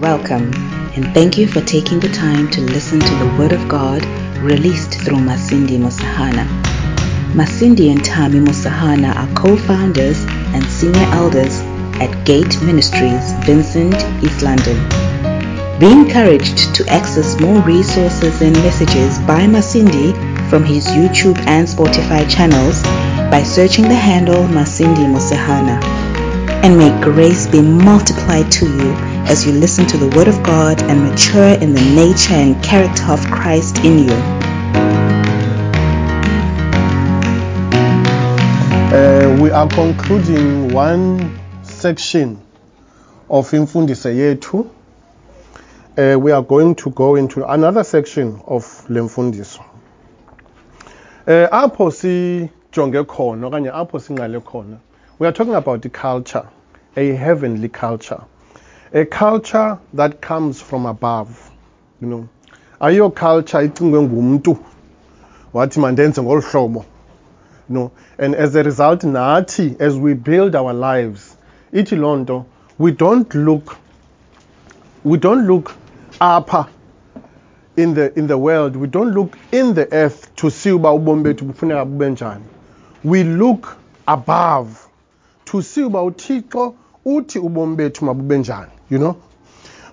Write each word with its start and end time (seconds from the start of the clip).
Welcome, 0.00 0.52
and 0.94 1.14
thank 1.14 1.38
you 1.38 1.48
for 1.48 1.62
taking 1.62 2.00
the 2.00 2.10
time 2.10 2.50
to 2.50 2.60
listen 2.60 3.00
to 3.00 3.14
the 3.14 3.34
Word 3.38 3.54
of 3.54 3.66
God 3.66 4.04
released 4.42 5.00
through 5.00 5.16
Masindi 5.16 5.78
Musahana. 5.78 6.46
Masindi 7.32 7.90
and 7.90 8.02
Tami 8.02 8.44
Musahana 8.44 9.16
are 9.16 9.34
co-founders 9.34 10.22
and 10.52 10.62
senior 10.64 11.06
elders 11.14 11.60
at 11.98 12.26
Gate 12.26 12.60
Ministries, 12.62 13.32
Vincent, 13.46 13.94
East 14.22 14.42
London. 14.42 14.76
Be 15.78 15.90
encouraged 15.90 16.74
to 16.74 16.86
access 16.88 17.40
more 17.40 17.62
resources 17.62 18.42
and 18.42 18.54
messages 18.56 19.18
by 19.20 19.46
Masindi 19.46 20.12
from 20.50 20.62
his 20.62 20.86
YouTube 20.88 21.38
and 21.46 21.66
Spotify 21.66 22.28
channels 22.28 22.82
by 23.30 23.42
searching 23.42 23.84
the 23.84 23.94
handle 23.94 24.44
Masindi 24.44 25.06
Musahana. 25.06 25.82
And 26.62 26.76
may 26.76 26.90
grace 27.00 27.46
be 27.46 27.62
multiplied 27.62 28.52
to 28.52 28.66
you 28.66 29.15
as 29.28 29.44
you 29.44 29.50
listen 29.50 29.84
to 29.86 29.96
the 29.96 30.08
Word 30.16 30.28
of 30.28 30.40
God 30.44 30.80
and 30.82 31.02
mature 31.02 31.48
in 31.60 31.74
the 31.74 31.80
nature 31.80 32.34
and 32.34 32.62
character 32.62 33.10
of 33.10 33.20
Christ 33.28 33.78
in 33.78 33.98
you. 34.08 34.14
Uh, 38.94 39.36
we 39.40 39.50
are 39.50 39.68
concluding 39.68 40.68
one 40.72 41.40
section 41.64 42.40
of 43.28 43.50
Imfundise 43.50 44.06
Yethu. 44.14 44.70
Uh, 45.98 46.16
we 46.20 46.30
are 46.30 46.42
going 46.42 46.76
to 46.76 46.90
go 46.90 47.16
into 47.16 47.44
another 47.44 47.82
section 47.82 48.40
of 48.46 48.62
Lemfundiso. 48.88 49.64
Uh, 51.26 51.48
apho 51.50 51.90
sijonge 51.90 53.04
khona 53.04 53.50
okanye 53.50 53.72
apho 53.72 53.98
singqale 53.98 54.40
khona 54.40 54.78
we 55.18 55.26
are 55.26 55.32
talking 55.32 55.54
about 55.56 55.82
the 55.82 55.88
culture 55.88 56.48
a 56.96 57.12
heavenly 57.16 57.68
culture 57.68 58.22
a 58.96 59.04
culture 59.04 59.78
that 59.92 60.22
comes 60.22 60.62
from 60.62 60.86
above 60.86 61.50
you 62.00 62.08
know. 62.08 62.28
Ayiyo 62.80 63.14
culture 63.14 63.64
icingwe 63.64 64.02
ngumntu 64.02 64.56
wathi 65.52 65.80
mandenze 65.80 66.22
ngolu 66.22 66.42
hlobo 66.42 66.84
you 67.68 67.74
know. 67.74 67.90
And 68.18 68.34
as 68.34 68.54
a 68.54 68.62
result 68.62 69.02
nathi 69.04 69.76
as 69.80 69.96
we 69.96 70.14
build 70.14 70.56
our 70.56 70.72
lives 70.72 71.36
ithi 71.72 71.96
loo 71.96 72.16
nto 72.16 72.44
we 72.78 72.92
don't 72.92 73.34
look 73.34 73.76
we 75.04 75.18
don't 75.18 75.46
look 75.46 75.74
apha 76.20 76.68
in 77.76 77.94
the 77.94 78.18
in 78.18 78.26
the 78.26 78.38
world. 78.38 78.76
We 78.76 78.86
don't 78.86 79.12
look 79.12 79.36
in 79.52 79.74
the 79.74 79.92
earth 79.92 80.34
to 80.36 80.50
see 80.50 80.70
uba 80.70 80.88
ubomi 80.88 81.22
bethu 81.22 81.44
bufuneka 81.44 81.84
bube 81.84 82.10
njani. 82.10 82.44
We 83.04 83.24
look 83.24 83.76
above 84.06 84.88
to 85.44 85.62
see 85.62 85.82
uba 85.82 85.98
uthixo 85.98 86.74
uthi 87.04 87.38
ubomi 87.38 87.76
bethu 87.76 88.04
mabube 88.04 88.38
njani 88.38 88.75
you 88.90 88.98
know? 88.98 89.16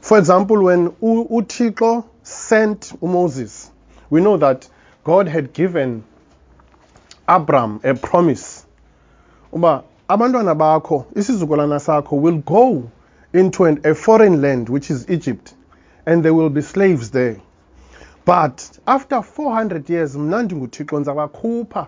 For 0.02 0.17
example 0.17 0.63
when 0.63 0.86
u- 1.02 1.27
uthixo 1.31 2.05
sent 2.23 2.94
moses 3.02 3.72
we 4.09 4.22
know 4.22 4.38
that 4.38 4.67
god 5.03 5.27
had 5.27 5.53
given 5.53 6.03
Abram 7.27 7.80
a 7.83 7.94
promise. 7.94 8.66
Uba 9.53 9.83
abantwana 10.09 10.55
bakho 10.55 11.05
isizukulwana 11.16 11.80
sakho 11.80 12.19
will 12.19 12.39
go 12.39 12.91
into 13.33 13.63
an, 13.66 13.81
a 13.85 13.95
foreign 13.95 14.41
land 14.41 14.69
which 14.69 14.91
is 14.91 15.09
egypt 15.09 15.53
and 16.05 16.23
there 16.23 16.33
will 16.33 16.50
be 16.50 16.61
slaves 16.61 17.11
there. 17.11 17.38
But 18.25 18.80
after 18.85 19.22
400 19.22 19.89
years 19.89 20.16
mna 20.16 20.44
ndinguthixo 20.44 21.00
ndizabakhupha 21.00 21.88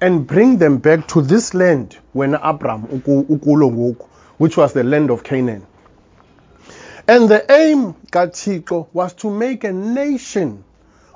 and 0.00 0.26
bring 0.26 0.58
them 0.58 0.78
back 0.78 1.06
to 1.08 1.22
this 1.22 1.52
land 1.54 1.96
when 2.12 2.34
Abram 2.34 2.84
uku- 2.84 3.26
ukulo 3.28 3.70
ngoku 3.70 4.06
which 4.38 4.56
was 4.56 4.72
the 4.72 4.84
land 4.84 5.10
of 5.10 5.22
canaan 5.22 5.62
and 7.08 7.28
the 7.28 7.44
aim 7.52 7.94
kathixo 8.10 8.88
was 8.92 9.14
to 9.14 9.30
make 9.30 9.64
a 9.64 9.72
nation 9.72 10.64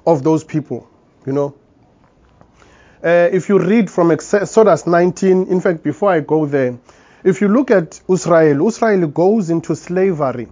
of 0.06 0.22
those 0.22 0.44
people 0.44 0.88
you 1.26 1.32
know 1.32 1.54
uh, 3.02 3.30
if 3.32 3.48
you 3.48 3.58
read 3.58 3.90
from 3.90 4.10
Exodus 4.10 4.86
19, 4.86 5.46
in 5.46 5.60
fact, 5.62 5.82
before 5.82 6.10
I 6.10 6.20
go 6.20 6.44
there, 6.44 6.78
if 7.24 7.40
you 7.40 7.48
look 7.48 7.70
at 7.70 7.98
Israel, 8.10 8.68
Israel 8.68 9.06
goes 9.06 9.48
into 9.48 9.74
slavery. 9.74 10.48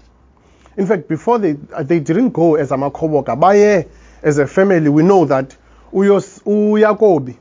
In 0.78 0.86
fact, 0.86 1.08
before 1.08 1.38
they 1.38 1.52
they 1.52 2.00
didn't 2.00 2.30
go 2.30 2.54
as 2.54 2.70
amakoboka, 2.70 3.38
baye 3.38 3.86
as 4.22 4.38
a 4.38 4.46
family. 4.46 4.88
We 4.88 5.02
know 5.02 5.24
that 5.26 5.54
uyakobi 5.92 7.36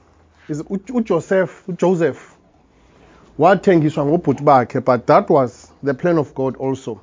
is 0.50 0.62
uJoseph, 0.64 1.64
uJoseph 1.68 2.18
wathengiswa 3.40 4.06
ngobhuti 4.06 4.44
bakhe, 4.44 4.84
but 4.84 5.06
that 5.08 5.30
was 5.30 5.72
the 5.84 5.94
plan 5.94 6.18
of 6.18 6.34
God 6.34 6.58
also. 6.58 7.00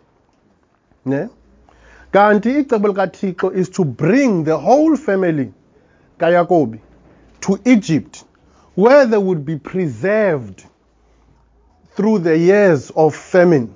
Kanti 1.04 2.50
icebo 2.62 2.88
likaThixo 2.88 3.54
is 3.54 3.68
to 3.70 3.84
bring 3.84 4.44
the 4.44 4.56
whole 4.56 4.96
family 4.96 5.52
kaYakobi 6.18 6.80
to 7.40 7.58
Egypt, 7.64 8.24
where 8.74 9.04
they 9.04 9.18
would 9.18 9.44
be 9.44 9.56
preserved 9.56 10.64
through 11.94 12.20
the 12.20 12.36
years 12.36 12.90
of 12.90 13.14
famine. 13.14 13.74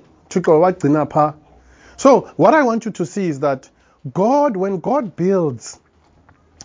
So, 1.97 2.31
what 2.35 2.53
I 2.53 2.63
want 2.63 2.85
you 2.85 2.91
to 2.91 3.05
see 3.05 3.27
is 3.27 3.39
that 3.39 3.69
God, 4.13 4.55
when 4.55 4.79
God 4.79 5.15
builds 5.15 5.79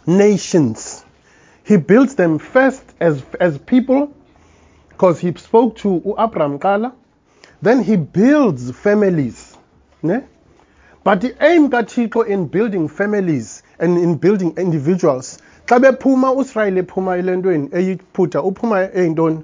nations, 0.07 1.05
He 1.65 1.77
builds 1.77 2.15
them 2.15 2.39
first 2.39 2.83
as, 3.01 3.23
as 3.41 3.59
people, 3.59 4.15
because 4.91 5.19
He 5.19 5.35
spoke 5.35 5.77
to 5.79 6.15
Abraham 6.19 6.59
Kala, 6.59 6.95
then 7.63 7.83
He 7.83 7.97
builds 7.97 8.71
families. 8.71 9.57
Ne? 10.03 10.23
But 11.05 11.21
the 11.21 11.35
aim 11.45 11.69
kaThixo 11.69 12.27
in 12.27 12.47
building 12.47 12.89
families 12.89 13.63
and 13.79 13.99
in 13.99 14.17
building 14.17 14.55
individuals, 14.57 15.39
xa 15.67 15.79
bephuma 15.79 16.35
uSrayeli 16.35 16.83
ephuma 16.83 17.19
elentweni 17.19 17.69
eyiphutha 17.69 18.43
uphuma 18.43 18.91
eyintoni? 18.91 19.43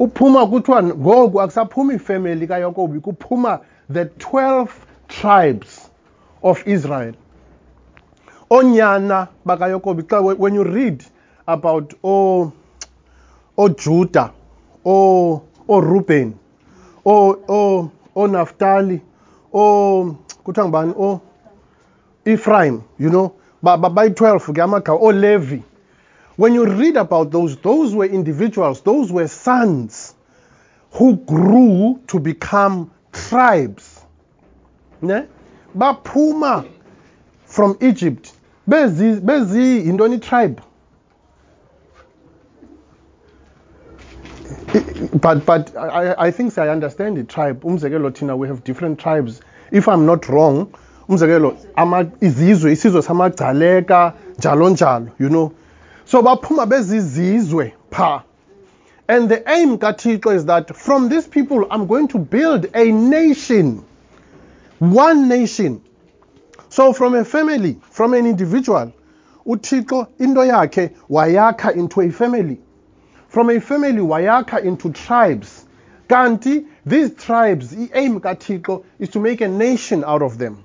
Uphuma 0.00 0.46
kuthiwa 0.46 0.82
ngoku 0.82 1.40
akusaphumi 1.40 1.94
ifamily 1.94 2.46
kaYakobi 2.48 3.00
kuphuma 3.00 3.60
the 3.88 4.06
12 4.18 4.68
tribes 5.08 5.90
of 6.42 6.66
Israel. 6.66 7.14
Onyana 8.50 9.28
bakaYakobi 9.46 10.02
xa 10.02 10.36
when 10.38 10.54
you 10.54 10.64
read 10.64 11.04
about 11.46 11.94
o 12.02 12.52
o 13.56 13.68
Judah, 13.68 14.32
o 14.84 15.42
o 15.68 15.80
Reuben, 15.80 16.36
o 17.06 17.38
o 17.48 17.92
o 18.16 18.26
Naphtali, 18.26 19.00
o 19.54 20.16
kuthiwa 20.52 20.66
ngubani 20.68 20.94
o 20.96 21.04
oh, 21.04 21.20
Ephraim, 22.24 22.82
you 22.98 23.10
know, 23.10 23.34
by, 23.62 23.76
ba- 23.76 23.90
bayi-12 23.90 24.54
ke 24.54 24.60
amagama, 24.60 25.00
o 25.00 25.08
oh, 25.08 25.10
Levi. 25.10 25.62
When 26.36 26.54
you 26.54 26.66
read 26.66 26.96
about 26.96 27.30
those, 27.30 27.56
those 27.56 27.94
were 27.94 28.06
individuals, 28.06 28.80
those 28.80 29.12
were 29.12 29.28
sons 29.28 30.14
who 30.92 31.16
grew 31.16 32.00
to 32.08 32.18
become 32.18 32.90
tribes. 33.12 34.00
Ne? 35.02 35.26
Baphuma 35.76 36.66
from 37.44 37.76
Egypt. 37.80 38.32
Bezi 38.68 39.20
bezi 39.20 39.84
yintoni 39.86 40.20
tribe? 40.22 40.62
but 45.20 45.44
but 45.44 45.76
I, 45.76 46.14
I 46.26 46.30
think 46.30 46.56
I 46.58 46.68
understand 46.68 47.16
the 47.16 47.24
tribe. 47.24 47.64
We 47.64 48.48
have 48.48 48.64
different 48.64 48.98
tribes. 48.98 49.40
If 49.70 49.88
I'm 49.88 50.06
not 50.06 50.28
wrong, 50.28 50.66
umzekelo 51.08 51.56
izizwe 52.20 52.72
isizwe 52.72 53.02
samagcaleka 53.02 54.12
njalo 54.38 54.70
njalo, 54.70 55.06
you 55.18 55.28
know. 55.28 55.52
So 56.04 56.22
baphuma 56.22 56.66
bezizizwe 56.66 57.72
pha. 57.90 58.22
And 59.08 59.28
the 59.28 59.42
aim 59.50 59.78
kaThixo 59.78 60.34
is 60.34 60.44
that 60.44 60.76
from 60.76 61.08
these 61.08 61.26
people 61.26 61.66
I'm 61.70 61.86
going 61.86 62.08
to 62.08 62.18
build 62.18 62.66
a 62.74 62.92
nation. 62.92 63.84
One 64.78 65.28
nation. 65.28 65.80
So 66.68 66.92
from 66.92 67.14
a 67.14 67.24
family, 67.24 67.80
from 67.90 68.14
an 68.14 68.26
individual, 68.26 68.92
uThixo 69.46 70.06
into 70.18 70.40
yakhe 70.40 70.94
wayakha 71.10 71.74
into 71.74 72.00
a 72.02 72.10
family. 72.10 72.60
From 73.28 73.50
a 73.50 73.60
family 73.60 74.00
wayakha 74.00 74.64
into 74.64 74.92
tribes. 74.92 75.59
Kanti, 76.10 76.66
these 76.84 77.14
tribes, 77.14 77.70
the 77.70 77.88
aim 77.94 78.20
kaThixo 78.20 78.84
is 78.98 79.10
to 79.10 79.20
make 79.20 79.40
a 79.40 79.46
nation 79.46 80.02
out 80.02 80.22
of 80.22 80.38
them. 80.38 80.64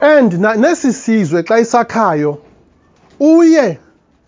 And 0.00 0.32
nesi 0.32 0.92
sizwe 0.92 1.44
xa 1.44 1.60
isakhayo 1.60 2.40
uye 3.20 3.78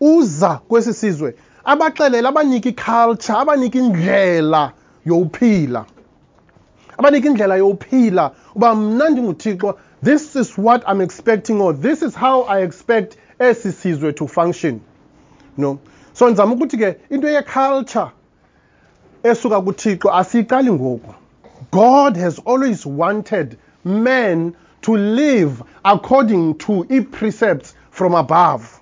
uza 0.01 0.61
kwesi 0.69 0.95
sizwe. 0.95 1.35
Abaxelele 1.67 2.29
abanika 2.29 2.69
iculture 2.69 3.35
abanika 3.35 3.79
indlela 3.79 4.73
yokuphila 5.05 5.85
abanika 6.97 7.29
indlela 7.29 7.57
yokuphila 7.57 8.31
uba 8.55 8.75
mna 8.75 9.09
ndinguthixo 9.11 9.77
this 10.05 10.37
is 10.37 10.57
what 10.57 10.85
i'm 10.87 11.01
expecting 11.01 11.61
or 11.61 11.73
this 11.73 12.03
is 12.03 12.15
how 12.15 12.43
i 12.43 12.63
expect 12.63 13.17
esi 13.41 13.73
sizwe 13.73 14.13
to 14.13 14.29
function. 14.29 14.81
No. 15.57 15.81
So 16.13 16.31
ndizama 16.31 16.55
ukuthi 16.55 16.79
ke 16.79 16.97
into 17.11 17.29
yeculture 17.29 18.13
esuka 19.25 19.61
kuthixo 19.61 20.13
asiyiqali 20.13 20.73
ngoku. 20.73 21.15
God 21.71 22.17
has 22.17 22.39
always 22.45 22.87
wanted 22.87 23.57
men 23.85 24.55
to 24.83 24.97
live 24.97 25.63
according 25.85 26.55
to 26.59 26.87
i-precepts 26.91 27.75
from 27.91 28.15
above. 28.15 28.81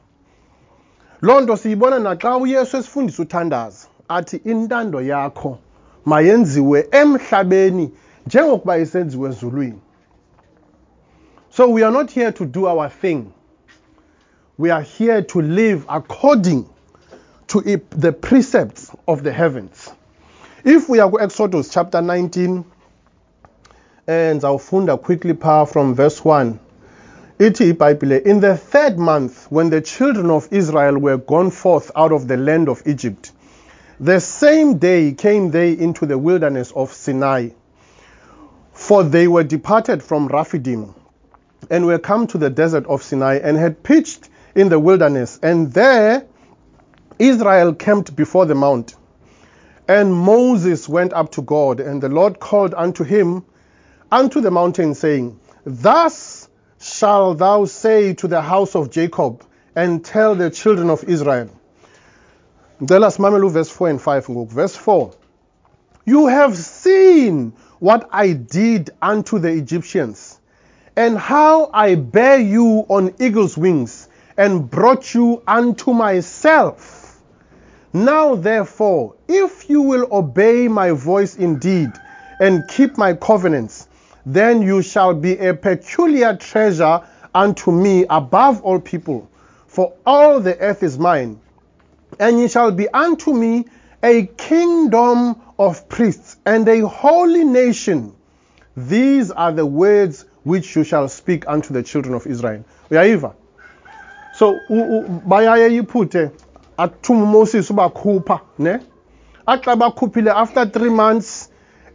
Loo 1.21 1.41
nto 1.41 1.57
siyibona 1.57 1.99
naxa 1.99 2.37
uyesu 2.37 2.77
esifundisa 2.77 3.23
uthandaza 3.23 3.87
athi 4.09 4.37
intando 4.37 5.01
yakho 5.01 5.59
mayenziwe 6.05 6.89
emhlabeni 6.91 7.91
njengokuba 8.27 8.79
isenziwe 8.79 9.31
ezulwini. 9.31 9.81
So 11.51 11.69
we 11.69 11.85
are 11.85 11.93
not 11.93 12.11
here 12.11 12.33
to 12.33 12.45
do 12.45 12.67
our 12.67 12.89
thing. 12.89 13.33
We 14.59 14.71
are 14.71 14.83
here 14.83 15.23
to 15.23 15.41
live 15.41 15.85
according 15.89 16.65
to 17.47 17.61
the 18.01 18.13
precepts 18.13 18.91
of 19.07 19.23
the 19.23 19.33
heavens 19.33 19.93
if 20.65 20.89
we 20.89 21.01
are 21.01 21.11
ku-exodus 21.11 21.71
chapter 21.71 22.03
19 22.03 22.65
eh, 24.07 24.31
and 24.31 24.41
ndizawufunda 24.41 24.97
quickly 24.97 25.35
phaa 25.35 25.67
from 25.67 25.95
verse 25.95 26.25
1 26.25 26.55
ithi 27.39 27.69
ibhayibhile 27.73 28.19
in 28.25 28.41
the 28.41 28.57
third 28.57 28.99
month 28.99 29.47
when 29.51 29.71
the 29.71 29.81
children 29.81 30.31
of 30.31 30.49
israel 30.51 30.99
were 30.99 31.19
gone 31.19 31.51
forth 31.51 31.91
out 31.97 32.13
of 32.13 32.27
the 32.27 32.37
land 32.37 32.69
of 32.69 32.83
egypt 32.87 33.33
the 34.05 34.21
same 34.21 34.79
day 34.79 35.13
came 35.13 35.51
they 35.51 35.73
into 35.73 36.07
the 36.07 36.19
wilderness 36.19 36.73
of 36.73 36.93
sinai 36.93 37.49
for 38.73 39.05
they 39.05 39.29
were 39.29 39.45
departed 39.45 40.03
from 40.03 40.29
Rephidim 40.29 40.95
and 41.71 41.87
were 41.87 41.99
come 41.99 42.27
to 42.29 42.39
the 42.39 42.51
desert 42.51 42.87
of 42.87 43.03
Sinai 43.03 43.37
and 43.37 43.57
had 43.57 43.83
pitched 43.83 44.29
in 44.55 44.69
the 44.69 44.79
wilderness. 44.79 45.39
And 45.43 45.73
there 45.73 46.27
Israel 47.19 47.75
camped 47.75 48.17
before 48.17 48.47
the 48.47 48.55
mount. 48.55 48.97
And 49.89 50.15
Moses 50.15 50.89
went 50.89 51.13
up 51.13 51.33
to 51.33 51.43
God, 51.43 51.81
and 51.81 52.03
the 52.03 52.09
Lord 52.09 52.39
called 52.39 52.75
unto 52.75 53.05
him 53.05 53.45
unto 54.11 54.41
the 54.41 54.51
mountain, 54.51 54.95
saying, 54.95 55.39
Thus 55.65 56.49
shalt 56.81 57.39
thou 57.39 57.65
say 57.65 58.15
to 58.15 58.29
the 58.29 58.41
house 58.41 58.75
of 58.75 58.91
Jacob, 58.91 59.45
and 59.75 60.05
tell 60.05 60.35
the 60.35 60.51
children 60.51 60.91
of 60.91 61.05
Israel. 61.05 61.49
Tell 62.87 63.05
us, 63.05 63.19
Mamelu, 63.19 63.51
verse 63.51 63.71
4 63.71 63.91
and 63.91 64.03
5. 64.03 64.27
Verse 64.51 64.77
4. 64.77 65.15
You 66.05 66.27
have 66.27 66.57
seen 66.57 67.53
what 67.79 68.09
I 68.13 68.33
did 68.33 68.91
unto 69.01 69.39
the 69.39 69.51
Egyptians, 69.51 70.39
and 70.97 71.17
how 71.17 71.71
I 71.73 71.95
bare 71.95 72.39
you 72.39 72.85
on 72.89 73.15
eagle's 73.19 73.57
wings, 73.57 74.09
and 74.37 74.71
brought 74.71 75.15
you 75.15 75.43
unto 75.47 75.93
myself. 75.93 77.02
Now, 77.93 78.35
therefore, 78.35 79.15
if 79.29 79.69
you 79.69 79.83
will 79.83 80.09
obey 80.11 80.69
my 80.69 80.91
voice 80.93 81.37
indeed, 81.37 81.93
and 82.41 82.67
keep 82.69 82.97
my 82.99 83.15
covenants, 83.15 83.89
then 84.27 84.63
you 84.63 84.83
shall 84.83 85.15
be 85.15 85.37
a 85.39 85.55
peculiar 85.55 86.37
treasure 86.37 87.03
unto 87.35 87.71
me 87.71 88.07
above 88.09 88.63
all 88.63 88.81
people, 88.81 89.29
for 89.67 89.93
all 90.07 90.41
the 90.41 90.59
earth 90.59 90.83
is 90.83 90.99
mine 90.99 91.39
and 92.19 92.39
ye 92.41 92.49
shall 92.49 92.71
be 92.71 92.89
unto 92.89 93.33
me 93.33 93.65
a 94.03 94.27
kingdom 94.37 95.37
of 95.59 95.89
priests 95.89 96.37
and 96.45 96.69
a 96.69 96.87
holy 96.87 97.45
nation. 97.45 98.15
These 98.77 99.31
are 99.31 99.53
the 99.53 99.67
words 99.67 100.25
which 100.45 100.75
you 100.77 100.85
shall 100.85 101.09
speak 101.09 101.45
unto 101.47 101.73
the 101.73 101.83
children 101.83 102.15
of 102.15 102.27
Israel. 102.27 102.65
So 104.35 104.59
u- 104.69 104.77
u- 104.77 105.23
bayaye 105.27 105.83
iphuthe 105.83 106.33
athuma 106.83 107.23
uMoses 107.25 107.71
ubakhupha, 107.71 108.41
ne? 108.59 108.79
Axa 109.47 109.77
bakhuphile 109.77 110.31
after 110.31 110.65
3 110.65 110.91
months 110.91 111.51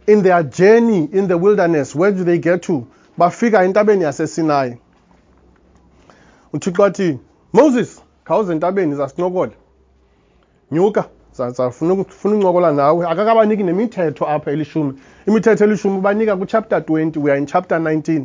in 0.06 0.22
their 0.22 0.42
journey 0.42 1.08
in 1.12 1.28
the 1.28 1.34
wilderness, 1.36 1.94
where 1.94 2.12
do 2.12 2.24
they 2.24 2.38
get 2.38 2.62
to? 2.62 2.86
Bafika 3.18 3.64
entabeni 3.64 4.04
yaseSinai. 4.04 4.78
uthixo 6.52 6.84
athi 6.84 7.18
moses 7.52 8.00
khawuze 8.24 8.52
entabeni 8.52 8.94
zasincokola 8.94 9.52
nyuka 10.70 11.04
za- 11.32 11.50
zafuna 11.50 11.92
uku- 11.94 12.10
funa 12.12 12.34
uncokola 12.34 12.72
nawe 12.72 13.06
akakabaniki 13.08 13.62
nemithetho 13.62 14.26
apha 14.28 14.50
elishumi 14.50 14.92
imithetho 15.26 15.64
elishumi 15.64 15.98
ubanika 15.98 16.36
kuchapter 16.36 16.78
20 16.80 17.18
we 17.22 17.30
are 17.30 17.38
in 17.38 17.46
chapter 17.46 17.78
19 17.78 18.24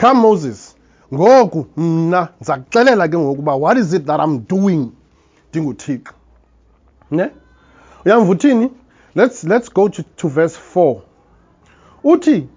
come 0.00 0.20
moses 0.20 0.76
ngoku 1.14 1.66
mna 1.76 2.28
ndiza 2.36 2.56
kuxelela 2.56 3.08
ke 3.08 3.18
ngoku 3.18 3.40
uba 3.40 3.54
what 3.54 3.78
is 3.78 3.92
it 3.94 4.04
that 4.06 4.20
i'm 4.20 4.38
doing 4.48 4.90
ndinguthixo 5.50 6.14
ne 7.10 7.30
uyamva 8.04 8.70
let's, 9.14 9.44
let's 9.44 9.68
go 9.68 9.88
to, 9.88 10.02
to 10.02 10.28
verse 10.28 10.56
4 10.74 11.00
uthi 12.04 12.48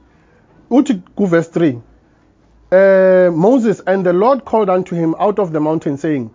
uthi 0.70 1.02
kuverse 1.16 1.60
3 1.60 1.78
uh, 2.74 3.30
Moses 3.32 3.82
and 3.86 4.04
the 4.04 4.14
Lord 4.14 4.46
called 4.46 4.70
unto 4.70 4.96
him 4.96 5.16
out 5.20 5.38
of 5.38 5.52
the 5.52 5.60
mountain, 5.60 5.98
saying, 5.98 6.34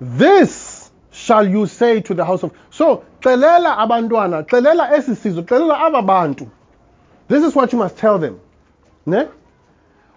This 0.00 0.90
shall 1.10 1.46
you 1.46 1.66
say 1.66 2.00
to 2.02 2.14
the 2.14 2.24
house 2.24 2.44
of. 2.44 2.52
So, 2.70 3.04
xelela 3.20 3.76
abantwana, 3.76 4.46
xelela 4.46 4.92
esi 4.92 5.16
sizwe, 5.16 5.44
xelela 5.44 5.74
aba 5.80 6.02
bantu. 6.02 6.48
This 7.26 7.44
is 7.44 7.54
what 7.56 7.72
you 7.72 7.78
must 7.78 7.96
tell 7.96 8.18
them. 8.18 8.40
Ne? 9.04 9.28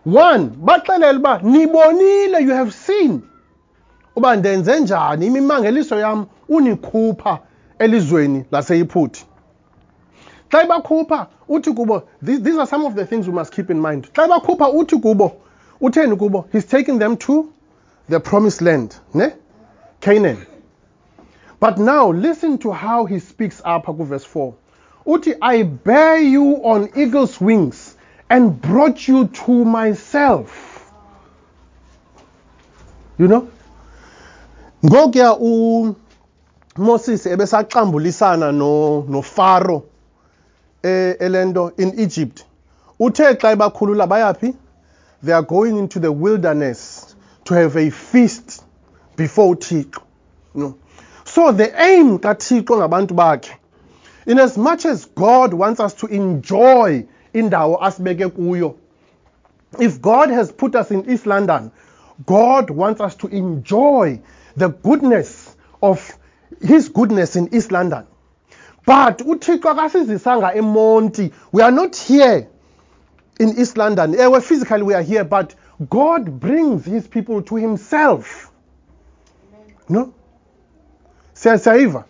One, 0.04 0.51
baxelele 0.51 1.18
uba 1.18 1.39
nibonile, 1.39 2.42
you 2.42 2.51
have 2.51 2.72
seen. 2.74 3.28
Uba 4.15 4.36
ndenze 4.36 4.80
njani? 4.80 5.25
Imimangeliso 5.25 6.00
yam 6.00 6.25
unikhupha 6.50 7.39
elizweni 7.80 8.45
laseyiphuthi. 8.51 9.25
xa 10.50 10.63
ibakhupha 10.63 11.27
uthi 11.50 11.74
kubo 11.74 12.04
these, 12.21 12.57
are 12.60 12.68
some 12.68 12.86
of 12.86 12.95
the 12.95 13.06
things 13.06 13.27
we 13.27 13.33
must 13.33 13.51
keep 13.51 13.71
in 13.71 13.81
mind. 13.81 14.07
Xa 14.13 14.25
ibakhupha 14.25 14.69
uthi 14.69 15.01
kubo 15.01 15.31
utheni 15.81 16.15
kubo 16.15 16.45
he's 16.51 16.65
taking 16.65 17.00
them 17.00 17.18
to 17.18 17.51
the 18.10 18.19
promised 18.19 18.62
land 18.62 18.95
ne? 19.13 19.33
Canaan. 20.00 20.45
But 21.60 21.77
now 21.80 22.12
listen 22.12 22.57
to 22.60 22.71
how 22.71 23.06
he 23.06 23.19
speaks 23.19 23.62
up 23.65 23.88
verse 23.88 24.25
4 24.25 24.54
uthi 25.07 25.36
i 25.42 25.63
bear 25.63 26.19
you 26.19 26.62
on 26.63 26.89
eagle's 26.95 27.42
wings 27.42 27.98
and 28.30 28.62
brought 28.62 29.07
you 29.07 29.27
to 29.27 29.65
myself. 29.65 30.92
You 33.18 33.27
know 33.27 33.48
ngokuya 34.86 35.38
uMoses 35.38 37.26
ebesaqambulisana 37.26 38.52
no 38.52 39.06
noFaro 39.10 39.84
eh, 40.84 41.16
elento 41.20 41.72
in 41.78 42.00
Egypt. 42.00 42.46
Uthe 43.00 43.36
xa 43.40 43.52
ebakhulula 43.52 44.08
bayaphi? 44.08 44.54
They 45.24 45.32
are 45.32 45.42
going 45.42 45.78
into 45.78 46.00
the 46.00 46.12
wilderness 46.12 47.16
to 47.46 47.54
have 47.54 47.78
a 47.78 47.90
feast 47.90 48.63
before 49.16 49.56
uThixo 49.56 50.02
no. 50.54 50.78
So 51.24 51.52
the 51.54 51.82
aim 51.82 52.20
kaThixo 52.20 52.75
ngabantu 52.75 53.16
bakhe 53.16 53.56
in 54.25 54.40
as 54.40 54.58
much 54.58 54.86
as 54.86 55.06
God 55.06 55.54
wants 55.54 55.80
us 55.80 55.94
to 55.96 56.08
enjoy 56.08 57.06
indawo 57.34 57.80
asibeke 57.82 58.30
kuyo 58.30 58.75
if 59.80 60.02
God 60.02 60.30
has 60.30 60.52
put 60.52 60.75
us 60.75 60.92
in 60.92 61.10
East 61.10 61.25
London 61.25 61.72
God 62.25 62.70
wants 62.70 63.02
us 63.02 63.16
to 63.16 63.28
enjoy 63.28 64.20
the 64.55 64.69
goodness 64.69 65.55
of 65.81 66.12
his 66.62 66.89
goodness 66.89 67.36
in 67.36 67.53
East 67.53 67.72
London. 67.72 68.05
But 68.86 69.19
uthixo 69.19 69.69
akasizisanga 69.72 70.53
emonti. 70.55 71.31
We 71.51 71.62
are 71.62 71.72
not 71.72 71.95
here 71.95 72.48
in 73.39 73.57
east 73.57 73.77
london. 73.77 74.13
Eh, 74.15 74.24
Ewe 74.27 74.41
physically 74.41 74.83
we 74.83 74.93
are 74.93 75.01
here 75.01 75.24
but 75.24 75.55
god 75.89 76.39
brings 76.39 76.86
his 76.86 77.07
people 77.07 77.41
to 77.43 77.55
himself. 77.55 78.51
No? 79.89 80.13
Siya- 81.33 81.57
siyayiva? 81.57 82.03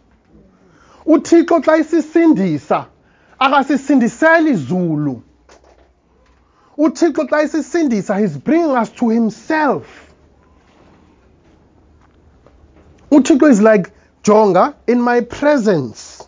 uthixo 1.05 1.62
xa 1.62 1.77
isisindisa 1.77 2.85
akasisindiseli 3.39 4.51
izulu 4.51 5.21
uthixo 6.77 7.25
xa 7.27 7.43
isisindisa 7.43 8.17
he's 8.19 8.38
bringing 8.38 8.71
us 8.77 8.89
to 8.89 9.09
himself 9.09 10.12
uthixo 13.13 13.48
is 13.48 13.62
like 13.62 13.91
jonga 14.24 14.74
in 14.88 15.00
my 15.00 15.22
presence. 15.22 16.27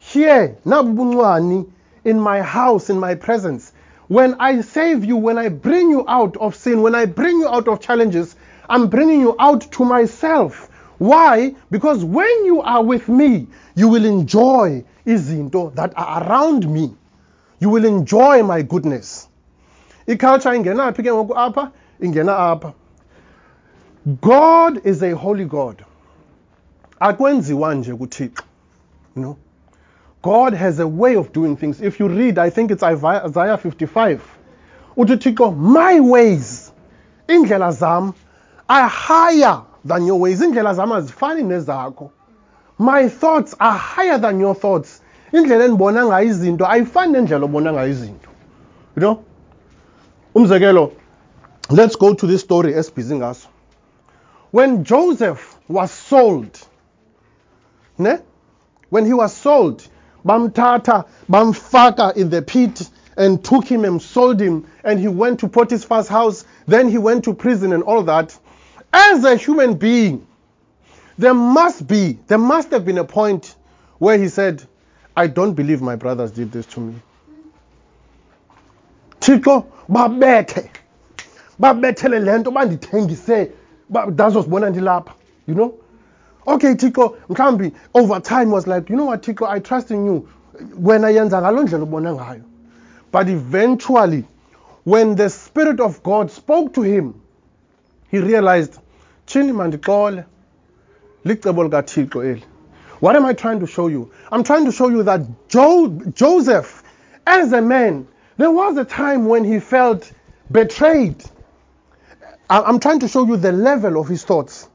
Here 0.00 0.56
nabubuncwani 0.66 1.70
in 2.04 2.18
my 2.18 2.42
house 2.42 2.90
in 2.90 2.98
my 2.98 3.14
presence. 3.14 3.72
When 4.08 4.34
i 4.40 4.60
save 4.62 5.04
you 5.04 5.16
when 5.16 5.38
i 5.38 5.48
bring 5.48 5.90
you 5.90 6.04
out 6.08 6.36
of 6.38 6.56
sin 6.56 6.82
when 6.82 6.96
i 6.96 7.04
bring 7.04 7.36
you 7.38 7.48
out 7.48 7.68
of 7.68 7.80
challenges 7.80 8.34
i'm 8.68 8.88
bringing 8.88 9.20
you 9.20 9.36
out 9.38 9.70
to 9.72 9.84
myself. 9.84 10.68
Why? 10.98 11.54
Because 11.70 12.04
when 12.04 12.44
you 12.44 12.60
are 12.62 12.82
with 12.82 13.08
me 13.08 13.46
you 13.76 13.88
will 13.88 14.04
enjoy 14.04 14.84
izinto 15.06 15.72
that 15.76 15.92
are 15.96 16.24
around 16.24 16.68
me. 16.68 16.94
You 17.60 17.70
will 17.70 17.84
enjoy 17.84 18.42
my 18.42 18.62
goodness. 18.62 19.28
Iculture 20.08 20.56
ingena 20.58 20.92
phi 20.96 21.02
ke 21.02 21.14
ngoku 21.14 21.34
apha? 21.46 21.70
Ingena 22.00 22.36
apha 22.36 22.74
god 24.20 24.84
is 24.84 25.02
a 25.02 25.14
holy 25.14 25.44
god 25.44 25.84
akwenziwa 27.02 27.74
nje 27.74 27.94
kuthixo 27.94 28.42
you 29.16 29.22
know. 29.22 29.36
God 30.22 30.54
has 30.54 30.78
a 30.78 30.86
way 30.86 31.16
of 31.16 31.32
doing 31.32 31.56
things. 31.56 31.80
If 31.80 31.98
you 31.98 32.08
read, 32.08 32.38
I 32.38 32.50
think 32.50 32.70
it's 32.70 32.82
Isaiah 32.82 33.58
55, 33.58 34.38
uthi 34.96 35.16
thixo 35.16 35.56
my 35.56 36.00
ways 36.00 36.70
indlela 37.28 37.72
zam 37.72 38.14
are 38.68 38.88
higher 38.88 39.62
than 39.84 40.06
your 40.06 40.20
ways. 40.20 40.40
Indlela 40.40 40.74
zam 40.74 40.90
azifani 40.90 41.42
nezakho. 41.42 42.10
My 42.78 43.08
thoughts 43.08 43.54
are 43.58 43.76
higher 43.76 44.18
than 44.18 44.38
your 44.40 44.54
thoughts. 44.54 45.00
Indlela 45.32 45.64
endibona 45.64 46.06
ngayo 46.06 46.28
izinto 46.28 46.66
ayifani 46.66 47.12
nendlela 47.12 47.44
obona 47.44 47.72
ngayo 47.72 47.88
izinto. 47.88 48.28
You 48.96 49.00
know? 49.00 49.24
Umzekelo 50.34 50.92
let's 51.70 51.96
go 51.96 52.14
to 52.14 52.26
this 52.26 52.42
story 52.42 52.72
esibhizi 52.72 53.16
ngaso. 53.16 53.48
When 54.50 54.84
joseph 54.84 55.58
was 55.68 55.90
sold 55.90 56.58
ne? 58.02 58.18
When 58.90 59.06
he 59.06 59.14
was 59.14 59.34
sold 59.34 59.86
bamthatha 60.24 61.06
bamfaka 61.28 62.16
in 62.16 62.30
the 62.30 62.42
pit 62.42 62.88
and 63.16 63.44
took 63.44 63.66
him 63.66 63.84
and 63.84 64.00
sold 64.00 64.40
him 64.40 64.66
and 64.84 64.98
he 64.98 65.08
went 65.08 65.40
to 65.40 65.48
potiphar's 65.48 66.08
house. 66.08 66.44
Then 66.66 66.88
he 66.88 66.98
went 66.98 67.24
to 67.24 67.34
prison 67.34 67.72
and 67.72 67.82
all 67.82 68.02
that. 68.04 68.38
As 68.92 69.24
a 69.24 69.36
human 69.36 69.74
being 69.74 70.26
there 71.18 71.34
must 71.34 71.86
be 71.86 72.18
there 72.26 72.38
must 72.38 72.70
have 72.70 72.84
been 72.84 72.98
a 72.98 73.04
point 73.04 73.54
where 73.98 74.18
he 74.18 74.28
said 74.28 74.62
i 75.14 75.26
don't 75.26 75.52
believe 75.54 75.82
my 75.82 75.94
brothers 75.96 76.30
did 76.30 76.50
this 76.52 76.66
to 76.66 76.80
me. 76.80 76.94
Thixo 79.20 79.66
babethe 79.88 80.70
babethele 81.60 82.24
le 82.24 82.38
nto 82.38 82.50
bandithengise. 82.52 83.52
Ba- 83.90 84.06
ndazozibona 84.06 84.70
ndilapha 84.70 85.12
you 85.46 85.54
know 85.54 85.74
okay 86.46 86.74
thixo 86.74 87.16
mhlawumbi 87.28 87.72
over 87.94 88.20
time 88.20 88.50
was 88.50 88.66
like 88.66 88.90
you 88.90 88.96
know 88.96 89.06
what 89.06 89.22
thixo 89.22 89.46
i 89.48 89.58
trust 89.60 89.90
in 89.90 90.06
you. 90.06 90.28
Wena 90.80 91.10
yenza 91.10 91.40
ngaloo 91.42 91.62
ndlela 91.62 91.84
ubona 91.84 92.12
ngayo. 92.14 92.42
But 93.12 93.28
eventually 93.28 94.24
when 94.84 95.14
the 95.16 95.28
spirit 95.30 95.80
of 95.80 96.02
god 96.02 96.30
spoke 96.30 96.72
to 96.74 96.82
him 96.82 97.14
he 98.10 98.18
realized 98.20 98.78
tshini 99.26 99.52
mandixole. 99.52 100.24
Licebo 101.24 101.64
likathixo 101.68 102.22
eli. 102.24 102.42
What 103.00 103.16
am 103.16 103.24
i 103.26 103.32
trying 103.34 103.60
to 103.60 103.66
show 103.66 103.88
you? 103.88 104.10
I'm 104.30 104.42
trying 104.44 104.64
to 104.64 104.72
show 104.72 104.88
you 104.88 105.02
that 105.04 105.20
jo- 105.48 105.88
joseph 106.14 106.82
as 107.26 107.52
a 107.52 107.60
man 107.62 108.06
there 108.36 108.50
was 108.50 108.76
a 108.76 108.84
time 108.84 109.26
when 109.26 109.44
he 109.44 109.60
felt 109.60 110.10
betrayed. 110.50 111.22
I- 112.50 112.62
i'm 112.62 112.78
trying 112.80 112.98
to 113.00 113.08
show 113.08 113.24
you 113.26 113.36
the 113.36 113.52
level 113.52 113.98
of 114.00 114.08
his 114.08 114.24
thoughts 114.24 114.68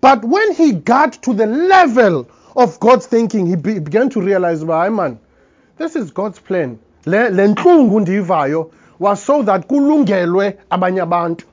but 0.00 0.24
when 0.24 0.52
he 0.54 0.72
got 0.72 1.12
to 1.22 1.34
the 1.34 1.46
level 1.46 2.26
of 2.56 2.80
god's 2.80 3.06
thinking 3.06 3.46
he 3.46 3.56
be- 3.56 3.78
began 3.78 4.08
to 4.08 4.20
realize 4.20 4.64
hayi 4.64 4.94
man 4.94 5.18
this 5.78 5.96
is 5.96 6.12
god's 6.14 6.40
plan 6.40 6.78
le 7.06 7.46
ntlungu 7.48 8.00
ndiyivayo 8.00 8.70
was 9.00 9.26
so 9.26 9.42
that 9.42 9.66
kulungelwe 9.66 10.58
abanye 10.70 11.00
abantu 11.00 11.46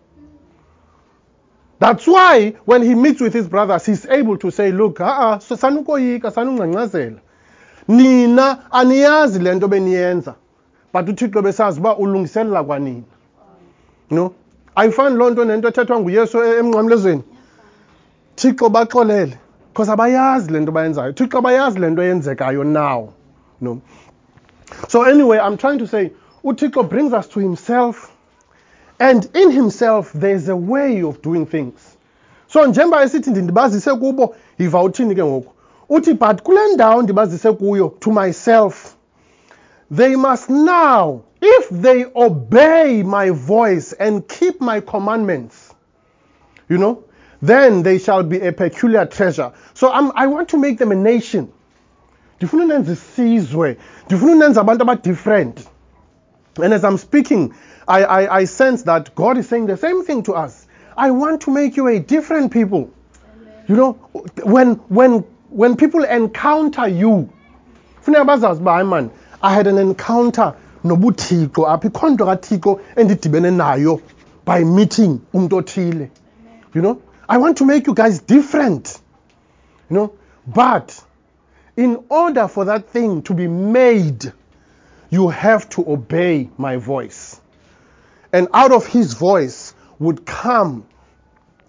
that's 1.79 2.07
why 2.07 2.55
when 2.65 2.81
he 2.81 2.95
meets 2.95 3.19
with 3.19 3.33
his 3.33 3.47
brothers, 3.47 3.85
he's 3.85 4.05
able 4.05 4.37
to 4.37 4.49
say, 4.49 4.71
look, 4.71 5.01
uh-uh, 5.01 5.39
sanukoyika, 5.39 6.31
sanungcangcazela. 6.31 7.19
Nina 7.87 8.71
aniyazi 8.71 9.39
le 9.39 9.55
nto 9.55 9.67
beniyenza. 9.67 10.35
But 10.93 11.05
uThixo 11.05 11.41
besazi 11.41 11.79
uba 11.79 11.95
ulungiselela 11.97 12.63
kwanina. 12.63 13.03
Know? 14.09 14.33
Ayifani 14.75 15.15
loo 15.15 15.29
nto 15.29 15.45
nento 15.45 15.67
ethethwa 15.67 15.99
nguYesu 15.99 16.43
emnqamlezweni. 16.43 17.23
Thixo 18.35 18.69
baxolele 18.69 19.37
because 19.71 19.89
abayazi 19.89 20.51
le 20.51 20.59
nto 20.59 20.71
bayenzayo. 20.71 21.13
Thixo 21.13 21.41
abayazi 21.41 21.79
le 21.79 21.89
nto 21.89 22.01
eyenzekayo 22.01 22.65
now. 22.65 23.13
Know? 23.59 23.81
So 24.87 25.03
anyway, 25.03 25.37
I'm 25.37 25.57
trying 25.57 25.79
to 25.79 25.87
say, 25.87 26.11
uThixo 26.43 26.89
brings 26.89 27.13
us 27.13 27.27
to 27.29 27.39
himself 27.39 28.15
and 28.99 29.29
in 29.33 29.51
himself 29.51 30.11
there's 30.13 30.47
a 30.47 30.55
way 30.55 31.01
of 31.03 31.21
doing 31.21 31.45
things 31.45 31.97
so 32.47 32.67
njengoba 32.67 33.03
esithi 33.03 33.29
ndibazise 33.29 33.95
kubo 33.95 34.35
yiva 34.59 34.83
uthini 34.83 35.15
ke 35.15 35.23
ngoku 35.23 35.51
uthi 35.89 36.13
but 36.13 36.41
kule 36.41 36.73
ndawo 36.73 37.01
ndibazise 37.01 37.51
kuyo 37.51 37.87
to 37.99 38.11
myself 38.11 38.95
they 39.95 40.15
must 40.15 40.49
now 40.49 41.21
if 41.41 41.69
they 41.81 42.05
obey 42.15 43.03
my 43.03 43.29
voice 43.29 43.95
and 43.99 44.27
keep 44.27 44.61
my 44.61 44.81
commandments 44.81 45.73
you 46.69 46.77
know 46.77 47.03
then 47.41 47.83
they 47.83 47.99
shall 47.99 48.23
be 48.23 48.39
a 48.39 48.51
peculiar 48.51 49.05
treasure. 49.05 49.51
So 49.73 49.91
I'm, 49.91 50.11
i 50.15 50.27
want 50.27 50.49
to 50.49 50.57
make 50.57 50.77
them 50.77 50.91
a 50.91 50.95
nation. 50.95 51.47
Ndifuna 52.39 52.63
unenza 52.63 52.91
isizwe. 52.91 53.77
Ndifuna 54.05 54.31
unenza 54.31 54.61
abantu 54.61 54.83
abadifferent 54.83 55.67
and 56.63 56.73
as 56.73 56.83
I'm 56.83 56.97
speaking, 56.97 57.53
I, 57.87 58.03
I, 58.03 58.37
I 58.39 58.45
sense 58.45 58.83
that 58.83 59.13
God 59.15 59.37
is 59.37 59.47
saying 59.47 59.65
the 59.65 59.77
same 59.77 60.03
thing 60.03 60.23
to 60.23 60.33
us. 60.33 60.67
I 60.97 61.11
want 61.11 61.41
to 61.41 61.51
make 61.51 61.75
you 61.75 61.87
a 61.87 61.99
different 61.99 62.51
people. 62.53 62.91
You 63.67 63.75
know, 63.75 63.93
when 64.43 64.75
when 64.87 65.19
when 65.49 65.75
people 65.75 66.03
encounter 66.03 66.87
you, 66.87 67.29
funeka 68.05 68.25
bazazi 68.25 68.61
uba 68.61 68.71
hayi 68.71 69.11
I 69.41 69.53
had 69.53 69.67
an 69.67 69.77
encounter 69.77 70.55
nobuthixo 70.83 71.67
apha 71.67 71.89
ikho 71.89 72.09
nto 72.09 72.25
kathixo 72.25 72.79
endidibene 72.95 73.51
nayo 73.51 74.01
by 74.45 74.63
meeting 74.63 75.19
umntu 75.33 75.57
othile. 75.57 76.09
You 76.73 76.81
know, 76.81 77.01
I 77.27 77.37
want 77.37 77.57
to 77.57 77.65
make 77.65 77.87
you 77.87 77.93
guys 77.93 78.19
different. 78.19 78.99
You 79.89 79.95
know, 79.95 80.13
but 80.47 81.03
in 81.75 82.03
order 82.09 82.47
for 82.47 82.65
that 82.65 82.89
thing 82.89 83.21
to 83.23 83.33
be 83.33 83.47
made, 83.47 84.31
you 85.09 85.29
have 85.29 85.69
to 85.69 85.89
obey 85.89 86.49
my 86.57 86.77
voice. 86.77 87.39
And 88.31 88.47
out 88.53 88.71
of 88.71 88.85
his 88.85 89.13
voice 89.13 89.73
would 89.99 90.25
come 90.25 90.85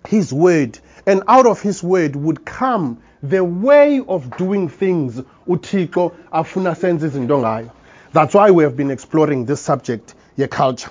his 0.07 0.33
word. 0.33 0.79
And 1.07 1.23
out 1.29 1.47
of 1.47 1.61
his 1.61 1.83
word 1.83 2.17
would 2.17 2.45
come 2.45 3.03
the 3.23 3.45
way 3.45 4.01
of 4.01 4.37
doing 4.37 4.69
things 4.69 5.21
uthixo 5.49 6.15
afuna 6.33 6.77
senze 6.77 7.09
izinto. 7.09 7.71
That's 8.13 8.35
why 8.35 8.51
we 8.51 8.65
have 8.65 8.77
been 8.77 8.91
exploring 8.91 9.45
this 9.45 9.61
subject, 9.61 10.15
your 10.37 10.49
culture. 10.49 10.91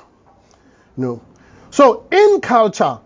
No. 0.96 1.22
So 1.72 2.06
in 2.12 2.40
culture, 2.42 3.00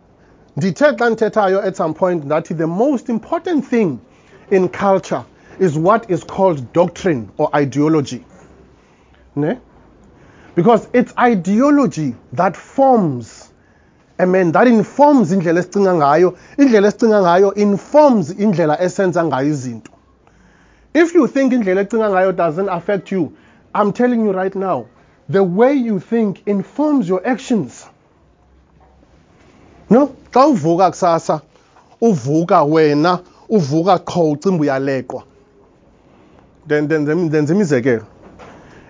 ndithe 0.60 0.98
xa 0.98 1.10
ndithethayo 1.10 1.64
at 1.64 1.78
some 1.78 1.94
point 1.94 2.28
that 2.28 2.46
the 2.46 2.68
most 2.68 3.08
important 3.10 3.66
thing 3.66 4.00
in 4.52 4.68
culture 4.68 5.24
is 5.58 5.78
what 5.78 6.10
is 6.12 6.24
called 6.26 6.74
doctrine 6.74 7.32
or 7.38 7.50
ideology. 7.56 8.26
Ne? 9.36 9.58
Because 10.56 10.88
it's 10.94 11.14
ideology 11.18 12.14
that 12.34 12.58
forms 12.58 13.54
a 14.18 14.26
man, 14.26 14.52
that 14.52 14.68
informs 14.68 15.32
indlela 15.32 15.62
esicinga 15.62 15.94
ngayo. 15.96 16.38
Indlela 16.58 16.92
esicinga 16.92 17.22
ngayo 17.22 17.56
informs 17.56 18.34
indlela 18.34 18.78
esenza 18.82 19.24
ngayo 19.24 19.48
izinto. 19.48 19.92
If 20.94 21.14
you 21.14 21.28
think 21.28 21.54
indlela 21.54 21.86
ecinga 21.86 22.10
ngayo 22.10 22.36
doesn't 22.36 22.68
affect 22.68 23.12
you, 23.12 23.34
I'm 23.74 23.94
telling 23.94 24.26
you 24.26 24.34
right 24.34 24.54
now, 24.56 24.88
the 25.30 25.42
way 25.42 25.74
you 25.74 26.02
think 26.02 26.44
informs 26.48 27.08
your 27.08 27.26
actions. 27.26 27.86
No? 29.90 30.10
Xa 30.32 30.48
uvuka 30.48 30.90
kusasa, 30.92 31.42
uvuka 32.02 32.64
wena, 32.64 33.20
uvuka 33.50 33.98
qho 34.00 34.32
ucimba 34.32 34.62
uyaleqwa. 34.62 35.24
Ndenza 36.66 37.54
imizekelo. 37.54 38.06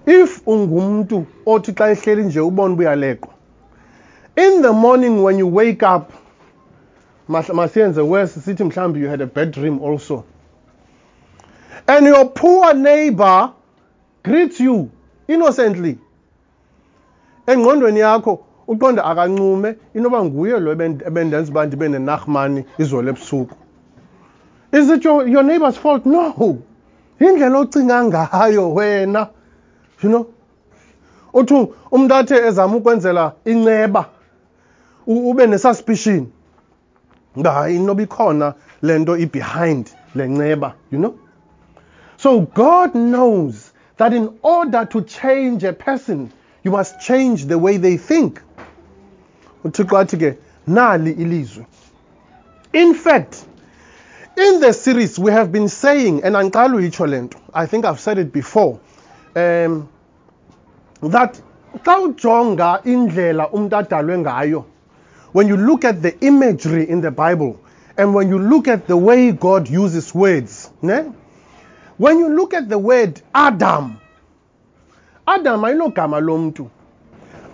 if 0.06 0.42
ungumntu 0.48 1.26
othi 1.46 1.74
xa 1.74 1.90
ehleli 1.92 2.24
nje 2.24 2.40
ubone 2.40 2.74
ubuyaleqwa 2.74 3.30
in 4.36 4.62
the 4.62 4.72
morning 4.72 5.22
when 5.24 5.38
you 5.40 5.48
wake 5.48 5.84
up 5.84 6.12
mas- 7.28 7.54
masiyenze 7.54 8.02
worse 8.02 8.40
sithi 8.42 8.64
mhlawumbi 8.64 9.00
you 9.02 9.08
had 9.10 9.22
a 9.22 9.26
bad 9.28 9.52
dream 9.52 9.80
also 9.84 10.24
and 11.88 12.08
your 12.08 12.26
poor 12.34 12.74
neighbor 12.74 13.52
greets 14.24 14.60
you 14.60 14.90
innocently 15.28 15.98
engqondweni 17.48 18.00
yakho 18.00 18.40
akancume 19.04 19.76
inoba 19.94 20.24
nguye 20.24 20.60
lo 20.60 20.72
ebendenza 20.72 21.52
uba 21.52 21.66
ndibe 21.66 21.90
nenarhmani 21.90 22.66
izolo 22.78 23.10
ebusuku. 23.10 23.56
Is 24.72 24.90
it 24.90 25.04
your, 25.04 25.28
your 25.28 25.44
neighbor's 25.44 25.78
fault? 25.78 26.06
No. 26.06 26.60
Yindlela 27.20 27.60
ocinga 27.60 28.06
ngayo 28.06 28.74
wena 28.74 29.30
you 30.04 30.10
know? 30.10 30.26
Uthi 31.34 31.74
umuntu 31.92 32.16
athe 32.16 32.36
ezama 32.48 32.76
ukwenzela 32.76 33.34
inceba 33.46 34.06
ube 35.08 35.48
nesuspicion. 35.48 36.28
Hayi 37.44 37.76
inoba 37.76 38.04
ikhona 38.04 38.54
le 38.82 39.00
nto 39.00 39.18
i-behind 39.18 39.90
le 40.16 40.28
nceba 40.28 40.74
you 40.92 41.00
know? 41.00 41.16
So 42.18 42.42
god 42.42 42.94
knows 42.94 43.74
that 43.98 44.14
in 44.14 44.30
order 44.44 44.86
to 44.86 45.02
change 45.02 45.64
a 45.64 45.74
person 45.74 46.32
you 46.64 46.72
must 46.72 47.00
change 47.00 47.46
the 47.46 47.58
way 47.58 47.78
they 47.78 47.98
think 47.98 48.42
uthixo 49.64 49.98
athi 49.98 50.18
ke 50.18 50.38
nali 50.68 51.12
ilizwi 51.12 51.66
in 52.74 52.94
fact 52.94 53.36
in 54.36 54.60
the 54.60 54.74
series 54.74 55.20
we 55.20 55.32
have 55.32 55.52
been 55.52 55.68
saying 55.68 56.24
and 56.24 56.36
andiqala 56.36 56.76
uyitsho 56.76 57.08
le 57.08 57.22
nto 57.22 57.38
i 57.54 57.68
think 57.68 57.86
i've 57.86 58.00
said 58.00 58.18
it 58.18 58.32
before 58.34 58.80
um, 59.36 59.88
that 61.10 61.42
xa 61.84 62.00
ujonga 62.00 62.82
indlela 62.84 63.50
umuntu 63.50 63.76
adalwe 63.76 64.18
ngayo 64.18 64.66
when 65.34 65.48
you 65.48 65.58
look 65.58 65.86
at 65.86 66.02
the 66.02 66.18
imagery 66.22 66.84
in 66.84 67.02
the 67.02 67.12
bible 67.12 67.56
and 67.98 68.16
when 68.16 68.30
you 68.30 68.40
look 68.40 68.68
at 68.68 68.88
the 68.88 68.98
way 68.98 69.32
god 69.32 69.70
uses 69.70 70.16
words 70.16 70.72
ne? 70.82 71.04
when 71.98 72.20
you 72.20 72.30
look 72.30 72.54
at 72.54 72.70
the 72.70 72.78
word 72.78 73.22
adam 73.34 73.98
adam 75.28 75.66
ayilogama 75.66 76.20
lomntu 76.20 76.70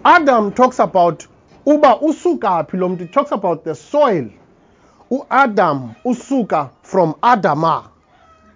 adam 0.03 0.51
talks 0.51 0.79
about 0.79 1.27
uba 1.65 2.00
usuka 2.01 2.63
phi 2.63 2.77
lo 2.77 2.89
mntu 2.89 3.07
talks 3.12 3.31
about 3.31 3.63
the 3.63 3.75
soil 3.75 4.25
uadam 5.12 5.93
usuka 6.05 6.69
from 6.84 7.13
adama 7.22 7.84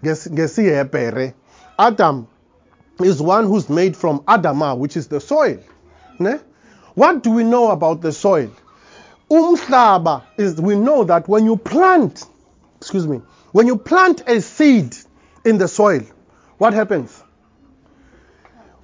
ngesiyebhere 0.04 1.34
adam 1.78 2.28
is 3.04 3.22
one 3.22 3.48
who's 3.48 3.70
made 3.70 3.96
from 3.96 4.20
adama 4.28 4.76
which 4.78 4.98
is 4.98 5.08
the 5.08 5.20
soil 5.20 5.58
ne? 6.20 6.40
what 6.96 7.24
do 7.24 7.32
we 7.32 7.44
know 7.44 7.72
about 7.72 8.02
the 8.02 8.12
soil 8.12 8.50
umhlaba 9.30 10.22
is 10.38 10.60
we 10.62 10.76
know 10.76 11.04
that 11.04 11.28
when 11.28 11.46
you 11.46 11.56
plant 11.58 12.26
excuse 12.78 13.08
me 13.08 13.22
when 13.52 13.68
you 13.68 13.78
plant 13.78 14.22
a 14.28 14.42
seed 14.42 14.96
in 15.46 15.58
the 15.58 15.68
soil 15.68 16.02
what 16.58 16.74
happens 16.74 17.24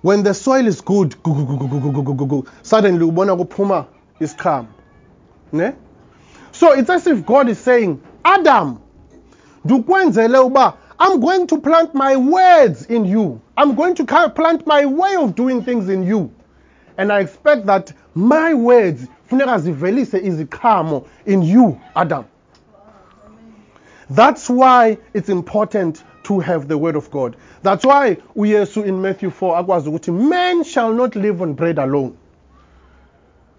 when 0.01 0.23
the 0.23 0.33
soil 0.33 0.67
is 0.67 0.81
good 0.81 1.15
suddenly 2.63 3.05
ubona 3.05 3.35
kuphuma 3.35 3.85
isiqhamo 4.19 4.67
ne? 5.51 5.73
So 6.51 6.71
it's 6.73 6.89
as 6.89 7.07
if 7.07 7.25
god 7.25 7.49
is 7.49 7.59
saying 7.59 8.01
adam 8.23 8.81
i'm 9.67 9.81
going 9.81 11.47
to 11.47 11.59
plant 11.59 11.93
my 11.95 12.15
words 12.15 12.85
in 12.85 13.03
you. 13.05 13.41
I'm 13.57 13.73
going 13.75 13.95
to 13.95 14.05
plant 14.05 14.67
my 14.67 14.85
way 14.85 15.15
of 15.15 15.35
doing 15.35 15.63
things 15.63 15.89
in 15.89 16.03
you. 16.03 16.31
And 16.97 17.11
i 17.11 17.19
expect 17.19 17.65
that 17.65 17.91
my 18.13 18.53
words 18.53 19.07
funeka 19.29 19.59
zivelise 19.59 20.19
iziqhamo 20.19 21.07
in 21.25 21.41
you 21.41 21.81
adam. 21.95 22.25
That's 24.09 24.49
why 24.49 24.99
it's 25.13 25.29
important 25.29 26.03
to 26.25 26.39
have 26.39 26.67
the 26.67 26.77
word 26.77 26.95
of 26.95 27.09
God. 27.09 27.35
That's 27.63 27.83
why 27.83 28.15
uyesu 28.35 28.85
in 28.85 29.01
Matthew 29.01 29.31
4 29.31 29.63
akwazi 29.63 30.13
man 30.13 30.63
shall 30.63 30.93
not 30.93 31.15
live 31.15 31.41
on 31.41 31.53
bread 31.53 31.79
alone 31.79 32.15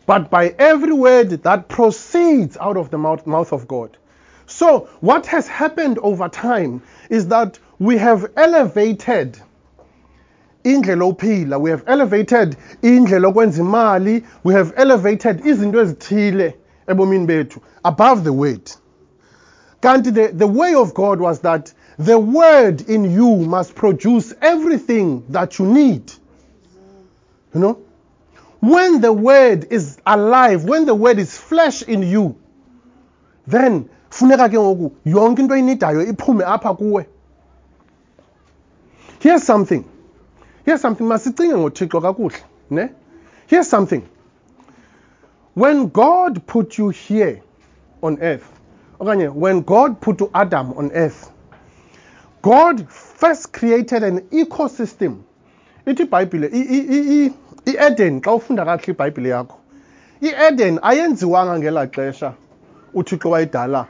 but 0.07 0.31
by 0.31 0.55
every 0.59 0.93
word 0.93 1.31
that 1.43 1.69
proceeds 1.69 2.57
out 2.57 2.77
of 2.77 2.91
the 2.91 2.99
mouth, 2.99 3.53
of 3.53 3.69
God. 3.69 3.97
So 4.47 4.89
what 5.01 5.27
has 5.27 5.49
happened 5.49 5.99
over 5.99 6.29
time 6.29 6.83
is 7.11 7.29
that 7.29 7.59
we 7.79 7.99
have 7.99 8.33
elevated 8.37 9.39
indlela 10.65 11.15
ophila 11.15 11.61
we 11.61 11.71
have 11.71 11.85
elevated 11.87 12.57
indlela 12.83 13.33
okwenza 13.33 13.61
imali 13.61 14.25
we 14.43 14.53
have 14.53 14.73
elevated 14.77 15.47
izinto 15.47 15.81
ezithile 15.81 16.55
ebomini 16.89 17.27
bethu 17.27 17.61
above 17.85 18.25
the 18.25 18.33
word 18.33 18.73
Kanti 19.81 20.13
the, 20.13 20.29
the 20.33 20.47
way 20.47 20.75
of 20.75 20.95
God 20.95 21.21
was 21.21 21.41
that 21.41 21.73
the 21.99 22.19
word 22.19 22.81
in 22.89 23.11
you 23.11 23.37
must 23.37 23.75
produce 23.75 24.35
everything 24.41 25.25
that 25.29 25.59
you 25.59 25.67
need. 25.67 26.13
You 27.55 27.61
know? 27.61 27.86
When 28.61 29.01
the 29.01 29.13
word 29.13 29.67
is 29.71 29.99
alive, 30.07 30.65
when 30.65 30.87
the 30.87 30.95
word 30.95 31.19
is 31.19 31.37
flesh 31.37 31.83
in 31.83 32.03
you, 32.03 32.37
then 33.47 33.89
funeka 34.11 34.49
ke 34.49 34.55
ngoku 34.55 34.93
yonke 35.05 35.41
into 35.41 35.55
oyinidayo 35.55 36.03
iphume 36.13 36.45
apha 36.45 36.75
kuwe. 36.75 37.07
Here's 39.21 39.43
something. 39.43 39.85
Here's 40.65 40.81
something 40.81 41.07
masicinge 41.07 41.55
ngoThixo 41.55 42.01
kakuhle, 42.01 42.41
ne? 42.71 42.91
Here's 43.47 43.69
something. 43.69 44.09
When 45.55 45.89
God 45.89 46.47
put 46.47 46.77
you 46.79 46.89
here 46.91 47.43
on 48.03 48.19
earth, 48.21 48.51
okanye 48.99 49.33
when 49.33 49.63
God 49.63 50.01
put 50.01 50.23
Adam 50.35 50.73
on 50.73 50.91
earth, 50.93 51.31
God 52.43 52.91
first 52.91 53.53
created 53.53 54.03
an 54.03 54.21
ecosystem. 54.31 55.23
Ithi 55.87 56.07
iBhayibhile 56.07 57.35
i-Eden 57.67 58.21
xa 58.21 58.33
ufunda 58.35 58.65
kakuhle 58.65 58.93
iBhayibhile 58.93 59.29
yakho. 59.29 59.59
I-Eden 60.21 60.79
ayenziwanga 60.83 61.59
ngela 61.59 61.87
xesha 61.87 62.33
uThixo 62.95 63.31
wayedala 63.31 63.87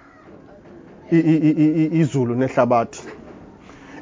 izulu 2.00 2.34
nehlabathi. 2.34 3.02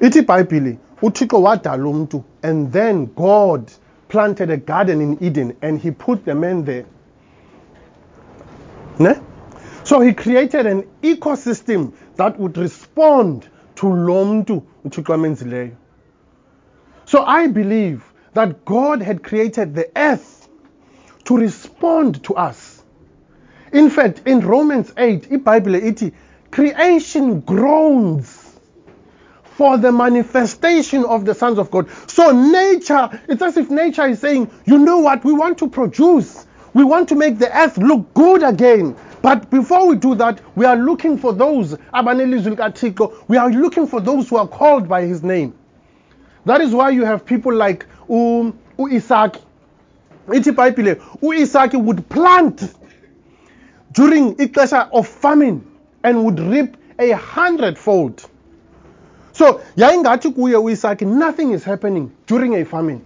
Ithi 0.01 0.19
iBhayibhile 0.19 0.79
uThixo 1.03 1.43
wadala 1.43 1.89
umuntu 1.89 2.25
and 2.43 2.73
then 2.73 3.07
God 3.15 3.71
planted 4.09 4.51
a 4.51 4.57
garden 4.57 5.01
in 5.01 5.19
Eden 5.21 5.57
and 5.63 5.81
he 5.81 5.91
put 5.91 6.25
the 6.25 6.35
man 6.35 6.65
there. 6.65 6.87
Ne? 8.99 9.15
So 9.83 10.01
he 10.01 10.15
created 10.15 10.67
an 10.67 10.85
ecosystem 11.03 11.93
that 12.17 12.39
would 12.39 12.57
respond 12.57 13.49
to 13.75 13.89
lo 13.89 14.25
mntu 14.25 14.63
uThixo 14.85 15.15
amenzileyo. 15.15 15.77
So 17.07 17.25
I 17.27 17.49
believe 17.49 18.14
that 18.35 18.65
God 18.65 19.01
had 19.01 19.23
created 19.23 19.75
the 19.75 19.91
earth 19.97 20.49
to 21.25 21.37
respond 21.37 22.23
to 22.25 22.35
us. 22.35 22.83
In 23.73 23.91
fact, 23.91 24.23
in 24.27 24.41
Romans 24.41 24.93
8, 24.97 25.31
iBhayibhile 25.31 25.83
ithi 25.83 26.13
creation 26.51 27.41
groans 27.41 28.57
for 29.57 29.77
the 29.79 29.91
manifestation 29.91 31.05
of 31.05 31.25
the 31.25 31.35
sons 31.35 31.59
of 31.59 31.71
God. 31.71 31.89
So 32.09 32.31
nature, 32.31 33.21
it's 33.29 33.43
as 33.43 33.57
if 33.57 33.71
nature 33.71 34.07
is 34.07 34.21
saying, 34.21 34.51
you 34.65 34.79
know 34.79 34.99
what, 34.99 35.25
we 35.25 35.33
want 35.33 35.59
to 35.59 35.69
produce. 35.69 36.47
We 36.73 36.85
want 36.85 37.09
to 37.11 37.15
make 37.15 37.39
the 37.39 37.57
earth 37.57 37.79
look 37.79 38.13
good 38.15 38.43
again. 38.43 38.97
But 39.23 39.49
before 39.51 39.87
we 39.89 39.97
do 39.97 40.15
that, 40.17 40.41
we 40.57 40.67
are 40.67 40.77
looking 40.77 41.17
for 41.17 41.33
those, 41.33 41.77
we 41.93 43.37
are 43.37 43.51
looking 43.51 43.87
for 43.87 44.01
those 44.01 44.29
who 44.29 44.37
are 44.37 44.49
called 44.49 44.89
by 44.89 45.03
his 45.03 45.23
name. 45.23 45.55
That 46.45 46.61
is 46.61 46.75
why 46.75 46.91
you 46.91 47.05
have 47.05 47.25
people 47.25 47.55
like 47.55 47.87
um, 48.09 48.59
Isaac. 48.79 49.41
Ithi 50.29 50.53
iBhayibhile, 50.53 51.23
u-Isaac 51.23 51.73
would 51.75 52.09
plant 52.09 52.75
during 53.93 54.35
ixesha 54.37 54.89
of 54.91 55.07
famine 55.07 55.67
and 56.03 56.25
would 56.25 56.41
reap 56.41 56.77
a 56.99 57.13
hundredfold. 57.13 58.25
So 59.33 59.61
yayingathi 59.77 60.33
kuye 60.35 60.55
uIsaac 60.55 61.03
nothing 61.07 61.53
is 61.53 61.65
happening 61.65 62.13
during 62.27 62.55
a 62.55 62.65
famine. 62.65 63.05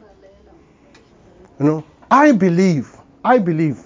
You 1.58 1.66
know, 1.66 1.84
I 2.10 2.32
believe, 2.32 2.94
I 3.24 3.38
believe, 3.38 3.78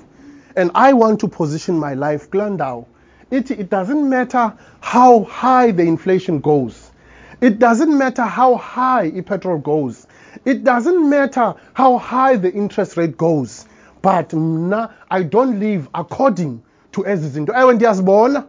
and 0.57 0.70
I 0.75 0.92
want 0.92 1.20
to 1.20 1.29
position 1.29 1.79
my 1.79 1.94
life 1.94 2.31
Glandau. 2.31 2.87
It, 3.31 3.51
it 3.51 3.70
doesn't 3.70 4.09
matter 4.09 4.53
how 4.81 5.25
high 5.25 5.70
the 5.70 5.85
inflation 5.85 6.40
goes. 6.40 6.90
It 7.40 7.59
doesn't 7.59 7.96
matter 7.96 8.22
how 8.22 8.57
high 8.57 9.11
petrol 9.22 9.59
goes. 9.59 10.07
It 10.44 10.64
doesn't 10.64 11.09
matter 11.09 11.55
how 11.74 11.98
high 11.98 12.37
the 12.37 12.52
interest 12.52 12.96
rate 12.96 13.16
goes. 13.16 13.66
But 14.02 14.31
mna, 14.31 14.92
I 15.11 15.22
don't 15.22 15.61
live 15.61 15.88
according 15.94 16.62
to 16.92 17.02
ezi 17.05 17.28
zinto. 17.28 17.52
Ewe 17.55 17.74
ndiyazibona. 17.74 18.44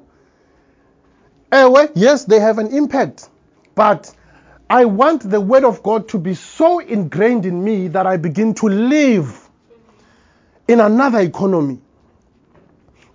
Ewe, 1.51 1.89
yes, 1.95 2.25
they 2.25 2.39
have 2.39 2.57
an 2.59 2.67
impact. 2.75 3.29
But 3.75 4.11
I 4.69 4.85
want 4.85 5.29
the 5.29 5.39
word 5.39 5.63
of 5.65 5.83
God 5.83 6.07
to 6.09 6.17
be 6.17 6.33
so 6.33 6.79
ingrained 6.79 7.45
in 7.45 7.63
me 7.63 7.87
that 7.89 8.07
I 8.07 8.17
begin 8.17 8.53
to 8.55 8.67
live 8.67 9.49
in 10.67 10.79
another 10.79 11.19
economy. 11.19 11.79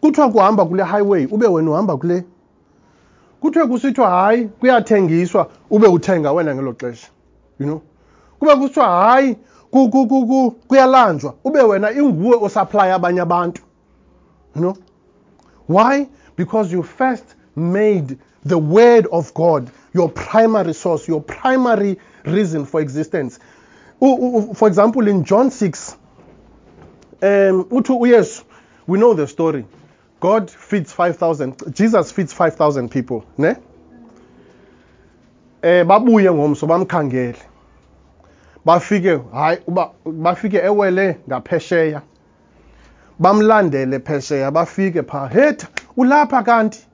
Kuthiwa 0.03 0.33
kuhamba 0.33 0.67
kule 0.67 0.85
highway 0.85 1.25
ube 1.27 1.47
wena 1.47 1.71
uhamba 1.71 1.97
kule. 1.97 2.25
Kuthiwe 3.41 3.67
kusithiwa 3.67 4.11
hayi 4.11 4.45
kuyathengiswa 4.49 5.51
ube 5.71 5.87
uthenga 5.87 6.33
wena 6.33 6.55
ngelo 6.55 6.73
xesha. 6.73 7.09
You 7.59 7.67
know? 7.67 7.83
Kube 8.39 8.57
kusithiwa 8.57 8.87
hayi 8.87 9.37
ku- 9.71 9.91
ku- 9.91 10.07
ku- 10.07 10.27
ku- 10.27 10.51
kuyalanjwa 10.69 11.35
ube 11.45 11.63
wena 11.63 11.93
inguwe 11.93 12.37
osupply 12.41 12.91
abanye 12.93 13.21
abantu. 13.21 13.63
You 14.57 14.61
know? 14.63 14.77
Why? 15.69 16.07
Because 16.37 16.73
you 16.73 16.83
first 16.83 17.25
made 17.57 18.17
the 18.47 18.59
word 18.59 19.07
of 19.11 19.35
God 19.35 19.71
your 19.95 20.09
primary 20.09 20.75
source, 20.75 21.09
your 21.09 21.21
primary 21.23 21.99
reason 22.25 22.65
for 22.65 22.81
existence. 22.81 23.39
For 24.55 24.69
example, 24.69 25.09
in 25.09 25.25
John 25.25 25.51
6, 25.51 25.97
um, 27.23 27.65
uthi 27.71 27.93
uYesu, 27.93 28.45
we 28.87 28.99
know 28.99 29.15
the 29.15 29.27
story. 29.27 29.65
God 30.21 30.51
feeds 30.51 30.93
5,000, 30.93 31.75
Jesus 31.75 32.13
feeds 32.13 32.33
5,000 32.33 32.89
people, 32.91 33.25
ne? 33.37 33.57
Eh 35.63 35.85
babuye 35.85 36.31
ngomso 36.33 36.67
bamkhangele. 36.67 37.37
Bafike 38.65 39.21
hayi 39.33 39.59
bafike 40.07 40.57
ewele 40.59 41.19
ngaphesheya. 41.29 42.03
Bamlandele 43.19 43.99
phesheya 44.01 44.51
bafike 44.51 45.03
pha, 45.03 45.29
"Hetha, 45.29 45.67
ulapha 45.97 46.43
kanti?" 46.43 46.85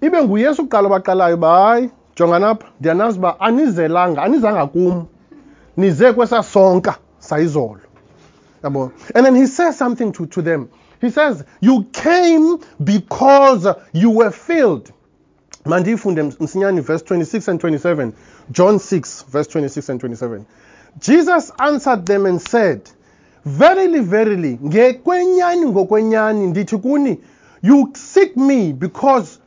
ibe 0.00 0.22
nguyesu 0.22 0.62
kuqala 0.64 0.86
abaqalayo 0.88 1.34
uba 1.36 1.48
hayi 1.48 1.90
jongani 2.16 2.44
apha 2.44 2.66
ndiyanazi 2.80 3.18
uba 3.18 3.40
anizelanga 3.40 4.22
anizanga 4.22 4.66
kum 4.66 5.06
nize 5.76 6.12
kwesasonka 6.12 6.94
sayizolo 7.18 7.80
Yabo. 8.64 8.92
And 9.14 9.26
then 9.26 9.34
he 9.34 9.46
says 9.46 9.76
something 9.76 10.12
to, 10.12 10.26
to 10.26 10.40
them. 10.42 10.68
He 11.00 11.10
says, 11.10 11.44
You 11.60 11.82
came 11.92 12.58
because 12.84 13.66
you 13.92 14.10
were 14.10 14.30
filled. 14.30 14.92
Mandifunde 15.64 16.22
msinyani 16.22 16.80
verse 16.80 17.02
26 17.04 17.48
and 17.48 17.60
27. 17.60 18.12
John 18.52 18.78
6, 18.78 19.22
verse 19.22 19.46
26 19.48 19.88
and 19.88 20.00
27. 20.00 20.46
Jesus 21.00 21.50
answered 21.58 22.06
them 22.06 22.26
and 22.26 22.40
said, 22.40 22.88
Verily, 23.44 24.00
verily, 24.00 24.58
ngekwenyani 24.58 25.66
ngokwenyani 25.66 26.46
ndithi 26.46 26.78
kuni, 26.78 27.18
you 27.62 27.92
seek 27.94 28.36
me 28.36 28.72
because 28.72 29.38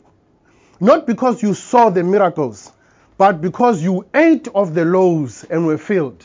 not 0.82 1.08
because 1.08 1.42
you 1.42 1.54
saw 1.54 1.90
the 1.90 2.04
miracles, 2.04 2.72
but 3.18 3.40
because 3.42 3.82
you 3.82 4.06
ate 4.14 4.48
of 4.54 4.74
the 4.74 4.84
loaves 4.84 5.46
and 5.46 5.66
were 5.66 5.78
filled. 5.78 6.24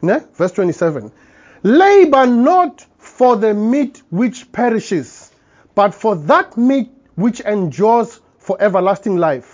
Ne? 0.00 0.20
Verse 0.34 0.52
27. 0.52 1.12
Labor 1.62 2.26
not 2.26 2.86
for 2.98 3.36
the 3.36 3.52
meat 3.52 4.02
which 4.10 4.50
perishes, 4.52 5.30
but 5.74 5.92
for 5.94 6.16
that 6.16 6.56
meat 6.56 6.90
which 7.16 7.40
endures 7.40 8.20
for 8.38 8.56
everlasting 8.60 9.16
life, 9.16 9.51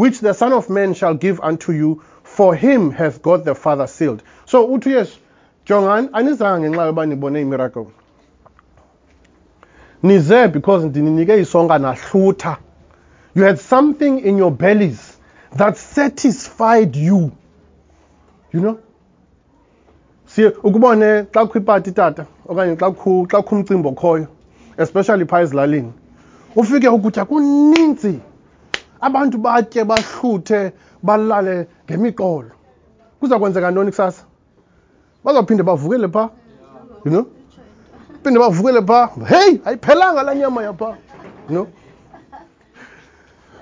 which 0.00 0.20
the 0.20 0.32
Son 0.32 0.54
of 0.54 0.70
Man 0.70 0.94
shall 0.94 1.14
give 1.14 1.40
unto 1.40 1.72
you, 1.72 2.02
for 2.22 2.54
him 2.54 2.90
hath 2.90 3.20
God 3.20 3.44
the 3.44 3.54
Father 3.54 3.86
sealed. 3.86 4.22
So 4.46 4.66
uthi 4.66 4.92
yes, 4.92 5.18
jongan 5.66 6.08
anizange 6.08 6.70
ngenxa 6.70 7.06
nibone 7.06 7.40
imiracle. 7.42 7.92
Nize 10.02 10.50
because 10.50 10.84
ndininike 10.84 11.40
isonka 11.40 11.78
nahlutha. 11.78 12.58
You 13.34 13.42
had 13.42 13.60
something 13.60 14.20
in 14.20 14.38
your 14.38 14.50
bellies 14.50 15.18
that 15.52 15.76
satisfied 15.76 16.96
you. 16.96 17.32
You 18.52 18.60
know? 18.60 18.78
siye 20.26 20.48
ukubone 20.62 21.26
xa 21.32 21.46
kukho 21.46 21.58
ipati 21.58 21.92
tata 21.92 22.26
okanye 22.48 22.76
xa 22.76 22.90
kukho 22.90 23.56
umcimbi 23.56 24.26
especially 24.78 25.24
phaa 25.24 25.40
ezilalini 25.40 25.92
ufike 26.56 26.88
ukutya 26.88 27.24
kuninzi 27.24 28.20
abantu 29.00 29.38
batye 29.38 29.84
bahluthe 29.84 30.72
balale 31.02 31.66
ngemiqolo 31.86 32.50
kuza 33.20 33.38
kwenzeka 33.38 33.70
ntoni 33.70 33.90
kusasa? 33.90 34.22
Bazawuphinde 35.24 35.62
bavukele 35.62 36.08
phaa 36.08 36.30
you 37.04 37.10
know? 37.10 37.26
Phinde 38.22 38.38
bavukele 38.38 38.82
phaa 38.82 39.08
heyi 39.28 39.60
ayiphelanga 39.64 40.22
laa 40.22 40.34
nyama 40.34 40.62
yaphaa 40.62 40.96
you 41.48 41.54
know? 41.54 41.66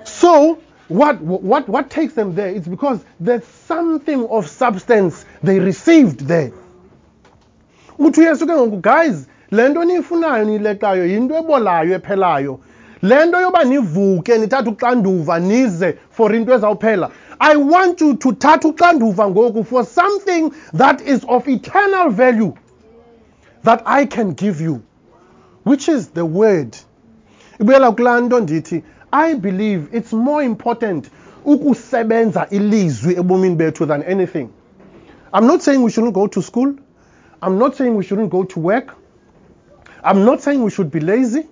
So 0.05 0.59
what, 0.88 1.20
what, 1.20 1.68
what 1.68 1.90
takes 1.90 2.14
them 2.14 2.35
there 2.35 2.48
is 2.48 2.66
because 2.66 3.05
there's 3.20 3.44
something 3.44 4.27
of 4.29 4.48
substance 4.48 5.24
they 5.42 5.59
received 5.61 6.20
there. 6.27 6.53
uthi 7.98 8.20
uyesu 8.20 8.46
ke 8.46 8.53
ngoku 8.53 8.77
guys 8.77 9.27
le 9.51 9.68
nto 9.68 9.85
niyifunayo 9.85 10.44
niyileqayo 10.44 11.07
yinto 11.07 11.35
ebolayo 11.35 11.94
ephelayo 11.94 12.61
le 13.03 13.27
nto 13.27 13.41
yoba 13.41 13.65
nivuke 13.65 14.39
nithathe 14.39 14.71
uxanduva 14.71 15.39
nize 15.39 15.99
for 16.11 16.35
into 16.35 16.53
ezawuphela 16.53 17.11
i 17.39 17.57
want 17.57 18.01
you 18.01 18.15
to 18.15 18.33
thatha 18.33 18.69
uxanduva 18.69 19.29
ngoku 19.29 19.65
for 19.65 19.85
something 19.85 20.51
that 20.77 21.01
is 21.01 21.25
of 21.29 21.49
eternal 21.49 22.11
value 22.11 22.53
that 23.65 23.83
i 23.87 24.07
can 24.07 24.35
give 24.35 24.65
you 24.65 24.81
which 25.65 25.89
is 25.89 26.09
the 26.09 26.25
word 26.25 26.77
ibuyela 27.61 27.93
kulaa 27.93 28.21
nto 28.21 28.41
ndithi 28.41 28.83
I 29.13 29.35
believe 29.35 29.89
it's 29.93 30.13
more 30.13 30.45
important 30.45 31.11
ukusebenza 31.45 32.47
ilizwi 32.51 33.15
ebomini 33.15 33.57
bethu 33.57 33.87
than 33.87 34.03
anything. 34.03 34.49
I'm 35.33 35.47
not 35.47 35.63
saying 35.63 35.83
we 35.83 35.91
shouldn't 35.91 36.15
go 36.15 36.27
to 36.27 36.43
school. 36.43 36.75
I'm 37.43 37.59
not 37.59 37.77
saying 37.77 37.97
we 37.97 38.05
shouldn't 38.05 38.31
go 38.31 38.45
to 38.45 38.61
work. 38.61 38.95
I'm 40.05 40.25
not 40.25 40.43
saying 40.43 40.63
we 40.63 40.71
should 40.71 40.91
be 40.91 41.01
lazy. 41.01 41.47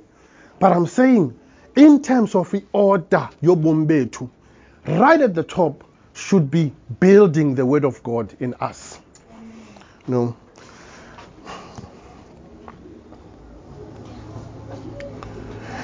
But 0.58 0.72
I'm 0.72 0.86
saying 0.86 1.38
in 1.76 2.02
terms 2.02 2.34
of 2.34 2.50
the 2.50 2.64
order 2.72 3.28
yobomi 3.42 3.86
bethu, 3.86 4.30
right 4.86 5.20
at 5.20 5.34
the 5.34 5.42
top 5.42 5.84
should 6.14 6.50
be 6.50 6.72
building 6.98 7.54
the 7.54 7.66
word 7.66 7.84
of 7.84 8.02
God 8.02 8.34
in 8.40 8.54
us. 8.54 8.98
No. 10.08 10.34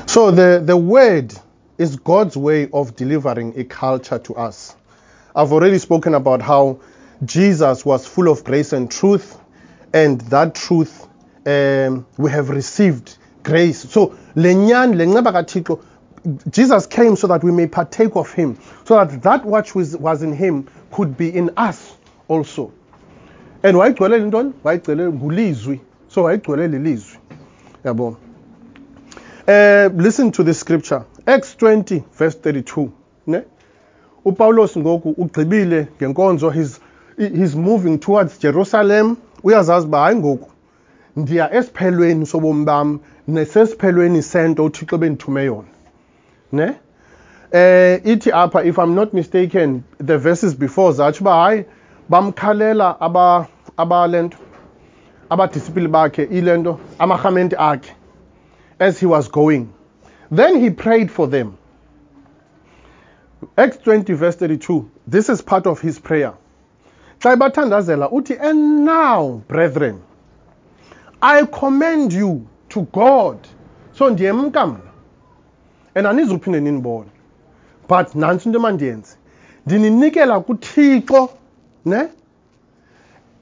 So 0.06 0.30
the, 0.30 0.62
the 0.64 0.76
word 0.76 1.34
is 1.78 1.96
God's 1.96 2.36
way 2.36 2.68
of 2.70 2.96
delivering 2.96 3.58
a 3.58 3.64
culture 3.64 4.18
to 4.18 4.34
us. 4.36 4.76
I've 5.34 5.52
already 5.52 5.78
spoken 5.78 6.14
about 6.14 6.42
how 6.42 6.80
Jesus 7.24 7.84
was 7.84 8.06
full 8.06 8.28
of 8.28 8.44
grace 8.44 8.72
and 8.72 8.90
truth, 8.90 9.38
and 9.92 10.20
that 10.22 10.54
truth 10.54 11.06
um, 11.46 12.06
we 12.18 12.30
have 12.30 12.50
received 12.50 13.16
grace. 13.42 13.78
So, 13.90 14.14
lenyan 14.36 14.94
lenceba 14.94 15.32
kaThixo, 15.32 15.82
Jesus 16.50 16.86
came 16.86 17.16
so 17.16 17.26
that 17.26 17.42
we 17.42 17.50
may 17.52 17.66
partake 17.66 18.14
of 18.16 18.32
Him, 18.32 18.58
so 18.84 18.96
that 18.96 19.22
that 19.22 19.44
which 19.44 19.74
was, 19.74 19.96
was 19.96 20.22
in 20.22 20.32
Him 20.32 20.68
could 20.90 21.16
be 21.16 21.34
in 21.34 21.50
us 21.56 21.96
also. 22.28 22.72
And 23.62 23.76
wayigcwele 23.76 24.30
ntoni? 24.30 24.52
Wayigcwele 24.64 25.12
ngulizwi. 25.12 25.80
So 26.08 26.24
wayigcwele 26.24 26.68
lilizwi. 26.68 27.18
Yabo. 27.84 28.16
Uh, 29.48 29.90
listen 29.94 30.30
to 30.32 30.42
this 30.42 30.60
scripture. 30.60 31.04
Acts 31.26 31.54
20 31.54 32.04
verse 32.12 32.34
32 32.34 32.90
ne 33.26 33.42
uPaulos 34.24 34.76
ngoku 34.76 35.14
ugqibile 35.18 35.88
ngenkonzo 35.98 36.50
he's 36.50 36.80
he's 37.16 37.54
moving 37.56 37.98
towards 37.98 38.38
Jerusalem 38.38 39.16
uyazazi 39.42 39.86
ba 39.86 39.98
hayi 39.98 40.16
ngoku 40.16 40.50
ndiya 41.16 41.54
esiphelweni 41.54 42.26
sobomi 42.26 42.64
bam 42.64 43.00
nesesiphelweni 43.28 44.22
sento 44.22 44.64
uThixo 44.64 44.98
bendithume 44.98 45.44
yona 45.44 45.68
ne 46.52 46.74
eh 47.52 48.00
ithi 48.04 48.32
apha 48.32 48.64
if 48.64 48.78
i'm 48.78 48.94
not 48.94 49.12
mistaken 49.12 49.82
the 49.98 50.18
verses 50.18 50.54
before 50.54 50.92
zathi 50.92 51.24
ba 51.24 51.30
hayi 51.30 51.64
bamkhalela 52.08 53.00
aba 53.00 53.46
abalento 53.76 54.38
abadisipili 55.30 55.88
bakhe 55.88 56.22
ilento 56.22 56.80
amarhamente 56.98 57.56
akhe 57.58 57.94
as 58.78 59.00
he 59.00 59.06
was 59.06 59.30
going 59.30 59.66
then 60.32 60.60
he 60.60 60.70
prayed 60.70 61.10
for 61.10 61.26
them. 61.26 61.58
Acts 63.58 63.76
20 63.78 64.14
verse 64.14 64.36
32. 64.36 64.90
This 65.06 65.28
is 65.28 65.42
part 65.42 65.66
of 65.66 65.80
his 65.80 65.98
prayer. 65.98 66.32
Xa 67.20 67.36
ebathandazela 67.36 68.10
uthi, 68.10 68.38
And 68.40 68.86
now, 68.86 69.42
brethren, 69.46 70.02
I 71.22 71.46
commend 71.46 72.12
you 72.12 72.46
to 72.70 72.82
God. 72.92 73.38
So 73.92 74.10
ndiyemka 74.10 74.66
mna. 74.66 74.80
And 75.94 76.06
anizuphinde 76.06 76.60
ninibone. 76.60 77.10
But 77.88 78.14
nantsi 78.14 78.46
into 78.46 78.58
emandiyenze. 78.58 79.16
Ndininikela 79.66 80.40
kuThixo, 80.40 81.30
ne? 81.84 82.08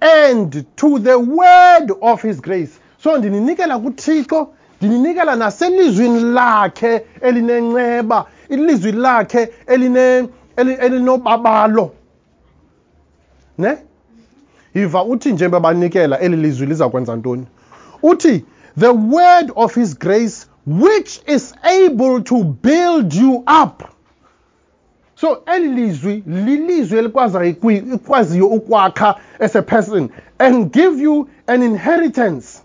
And 0.00 0.66
to 0.76 0.98
the 0.98 1.18
word 1.18 1.92
of 2.02 2.22
his 2.22 2.40
grace. 2.40 2.78
So 2.98 3.18
ndininikela 3.18 3.78
kuThixo 3.78 4.48
ndininikela 4.80 5.36
naselizwini 5.36 6.20
lakhe 6.20 7.04
elinenceba 7.20 8.26
ilizwi 8.48 8.92
lakhe 8.92 9.48
eline 9.66 10.28
elinobabalo 10.56 11.92
ne 13.58 13.78
yiva 14.74 15.04
uthi 15.04 15.32
nje 15.32 15.48
babanikela 15.48 16.20
eli 16.20 16.36
lizwi 16.36 16.66
liza 16.66 16.88
kwenza 16.88 17.16
ntoni 17.16 17.46
uthi 18.02 18.44
the 18.76 18.92
word 18.92 19.50
of 19.56 19.74
his 19.74 19.94
grace 19.94 20.46
which 20.66 21.20
is 21.26 21.52
able 21.64 22.22
to 22.22 22.44
build 22.44 23.14
you 23.14 23.42
up 23.46 23.94
so 25.14 25.42
eli 25.46 25.68
lizwi 25.68 26.22
lilizwi 26.26 26.98
elikwaziyo 26.98 28.46
ukwakha 28.46 29.16
as 29.38 29.56
a 29.56 29.62
person 29.62 30.10
and 30.38 30.72
give 30.72 31.02
you 31.02 31.28
an 31.46 31.62
inheritance 31.62 32.62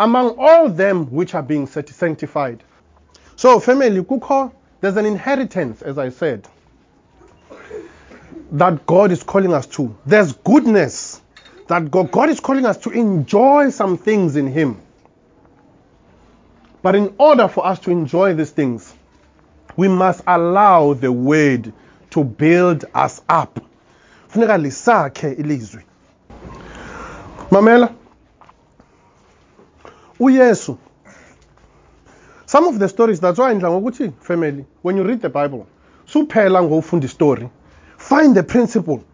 among 0.00 0.34
all 0.38 0.70
them 0.70 1.04
which 1.10 1.34
are 1.34 1.42
being 1.42 1.66
sanctified. 1.66 2.64
So, 3.36 3.60
family, 3.60 4.02
kukho, 4.02 4.50
there's 4.80 4.96
an 4.96 5.04
inheritance, 5.04 5.82
as 5.82 5.98
I 5.98 6.08
said, 6.08 6.48
that 8.52 8.86
God 8.86 9.12
is 9.12 9.22
calling 9.22 9.52
us 9.52 9.66
to. 9.66 9.94
There's 10.06 10.32
goodness 10.32 11.20
that 11.70 11.88
God, 11.88 12.28
is 12.28 12.40
calling 12.40 12.66
us 12.66 12.76
to 12.78 12.90
enjoy 12.90 13.70
some 13.70 13.96
things 13.96 14.34
in 14.34 14.48
Him. 14.48 14.76
But 16.82 16.96
in 16.96 17.14
order 17.16 17.46
for 17.46 17.64
us 17.64 17.78
to 17.80 17.92
enjoy 17.92 18.34
these 18.34 18.50
things, 18.50 18.92
we 19.76 19.86
must 19.86 20.22
allow 20.26 20.94
the 20.94 21.12
word 21.12 21.72
to 22.10 22.24
build 22.24 22.86
us 22.92 23.22
up. 23.28 23.64
Mamela, 27.50 27.94
uyesu. 30.18 30.76
Some 32.46 32.66
of 32.66 32.80
the 32.80 32.88
stories 32.88 33.20
that's 33.20 33.38
why 33.38 33.54
ndidla 33.54 33.70
ngokuthi 33.70 34.12
family 34.20 34.64
when 34.82 34.96
you 34.96 35.04
read 35.04 35.20
the 35.20 35.28
bible 35.28 35.66
suphela 36.06 36.62
ngofunda 36.62 37.08
story 37.08 37.48
find 37.96 38.34
the 38.34 38.42
principle. 38.42 39.04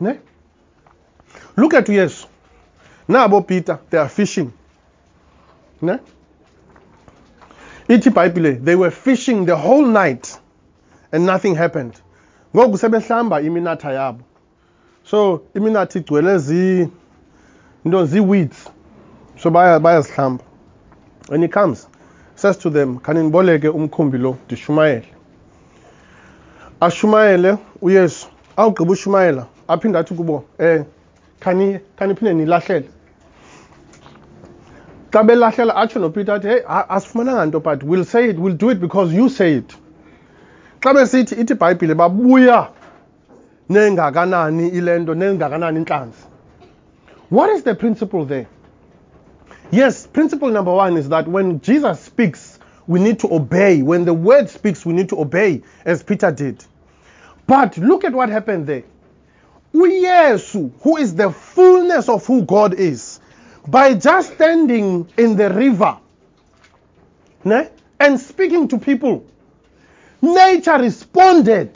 Ne 0.00 0.20
look 1.58 1.74
at 1.74 1.88
uyesu 1.88 2.26
nabo 3.08 3.40
peter 3.46 3.78
they 3.90 3.98
are 3.98 4.08
fishing. 4.08 4.52
Ne? 5.82 5.98
Ithi 7.88 8.10
ibhayibhile 8.10 8.64
they 8.64 8.76
were 8.76 8.90
fishing 8.90 9.44
the 9.44 9.56
whole 9.56 9.84
night 9.84 10.38
and 11.12 11.26
nothing 11.26 11.54
happened. 11.54 11.94
Ngoku 12.54 12.78
sebehlamba 12.78 13.40
iminatha 13.40 13.92
yabo. 13.92 14.20
So 15.04 15.42
iminatha 15.54 15.98
igcwele 15.98 16.38
zi 16.38 16.88
into 17.84 18.06
zii-weeds 18.06 18.70
so 19.36 19.50
baya 19.50 19.80
bayazihlamba. 19.80 20.44
When 21.28 21.42
he 21.42 21.48
comes 21.48 21.88
says 22.36 22.56
to 22.58 22.70
them 22.70 23.00
khanindiboleke 23.00 23.68
umkhumbi 23.68 24.18
lo 24.18 24.38
ndishumayele? 24.46 25.08
Ashumayele 26.80 27.58
uyesu. 27.82 28.28
Awugqiba 28.56 28.92
ushumayela 28.92 29.46
aphinde 29.68 29.98
athi 29.98 30.14
kubo 30.14 30.44
eh 30.58 30.84
khani 31.40 31.80
khaniphinde 31.96 32.34
nilahlele 32.34 32.88
xa 35.12 35.22
belahlela 35.24 35.74
atsho 35.74 36.00
nopeter 36.00 36.34
athi 36.34 36.48
hey 36.48 36.62
a- 36.68 36.86
asifumananga 36.96 37.46
nto 37.46 37.60
but 37.62 37.82
we'll 37.82 38.04
say 38.04 38.28
it 38.28 38.38
we'll 38.38 38.56
do 38.56 38.70
it 38.70 38.80
because 38.80 39.12
you 39.12 39.28
say 39.28 39.54
it. 39.54 39.74
Xa 40.80 40.94
besithi 40.94 41.34
ithi 41.34 41.52
ibhayibhile 41.54 41.94
babuya 41.94 42.68
nengakanani 43.70 44.68
ile 44.68 44.98
nto 44.98 45.14
nengakanani 45.14 45.78
intlanzi. 45.78 46.18
What 47.30 47.50
is 47.50 47.62
the 47.62 47.74
principle 47.74 48.24
there? 48.24 48.46
Yes 49.70 50.06
principle 50.06 50.50
number 50.50 50.72
one 50.72 50.96
is 50.96 51.08
that 51.08 51.28
when 51.28 51.60
jesus 51.60 52.00
speaks 52.00 52.58
we 52.86 53.00
need 53.00 53.18
to 53.20 53.28
obey. 53.32 53.82
When 53.82 54.04
the 54.04 54.14
word 54.14 54.48
speaks 54.48 54.84
we 54.86 54.92
need 54.94 55.08
to 55.10 55.20
obey 55.20 55.62
as 55.84 56.02
peter 56.02 56.30
did. 56.32 56.64
But 57.46 57.76
look 57.78 58.04
at 58.04 58.12
what 58.12 58.28
happened 58.28 58.66
there 58.66 58.82
uyesu 59.74 60.70
who 60.82 60.96
is 60.98 61.14
the 61.14 61.30
fullness 61.30 62.08
of 62.08 62.26
who 62.26 62.42
god 62.42 62.74
is? 62.74 63.20
By 63.66 63.94
just 63.94 64.34
standing 64.34 65.06
in 65.16 65.36
the 65.36 65.50
river 65.50 65.98
ne, 67.44 67.68
and 68.00 68.20
speaking 68.20 68.68
to 68.68 68.78
people 68.78 69.24
nature 70.22 70.78
responded 70.78 71.70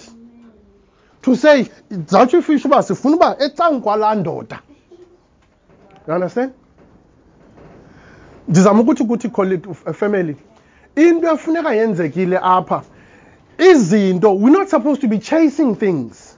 to 1.23 1.37
say 1.37 1.69
zawutsho 2.07 2.39
ifisha 2.39 2.69
uba 2.69 2.83
sifuna 2.83 3.17
uba 3.17 3.37
ecankwalaa 3.39 4.15
ndoda. 4.15 4.61
You 6.09 6.15
understand? 6.15 6.53
Ndizama 8.49 8.81
ukuthi 8.81 9.05
kuthi 9.05 9.29
family. 9.95 10.37
Into 10.97 11.33
efuneka 11.33 11.75
yenzekile 11.75 12.39
apha 12.43 12.83
izinto 13.59 14.35
we're 14.35 14.51
not 14.51 14.69
supposed 14.69 15.01
to 15.01 15.09
be 15.09 15.19
chasing 15.19 15.77
things 15.77 16.32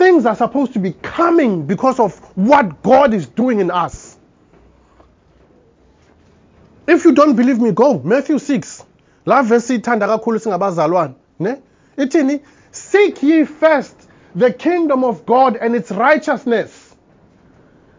things 0.00 0.24
are 0.24 0.34
supposed 0.34 0.72
to 0.72 0.78
be 0.78 0.92
coming 0.92 1.66
because 1.66 2.00
of 2.00 2.18
what 2.34 2.82
god 2.82 3.12
is 3.12 3.26
doing 3.26 3.60
in 3.60 3.70
us. 3.70 4.16
If 6.88 7.04
you 7.04 7.12
don't 7.12 7.36
believe 7.36 7.60
me 7.60 7.72
go. 7.72 7.98
Matthew 7.98 8.38
6 8.38 8.84
laa 9.26 9.42
verse 9.42 9.68
ithanda 9.68 10.08
kakhulu 10.08 10.40
singabazalwane 10.40 11.14
ne? 11.38 11.56
Ithini? 11.98 12.40
Seek 12.72 13.22
ye 13.22 13.44
first 13.44 14.08
the 14.34 14.50
kingdom 14.50 15.04
of 15.04 15.26
god 15.26 15.56
and 15.56 15.76
its 15.76 15.90
righteousness. 15.90 16.96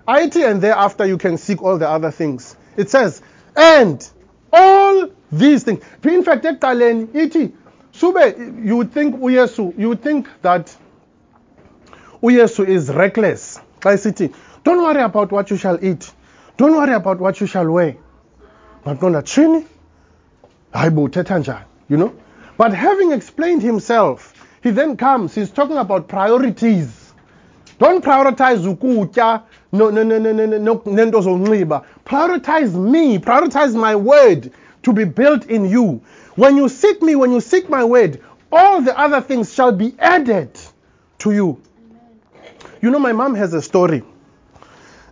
Ayithi 0.08 0.50
and 0.50 0.60
thereafter 0.60 1.06
you 1.06 1.20
can 1.20 1.38
seek 1.38 1.62
all 1.62 1.78
the 1.78 1.88
other 1.88 2.10
things. 2.10 2.56
It 2.78 2.90
says 2.90 3.22
and 3.56 4.10
all 4.52 5.08
these 5.32 5.64
things. 5.64 5.84
In 6.04 6.24
fact 6.24 6.46
ekuqaleni 6.46 7.54
sube 7.92 8.66
you 8.66 8.78
would 8.78 8.92
think 8.92 9.18
uyesu 9.18 9.78
you 9.78 9.90
would 9.90 10.02
think 10.02 10.28
that 10.42 10.76
uyesu 12.22 12.68
is 12.68 12.90
reckless. 12.90 13.60
Xa 13.80 13.94
isithi 13.94 14.34
don't 14.64 14.82
worry 14.82 15.02
about 15.02 15.32
what 15.32 15.50
you 15.50 15.58
shall 15.58 15.84
eat. 15.84 16.12
Don't 16.58 16.76
worry 16.76 16.94
about 16.94 17.20
what 17.20 17.40
you 17.42 17.48
shall 17.48 17.70
wear. 17.70 17.96
Baqonda 18.86 19.24
tshini 19.24 19.66
hayi 20.74 20.90
bo 20.94 21.08
uthetha 21.08 21.40
njani 21.40 21.66
you 21.90 21.98
know? 21.98 22.14
But 22.58 22.74
having 22.74 23.12
explained 23.12 23.62
himself 23.62 24.34
he 24.62 24.70
then 24.70 24.98
comes 24.98 25.34
he's 25.34 25.50
talking 25.50 25.78
about 25.78 26.08
priorities. 26.08 27.14
Don't 27.80 28.04
prioritize 28.04 28.68
ukutya 28.68 29.44
nento 29.74 31.22
zonxiba. 31.22 31.84
Prioritize 32.06 32.76
me 32.76 33.18
prioritize 33.18 33.76
my 33.76 33.96
word 33.96 34.52
to 34.84 34.94
be 34.94 35.06
built 35.06 35.46
in 35.46 35.66
you. 35.66 36.02
When 36.36 36.56
you 36.58 36.70
seek 36.70 37.02
me 37.02 37.16
when 37.16 37.32
you 37.32 37.42
seek 37.42 37.68
my 37.70 37.84
word 37.84 38.22
all 38.52 38.82
the 38.82 38.98
other 38.98 39.22
things 39.22 39.54
shall 39.54 39.72
be 39.72 39.96
added 39.98 40.52
to 41.20 41.32
you 41.32 41.62
you 42.82 42.89
know 42.89 43.00
my 43.00 43.13
mom 43.13 43.36
has 43.36 43.54
a 43.54 43.62
story. 43.62 44.04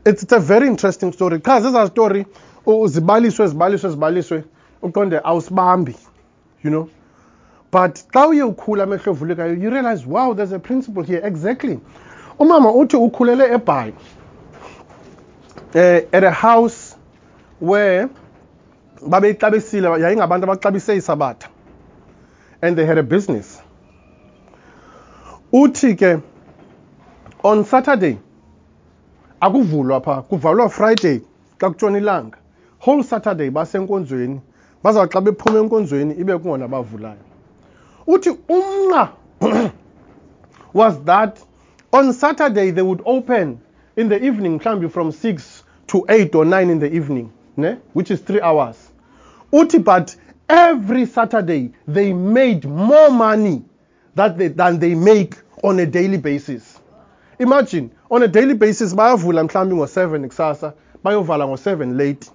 It's, 0.06 0.24
it's 0.24 0.32
a 0.34 0.40
very 0.40 0.68
interesting 0.68 1.12
story. 1.14 1.40
Cha 1.40 1.58
a 1.58 1.88
story 1.88 2.26
u- 2.66 2.88
zibaliswe 2.88 3.48
zibaliswe 3.48 4.44
uqonde 4.82 5.20
awusibambi 5.24 5.96
you 6.64 6.70
know? 6.72 6.90
But 7.72 8.04
xa 8.14 8.28
uye 8.28 8.44
ukhula 8.44 8.84
amehlo 8.84 9.62
you 9.62 9.70
realize 9.70 10.06
wow 10.06 10.34
there's 10.34 10.52
a 10.52 10.60
principle 10.60 11.04
here 11.04 11.22
exactly. 11.24 11.80
Umama 12.40 12.72
uthi 12.72 12.98
ukhulele 12.98 13.54
ebhayi 13.54 13.94
eh, 15.74 16.06
at 16.12 16.24
a 16.24 16.32
house 16.32 16.96
where 17.60 18.10
babeyixabisile 19.02 19.88
yayingabantu 20.02 20.44
abaxabise 20.46 20.96
isabatha 20.96 21.50
and 22.62 22.78
they 22.78 22.86
had 22.86 22.98
a 22.98 23.04
business. 23.04 23.62
Uthi 25.54 25.96
ke 25.96 26.22
on 27.44 27.64
saturday 27.64 28.18
akuvulwa 29.42 30.02
pha 30.02 30.22
kuvalwa 30.22 30.70
friday 30.70 31.22
xa 31.60 31.70
kutshona 31.70 31.98
ilanga. 31.98 32.38
Whole 32.80 33.04
saturday 33.04 33.50
basenkonzweni 33.50 34.42
bazawuthi 34.84 35.14
xa 35.14 35.22
bephuma 35.22 35.60
enkonzweni 35.60 36.14
ibe 36.14 36.38
kungona 36.38 36.68
bavulayo. 36.68 37.24
Uthi 38.08 38.30
umnqa 38.30 39.10
was 40.74 41.04
that 41.06 41.40
on 41.94 42.14
saturday 42.14 42.72
they 42.72 42.82
would 42.82 43.02
open 43.06 43.60
in 43.96 44.10
the 44.10 44.26
evening 44.26 44.60
mhlawumbi 44.60 44.90
from 44.92 45.12
6 45.12 45.64
to 45.88 46.06
8 46.10 46.36
or 46.36 46.46
9 46.46 46.70
in 46.70 46.80
the 46.80 46.94
evening 46.94 47.32
ne? 47.58 47.78
which 47.94 48.12
is 48.12 48.20
3 48.20 48.42
hours. 48.42 48.90
Uthi 49.54 49.82
but 49.82 50.16
every 50.50 51.06
saturday 51.06 51.72
they 51.88 52.12
made 52.12 52.66
more 52.66 53.10
money 53.10 53.64
that 54.16 54.38
they, 54.38 54.50
than 54.50 54.80
they 54.80 54.94
make 54.94 55.36
on 55.64 55.80
a 55.80 55.86
daily 55.86 56.18
basis 56.18 56.69
imagine 57.40 57.92
on 58.12 58.24
a 58.24 58.28
daily 58.28 58.54
basis 58.54 58.94
bayavula 58.94 59.44
mhlawumbi 59.44 59.76
ngo-7 59.76 60.28
kusasa 60.28 60.74
bayovala 61.04 61.48
ngo-7 61.48 61.98
late 61.98 62.30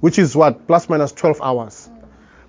which 0.00 0.18
is 0.18 0.36
what 0.36 0.66
plus 0.66 0.88
minus 0.88 1.12
12 1.12 1.40
hours. 1.42 1.90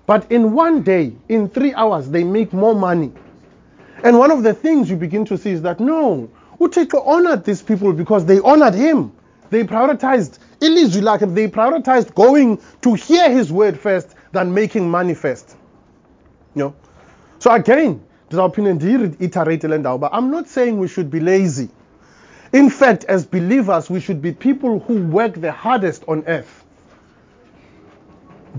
But 0.06 0.32
in 0.32 0.52
one 0.52 0.82
day 0.82 1.12
in 1.28 1.48
3 1.48 1.74
hours 1.74 2.08
they 2.08 2.24
make 2.24 2.52
more 2.52 2.74
money. 2.74 3.12
And 4.02 4.18
one 4.18 4.30
of 4.30 4.42
the 4.42 4.54
things 4.54 4.90
you 4.90 4.96
begin 4.96 5.24
to 5.26 5.38
see 5.38 5.50
is 5.50 5.62
that 5.62 5.80
no 5.80 6.30
uthixo 6.60 7.06
honored 7.06 7.44
these 7.44 7.62
people 7.62 7.92
because 7.92 8.24
they 8.24 8.38
honored 8.40 8.74
him. 8.74 9.12
They 9.50 9.64
prioritized 9.64 10.38
ilizwi 10.60 11.02
lakhe 11.02 11.34
they 11.34 11.48
prioritized 11.48 12.14
going 12.14 12.60
to 12.82 12.94
hear 12.94 13.30
his 13.30 13.52
word 13.52 13.78
first 13.78 14.08
than 14.32 14.54
making 14.54 14.88
money 14.88 15.14
first. 15.14 15.56
You 16.54 16.64
know? 16.64 16.74
So 17.38 17.50
again 17.50 18.00
ndizawuphinde 18.32 18.74
ndiyi-iterate 18.74 19.68
le 19.68 19.78
ndawo 19.78 19.98
but 19.98 20.10
i'm 20.12 20.30
not 20.30 20.46
saying 20.46 20.72
we 20.80 20.88
should 20.88 21.10
be 21.10 21.20
lazy. 21.20 21.68
In 22.52 22.70
fact 22.70 23.04
as 23.08 23.26
believers 23.26 23.90
we 23.90 24.00
should 24.00 24.22
be 24.22 24.32
people 24.32 24.78
who 24.78 24.94
work 25.10 25.40
the 25.40 25.50
hardest 25.50 26.02
on 26.08 26.24
earth. 26.26 26.64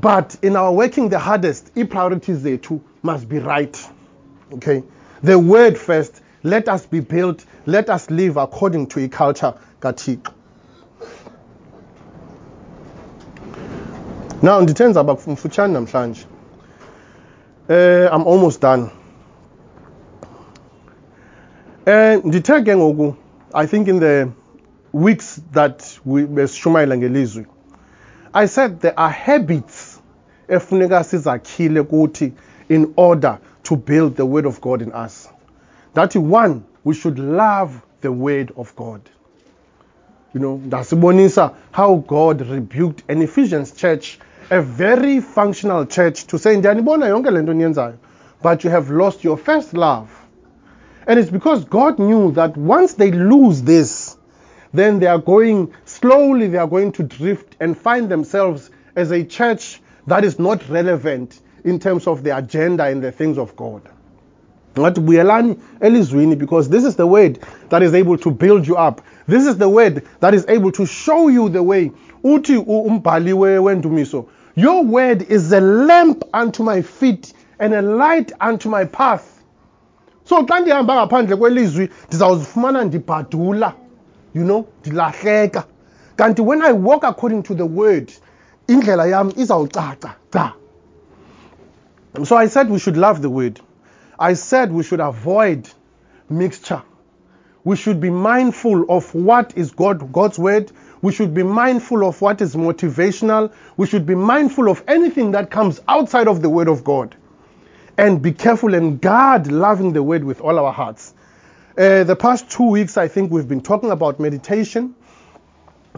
But 0.01 0.35
in 0.41 0.55
our 0.55 0.71
working 0.71 1.09
the 1.09 1.19
hardest 1.19 1.71
i-priorities 1.75 2.43
zethu 2.43 2.81
must 3.01 3.27
be 3.27 3.39
right 3.39 3.89
okay? 4.53 4.83
The 5.23 5.39
word 5.39 5.77
first 5.77 6.21
let 6.43 6.69
us 6.69 6.85
be 6.85 6.99
built 6.99 7.45
let 7.65 7.89
us 7.89 8.09
live 8.09 8.37
according 8.37 8.87
to 8.87 8.99
i-culture 8.99 9.53
kathixo. 9.79 10.31
Now 14.41 14.61
ndithe 14.61 14.87
ndizawuba 14.87 15.67
namhlanje. 15.67 16.25
Eh 17.69 18.09
i'm 18.11 18.27
almost 18.27 18.61
done 18.61 18.89
Eh, 21.85 22.21
ndithe 22.23 22.61
ke 22.61 22.75
ngoku 22.77 23.15
i 23.53 23.67
think 23.67 23.87
in 23.87 23.99
the 23.99 24.27
weeks 24.93 25.41
that 25.53 25.99
we 26.05 26.25
besishumayela 26.25 26.97
ngelizwi 26.97 27.45
i 28.33 28.47
said 28.47 28.79
there 28.79 28.93
are 28.95 29.13
habits 29.13 30.01
efuneka 30.47 31.03
sizakhile 31.03 31.83
kuthi 31.83 32.33
in 32.69 32.93
order 32.95 33.37
to 33.63 33.75
build 33.75 34.15
the 34.15 34.23
word 34.23 34.45
of 34.45 34.61
god 34.61 34.81
in 34.81 34.91
us. 35.05 35.29
That 35.93 36.15
one 36.15 36.61
we 36.83 36.93
should 36.93 37.19
love 37.19 37.81
the 38.01 38.11
word 38.11 38.53
of 38.57 38.75
god. 38.75 39.01
You 40.33 40.39
know 40.39 40.57
ndasibonisa 40.65 41.51
how 41.71 41.95
god 41.95 42.41
rebuked 42.41 43.03
an 43.09 43.21
ephesians 43.21 43.75
church 43.75 44.19
a 44.49 44.61
very 44.61 45.21
functional 45.21 45.85
church 45.85 46.27
to 46.27 46.37
say 46.37 46.57
ndiyanibona 46.57 47.07
yonke 47.07 47.31
le 47.31 47.41
nto 47.41 47.53
niyenzayo 47.53 47.93
but 48.43 48.63
you 48.65 48.71
have 48.71 48.93
lost 48.93 49.25
your 49.25 49.37
first 49.37 49.73
love 49.73 50.07
and 51.07 51.19
it's 51.19 51.31
because 51.31 51.65
god 51.65 51.99
knew 51.99 52.31
that 52.31 52.55
once 52.57 52.93
they 52.93 53.11
lose 53.11 53.61
this 53.61 54.17
then 54.73 54.99
they 54.99 55.07
are 55.07 55.19
going 55.19 55.73
slowly 55.85 56.47
they 56.47 56.57
are 56.57 56.67
going 56.67 56.91
to 56.91 57.03
drift 57.03 57.55
and 57.59 57.77
find 57.77 58.09
themselves 58.09 58.71
as 58.95 59.11
a 59.11 59.23
church 59.23 59.81
that 60.07 60.23
is 60.23 60.39
not 60.39 60.67
relevant 60.69 61.39
in 61.63 61.79
terms 61.79 62.07
of 62.07 62.23
the 62.23 62.35
agenda 62.35 62.85
and 62.85 63.03
the 63.03 63.11
things 63.11 63.37
of 63.37 63.55
God. 63.55 63.81
Ngathi 64.75 65.05
buyelani 65.05 65.59
elizwini 65.79 66.37
because 66.37 66.67
this 66.67 66.83
is 66.83 66.95
the 66.95 67.05
word 67.05 67.39
that 67.69 67.83
is 67.83 67.93
able 67.93 68.17
to 68.17 68.31
build 68.31 68.67
you 68.67 68.75
up. 68.75 69.01
This 69.27 69.45
is 69.45 69.57
the 69.57 69.69
word 69.69 70.05
that 70.19 70.33
is 70.33 70.45
able 70.47 70.71
to 70.73 70.85
show 70.85 71.27
you 71.27 71.49
the 71.49 71.61
way. 71.61 71.91
Your 74.55 74.83
word 74.83 75.21
is 75.21 75.51
a 75.51 75.61
lamp 75.61 76.23
unto 76.33 76.63
my 76.63 76.81
feet 76.81 77.33
and 77.59 77.73
a 77.73 77.81
light 77.81 78.31
unto 78.41 78.69
my 78.69 78.85
path. 78.85 79.32
So 80.25 80.45
xa 80.45 80.59
ndihamba 80.59 80.95
ngaphandle 80.95 81.35
kwelizwi 81.35 81.89
ndizawuzifumana 82.07 82.83
ndibhadula, 82.83 83.73
you 84.33 84.43
know, 84.43 84.65
ndilahleka. 84.81 85.63
Kanti 86.15 86.41
when 86.41 86.61
I 86.61 86.71
walk 86.71 87.03
according 87.03 87.43
to 87.43 87.55
the 87.55 87.65
word, 87.65 88.11
indlela 88.67 89.05
yam 89.05 89.31
izawucaca 89.35 90.15
cha. 90.31 90.53
So 92.23 92.37
I 92.37 92.47
said 92.47 92.69
we 92.69 92.79
should 92.79 92.97
love 92.97 93.21
the 93.21 93.29
word. 93.29 93.59
I 94.19 94.33
said 94.35 94.71
we 94.71 94.83
should 94.83 95.01
avoid 95.01 95.67
mixture. 96.29 96.81
We 97.65 97.75
should 97.75 97.99
be 97.99 98.09
mindful 98.09 98.85
of 98.89 99.13
what 99.15 99.53
is 99.57 99.71
God, 99.71 100.11
God's 100.11 100.37
word. 100.37 100.71
We 101.01 101.11
should 101.11 101.33
be 101.33 101.43
mindful 101.43 102.05
of 102.05 102.21
what 102.21 102.41
is 102.41 102.55
motivational. 102.55 103.51
We 103.77 103.87
should 103.87 104.05
be 104.05 104.15
mindful 104.15 104.69
of 104.69 104.83
anything 104.87 105.31
that 105.31 105.49
comes 105.49 105.81
outside 105.87 106.27
of 106.27 106.41
the 106.41 106.49
word 106.49 106.67
of 106.67 106.83
God. 106.83 107.15
And 107.97 108.21
be 108.21 108.31
careful 108.31 108.73
and 108.73 108.99
guard 108.99 109.51
loving 109.51 109.93
the 109.93 110.01
word 110.03 110.23
with 110.23 110.41
all 110.41 110.57
our 110.59 110.73
hearts. 110.73 111.13
Uh, 111.77 112.03
the 112.03 112.15
past 112.15 112.49
two 112.49 112.69
weeks, 112.69 112.97
I 112.97 113.07
think 113.07 113.31
we've 113.31 113.47
been 113.47 113.61
talking 113.61 113.91
about 113.91 114.19
meditation. 114.19 114.95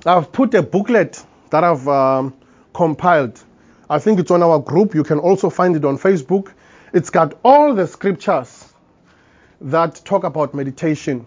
I've 0.06 0.32
put 0.32 0.54
a 0.56 0.62
booklet 0.64 1.26
that 1.52 1.64
I've 1.64 1.88
um, 1.88 2.34
compiled. 2.74 3.42
I 3.90 4.00
think 4.00 4.20
it's 4.20 4.32
on 4.32 4.44
our 4.44 4.60
group. 4.60 4.94
You 4.94 5.04
can 5.04 5.20
also 5.20 5.50
find 5.50 5.76
it 5.76 5.86
on 5.86 5.98
Facebook. 5.98 6.52
It's 6.94 7.10
got 7.10 7.40
all 7.44 7.74
the 7.74 7.88
scriptures 7.88 8.74
that 9.62 10.02
talk 10.06 10.24
about 10.26 10.54
meditation. 10.54 11.26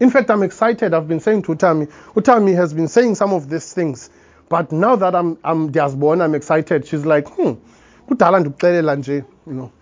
In 0.00 0.10
fact, 0.10 0.30
I'm 0.30 0.42
excited. 0.42 0.94
I've 0.94 1.08
been 1.08 1.20
saying 1.20 1.42
to 1.42 1.54
Utami, 1.54 1.90
Utami 2.14 2.54
has 2.56 2.74
been 2.74 2.88
saying 2.88 3.14
some 3.16 3.32
of 3.32 3.48
these 3.50 3.72
things, 3.72 4.10
but 4.48 4.72
now 4.72 4.96
that 4.96 5.14
I'm 5.14 5.38
I'm 5.44 5.70
diasborn, 5.72 6.20
I'm 6.20 6.34
excited. 6.34 6.86
She's 6.86 7.06
like, 7.06 7.28
hmm, 7.28 7.54
you 8.08 9.54
know. 9.54 9.72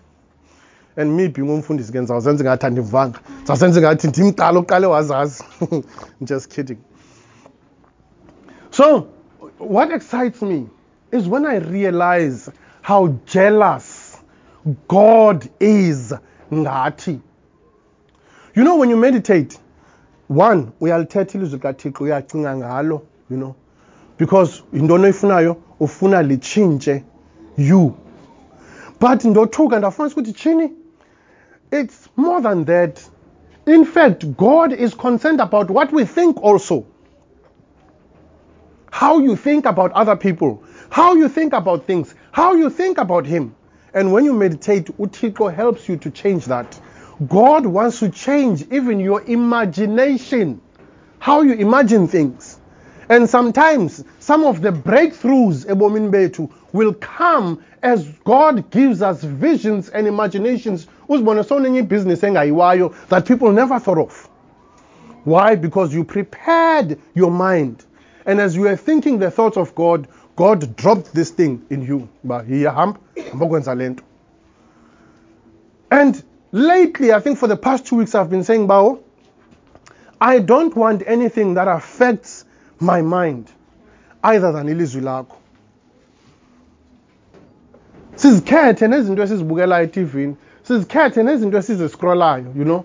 And 0.96 1.16
me 1.16 1.28
being 1.28 1.48
umfundisi 1.48 1.92
ke 1.92 2.00
ngizawuzenza 2.00 2.44
ngathi 2.44 2.66
andivanga. 2.66 3.20
Ndizawuzenza 3.38 3.80
ngathi 3.80 4.09
ndimqala 4.09 4.61
uqale 4.61 4.87
wazazi. 4.87 5.44
Just 6.22 6.50
kidding. 6.50 6.78
So, 8.70 9.09
what 9.59 9.92
excites 9.92 10.42
me 10.42 10.68
is 11.12 11.28
when 11.28 11.46
I 11.46 11.56
realize 11.56 12.50
how 12.82 13.09
jealous 13.26 14.16
God 14.88 15.48
is 15.61 16.14
ngathi. 16.50 17.20
You 18.54 18.64
know, 18.64 18.76
when 18.76 18.90
you 18.90 18.96
meditate, 18.96 19.59
one, 20.28 20.72
uyalithetha 20.80 21.38
ilizwi 21.38 21.59
likaThixo 21.59 22.04
uyacinga 22.04 22.56
ngalo, 22.56 23.02
you 23.30 23.37
know, 23.37 23.54
because 24.18 24.62
yintoni 24.72 25.04
oyifunayo 25.04 25.56
ufuna 25.80 26.22
litshintshe 26.22 27.04
you. 27.59 27.94
But 29.00 29.24
ndothuka 29.24 29.78
ndafumanisa 29.78 30.20
ukuthi 30.20 30.32
chini, 30.32 30.72
it's 31.72 32.09
more 32.16 32.40
than 32.40 32.64
that. 32.64 33.09
In 33.66 33.85
fact, 33.85 34.37
God 34.37 34.72
is 34.72 34.94
concerned 34.94 35.40
about 35.40 35.70
what 35.70 35.92
we 35.92 36.05
think 36.05 36.40
also 36.42 36.87
how 38.96 39.18
you 39.18 39.37
think 39.37 39.66
about 39.66 39.92
other 39.92 40.16
people, 40.16 40.64
how 40.88 41.12
you 41.14 41.29
think 41.29 41.52
about 41.52 41.85
things, 41.85 42.14
how 42.33 42.55
you 42.55 42.70
think 42.70 42.96
about 42.96 43.26
Him. 43.26 43.55
And 43.92 44.11
when 44.11 44.24
you 44.24 44.33
meditate, 44.33 44.87
Utiko 44.96 45.55
helps 45.55 45.87
you 45.87 45.98
to 45.98 46.11
change 46.11 46.46
that. 46.46 46.81
God 47.29 47.66
wants 47.66 47.98
to 47.98 48.09
change 48.09 48.62
even 48.72 48.98
your 48.98 49.20
imagination, 49.24 50.62
how 51.18 51.42
you 51.42 51.52
imagine 51.52 52.09
things. 52.09 52.59
And 53.11 53.29
sometimes 53.29 54.02
some 54.18 54.44
of 54.44 54.62
the 54.62 54.70
breakthroughs 54.70 55.66
ebomin 55.66 56.11
will 56.72 56.94
come 56.94 57.62
as 57.83 58.07
God 58.24 58.70
gives 58.70 59.02
us 59.02 59.22
visions 59.22 59.88
and 59.88 60.07
imaginations 60.07 60.87
uzibone 61.09 61.44
that 63.09 63.26
people 63.26 63.52
never 63.52 63.79
thought 63.79 63.98
of. 63.98 64.29
Why? 65.24 65.55
Because 65.57 65.92
you 65.92 66.05
prepared 66.05 67.00
your 67.14 67.31
mind. 67.31 67.85
And 68.24 68.40
as 68.40 68.57
you 68.57 68.62
were 68.62 68.76
thinking 68.76 69.18
the 69.18 69.31
thoughts 69.31 69.57
of 69.57 69.74
God, 69.74 70.09
God 70.37 70.76
dropped 70.76 71.12
this 71.14 71.31
thing 71.31 71.64
in 71.70 71.83
you. 71.83 72.09
And 75.90 76.24
lately, 76.52 77.12
I 77.12 77.20
think 77.20 77.38
for 77.38 77.46
the 77.46 77.57
past 77.57 77.87
two 77.87 77.96
weeks, 77.96 78.14
I've 78.14 78.31
been 78.31 78.44
saying, 78.44 78.68
Bao, 78.68 79.00
I 80.20 80.38
don't 80.38 80.74
want 80.74 81.02
anything 81.07 81.55
that 81.55 81.68
affects 81.68 82.44
my 82.81 83.02
mind 83.02 83.50
either 84.22 84.52
than 84.52 84.66
ilizwi. 84.66 85.26
Sizikhethe 88.16 88.88
nezinto 88.88 89.22
esizibukelayo 89.22 89.85
eTVini, 89.85 90.37
sizikhethe 90.62 91.22
nezinto 91.22 91.59
esiziscrollayo, 91.59 92.57
you 92.57 92.64
know. 92.64 92.85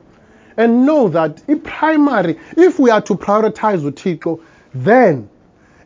And 0.58 0.86
know 0.86 1.08
that 1.10 1.42
i-primary, 1.48 2.38
if 2.58 2.78
we 2.80 2.92
are 2.92 3.02
to 3.02 3.16
prioritize 3.16 3.82
uThixo, 3.90 4.42
then 4.76 5.30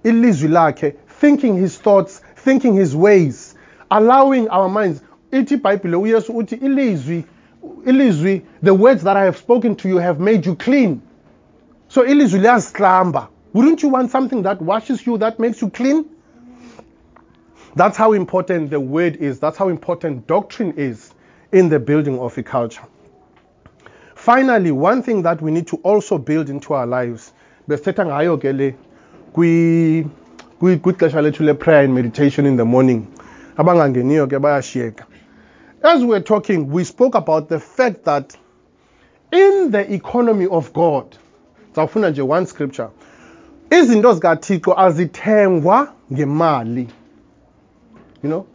ilizwi 0.03 0.49
lakhe, 0.49 0.95
thinking 1.07 1.55
his 1.57 1.77
thoughts, 1.77 2.21
thinking 2.37 2.73
his 2.73 2.95
ways, 2.95 3.55
allowing 3.91 4.49
our 4.49 4.67
minds. 4.67 5.01
Ithi 5.31 5.57
iBhayibhile 5.57 5.95
uYesu 5.95 6.33
uthi 6.33 6.55
ilizwi 6.55 7.23
ilizwi 7.85 8.41
the 8.63 8.73
words 8.73 9.03
that 9.03 9.15
I 9.15 9.25
have 9.25 9.37
spoken 9.37 9.75
to 9.75 9.87
you 9.87 9.97
have 9.97 10.19
made 10.19 10.45
you 10.45 10.55
clean. 10.55 11.01
So 11.87 12.03
ilizwi 12.03 12.39
liyasihlamba. 12.39 13.27
Wouldn't 13.53 13.83
you 13.83 13.89
want 13.89 14.11
something 14.11 14.41
that 14.43 14.61
washes 14.61 15.05
you, 15.05 15.17
that 15.19 15.39
makes 15.39 15.61
you 15.61 15.69
clean? 15.69 16.05
That's 17.75 17.97
how 17.97 18.13
important 18.13 18.69
the 18.69 18.79
word 18.79 19.17
is. 19.17 19.39
That's 19.39 19.57
how 19.57 19.67
important 19.69 20.27
doctrine 20.27 20.73
is 20.77 21.13
in 21.51 21.69
the 21.69 21.79
building 21.79 22.19
of 22.19 22.37
a 22.37 22.43
culture. 22.43 22.83
Finally, 24.15 24.71
one 24.71 25.03
thing 25.03 25.21
that 25.23 25.41
we 25.41 25.51
need 25.51 25.67
to 25.67 25.77
also 25.77 26.17
build 26.17 26.49
into 26.49 26.73
our 26.73 26.87
lives, 26.87 27.33
besithetha 27.67 28.05
ngayo 28.05 28.37
ke 28.39 28.53
le 28.53 28.71
kwi 29.33 30.07
kwi- 30.59 30.77
kwixesha 30.77 31.21
lethu 31.21 31.41
le-prayer 31.45 31.83
and 31.83 31.93
meditation 31.93 32.45
in 32.45 32.55
the 32.55 32.65
morning. 32.65 33.07
Abangangeniyo 33.57 34.27
ke 34.27 34.39
bayashiyeka. 34.39 35.05
As 35.83 35.99
we 35.99 36.07
were 36.07 36.21
talking, 36.21 36.69
we 36.71 36.83
spoke 36.83 37.13
about 37.15 37.49
the 37.49 37.59
fact 37.59 38.05
that 38.05 38.35
in 39.31 39.69
the 39.71 39.93
economy 39.93 40.47
of 40.47 40.71
God, 40.73 41.17
zawufuna 41.75 42.11
nje 42.11 42.25
one 42.25 42.45
scripture, 42.45 42.89
izinto 43.69 44.13
zikaThixo 44.13 44.73
azithengwa 44.77 45.93
ngemali. 46.11 46.87
You 48.25 48.29
know? 48.29 48.47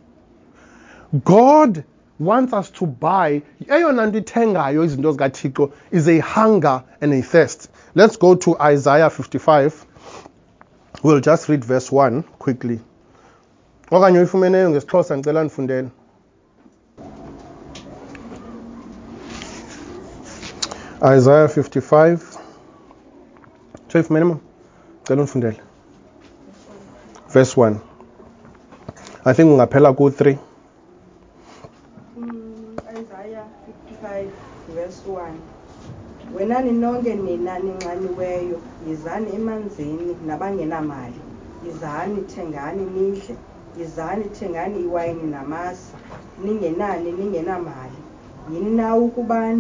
God 1.25 1.85
wants 2.19 2.53
us 2.53 2.71
to 2.71 2.87
buy 2.87 3.43
eyona 3.69 4.07
nto 4.07 4.19
ithengayo 4.19 4.85
izinto 4.85 5.13
zikaThixo 5.13 5.73
is 5.93 6.09
a 6.09 6.19
hunger 6.19 6.83
and 7.01 7.15
a 7.15 7.23
thirst. 7.23 7.71
Let's 7.95 8.17
go 8.17 8.35
to 8.35 8.57
Isaiah 8.59 9.11
55. 9.11 9.87
We'll 11.05 11.21
just 11.21 11.49
read 11.49 11.65
verse 11.65 11.93
1 11.93 12.23
quickly. 12.39 12.81
Okanye 13.91 14.19
uyifumeneyo 14.19 14.71
ngesixhosa 14.71 15.17
ndicela 15.17 15.45
ndifundele. 15.45 15.89
Isaiah 21.17 21.49
55. 21.49 22.19
Tuyifumene 23.89 24.25
mama? 24.25 24.41
Ndicela 25.01 25.21
undifundele. 25.21 25.61
Verse 27.33 27.61
1. 27.61 27.90
I 29.23 29.33
think 29.35 29.51
ungaphela 29.53 29.93
ku-3. 29.93 30.39
Mm, 32.17 32.81
Isaiah 32.89 33.45
55 33.69 34.33
verse 34.75 35.03
1 35.07 35.37
wenani 36.35 36.73
nonke 36.73 37.15
nina 37.15 37.59
ninxaniweyo 37.59 38.59
yizani 38.89 39.35
emanzini 39.35 40.17
nabangenamali. 40.27 41.21
Yizani 41.67 42.23
thengani 42.23 42.85
nidle 42.85 43.37
yizani 43.79 44.25
thengani 44.25 44.81
iwayini 44.81 45.23
namasi 45.31 45.93
ningenani 46.45 47.13
ningenamali. 47.13 48.01
Yini 48.53 48.71
na 48.71 48.97
ukuba 48.97 49.53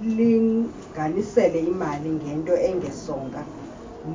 nilinganisele 0.00 1.60
imali 1.60 2.10
ngento 2.10 2.56
engesonga 2.56 3.42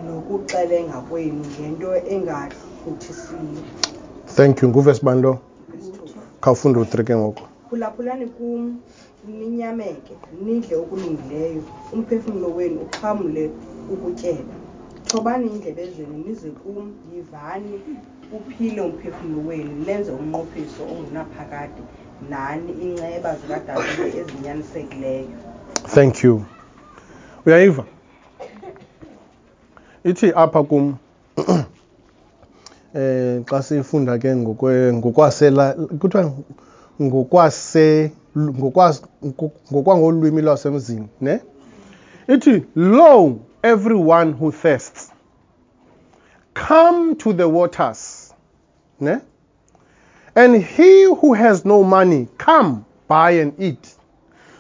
nokuxelenga 0.06 0.98
kwenu 1.10 1.44
ngento 1.46 1.96
engahluthisiyo 2.14 3.64
Thank 4.36 4.62
you. 4.62 4.68
Nguvesi 4.70 5.06
bani 5.06 5.22
lo? 5.22 5.40
Khawufunde 6.42 6.80
u-3 6.80 7.04
ke 7.04 7.16
ngoku. 7.16 7.44
phulaphulani 7.70 8.26
kum 8.38 8.80
ninyameke 9.28 10.14
nidle 10.46 10.76
okulungileyo 10.76 11.62
umphefumlo 11.94 12.48
wenu 12.56 12.80
uxhamle 12.86 13.50
ukutyeba 13.94 14.54
xobani 15.12 15.48
iindlebe 15.48 15.84
zenu 15.96 16.18
nize 16.28 16.50
kum 16.50 16.94
yivani 17.14 17.80
uphile 18.32 18.82
umphefumlo 18.82 19.42
wenu 19.50 19.86
lenze 19.86 20.12
umnqophiso 20.12 20.84
ongunaphakade 20.94 21.82
nani 22.30 22.72
inceba 22.86 23.36
zikadavide 23.36 24.20
ezinyanisekileyo 24.20 25.38
Thank 25.96 26.24
you. 26.24 26.46
Uyayiva? 27.46 27.84
Ithi 30.04 30.32
apha 30.36 30.64
kum 30.64 30.98
eh 32.96 33.44
xa 33.46 33.62
sifunda 33.62 34.18
ke 34.18 34.36
ngokwe 34.36 34.94
ngokwasela 34.94 35.74
kuthiwa 36.00 36.32
ngokwase 37.02 38.12
ngokwas 38.38 39.02
ngokwangolwimi 39.72 40.42
lwasemzini, 40.42 41.08
ne? 41.22 41.40
Ithi 42.28 42.66
lo 42.76 43.40
everyone 43.64 44.32
who 44.32 44.52
thirsts 44.52 45.12
come 46.54 47.16
to 47.16 47.34
the 47.34 47.48
waters, 47.50 48.34
ne? 49.00 49.20
And 50.36 50.56
he 50.56 51.04
who 51.04 51.34
has 51.34 51.66
no 51.66 51.84
money 51.84 52.28
come 52.38 52.86
buy 53.08 53.32
and 53.32 53.54
eat. 53.60 53.94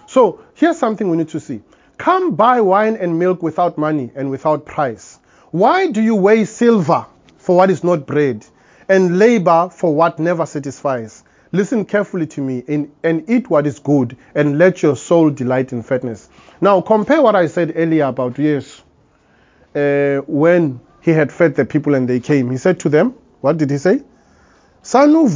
So 0.07 0.39
here's 0.53 0.77
something 0.77 1.09
we 1.09 1.17
need 1.17 1.29
to 1.29 1.39
see. 1.39 1.61
Come 1.97 2.35
buy 2.35 2.61
wine 2.61 2.95
and 2.97 3.17
milk 3.17 3.41
without 3.41 3.77
money 3.77 4.11
and 4.15 4.29
without 4.29 4.65
price. 4.65 5.19
Why 5.51 5.87
do 5.91 6.01
you 6.01 6.15
weigh 6.15 6.45
silver 6.45 7.05
for 7.45 7.55
what 7.55 7.69
is 7.69 7.83
not 7.83 8.07
bread 8.07 8.43
and 8.89 9.19
labor 9.19 9.69
for 9.71 9.93
what 9.93 10.17
never 10.17 10.47
satisfies? 10.47 11.23
Listen 11.51 11.85
carefully 11.85 12.25
to 12.25 12.41
me 12.41 12.63
and, 12.67 12.91
and 13.03 13.29
eat 13.29 13.51
what 13.51 13.67
is 13.67 13.77
good 13.77 14.17
and 14.33 14.57
let 14.57 14.81
your 14.81 14.95
soul 14.95 15.29
delight 15.29 15.71
in 15.71 15.83
fatness. 15.83 16.27
Now 16.59 16.81
compare 16.81 17.21
what 17.21 17.35
I 17.35 17.45
said 17.45 17.73
earlier 17.75 18.05
about 18.05 18.39
yes, 18.39 18.81
uh, 19.75 20.21
when 20.25 20.79
he 21.01 21.11
had 21.11 21.31
fed 21.31 21.53
the 21.53 21.65
people 21.65 21.93
and 21.93 22.09
they 22.09 22.19
came. 22.19 22.49
He 22.49 22.57
said 22.57 22.79
to 22.79 22.89
them, 22.89 23.13
what 23.41 23.57
did 23.57 23.69
he 23.69 23.77
say? 23.77 24.01
Sanu 24.81 25.29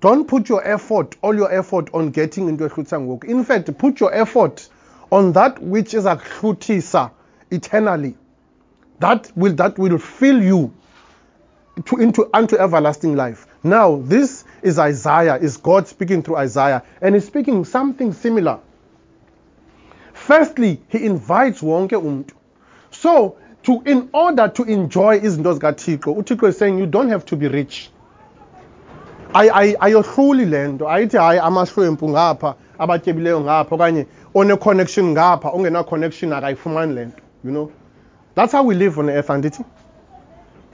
don't 0.00 0.26
put 0.26 0.48
your 0.48 0.66
effort, 0.66 1.14
all 1.22 1.36
your 1.36 1.52
effort 1.52 1.88
on 1.94 2.10
getting 2.10 2.48
into 2.48 2.68
ehlutisa 2.68 3.00
ngoku. 3.00 3.24
In 3.24 3.44
fact, 3.44 3.78
put 3.78 4.00
your 4.00 4.12
effort 4.12 4.68
on 5.12 5.32
that 5.32 5.62
which 5.62 5.94
is 5.94 6.04
a 6.04 6.16
ahlutisa 6.16 7.12
eternally. 7.50 8.16
That 8.98 9.30
will 9.34 9.54
that 9.54 9.78
will 9.78 9.98
fill 9.98 10.42
you 10.42 10.72
to 11.86 11.96
into 11.96 12.28
unto 12.34 12.56
everlasting 12.56 13.16
life. 13.16 13.46
Now, 13.62 13.96
this 14.04 14.44
is 14.62 14.78
Isaiah, 14.78 15.36
is 15.36 15.56
God 15.56 15.86
speaking 15.88 16.22
through 16.22 16.36
Isaiah, 16.36 16.82
and 17.00 17.14
he's 17.14 17.26
speaking 17.26 17.64
something 17.64 18.12
similar. 18.12 18.58
Firstly, 20.12 20.82
he 20.88 21.04
invites 21.04 21.60
wonke 21.62 21.92
umuntu. 21.92 22.32
So, 22.90 23.36
to 23.62 23.82
in 23.84 24.08
order 24.12 24.48
to 24.48 24.64
enjoy 24.64 25.20
izinto 25.20 25.58
zikaThixo, 25.58 26.16
uThixo 26.16 26.48
is 26.48 26.58
saying 26.58 26.78
you 26.78 26.86
don't 26.86 27.08
have 27.08 27.24
to 27.26 27.36
be 27.36 27.48
rich. 27.48 27.90
Ay- 29.34 29.50
ay- 29.50 29.76
ayohluli 29.80 30.44
le 30.50 30.68
nto 30.68 30.88
ayithi 30.88 31.16
hayi 31.16 31.38
amahlwempu 31.38 32.08
ngapha 32.08 32.54
abatyebileyo 32.78 33.40
ngapha 33.40 33.74
okanye 33.74 34.06
one-connection 34.34 35.06
ngapha 35.12 35.50
ongena-connection 35.50 36.32
akayifumani 36.32 36.94
le 36.94 37.08
you 37.44 37.50
know. 37.50 37.72
That's 38.34 38.52
how 38.52 38.62
we 38.62 38.74
live 38.74 38.98
on 38.98 39.10
earth 39.10 39.30
and 39.30 39.44
Who's 39.44 39.52
andithi? 39.52 39.64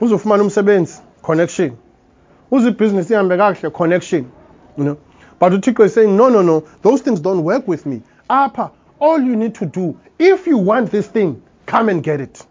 Uzofumana 0.01 0.43
umsebenzi 0.43 1.01
connection. 1.21 1.77
Uze 2.51 2.69
ibhizinesi 2.69 3.13
ihambe 3.13 3.37
kakuhle 3.37 3.73
connection 3.73 4.31
you 4.77 4.83
know. 4.83 4.97
But 5.39 5.49
the 5.49 5.57
uthixo 5.57 5.85
is 5.85 5.93
saying 5.93 6.15
no 6.15 6.29
no 6.29 6.41
no 6.41 6.63
those 6.81 7.01
things 7.01 7.19
don't 7.19 7.43
work 7.43 7.67
with 7.67 7.85
me. 7.85 8.01
Apha 8.29 8.71
all 8.99 9.21
you 9.21 9.35
need 9.35 9.55
to 9.55 9.65
do 9.65 9.99
if 10.19 10.47
you 10.47 10.57
want 10.57 10.91
this 10.91 11.07
thing 11.07 11.41
come 11.65 11.89
and 11.89 12.03
get 12.03 12.21
it. 12.21 12.45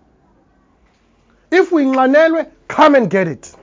If 1.50 1.70
uyinxanelwe 1.70 2.50
come 2.68 2.94
and 2.96 3.08
get 3.08 3.28
it. 3.28 3.54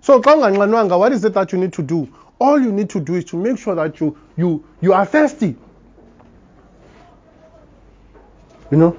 So 0.00 0.20
xa 0.20 0.34
unganxanwanga 0.34 0.98
what 0.98 1.12
is 1.12 1.24
it 1.24 1.34
that 1.34 1.52
you 1.52 1.58
need 1.58 1.72
to 1.74 1.82
do? 1.82 2.08
All 2.38 2.60
you 2.60 2.72
need 2.72 2.90
to 2.90 3.00
do 3.00 3.14
is 3.14 3.24
to 3.26 3.36
make 3.36 3.58
sure 3.58 3.74
that 3.74 4.00
you 4.00 4.16
you 4.36 4.64
you 4.80 4.92
are 4.92 5.06
thirsty. 5.06 5.54
You 8.70 8.78
know 8.78 8.96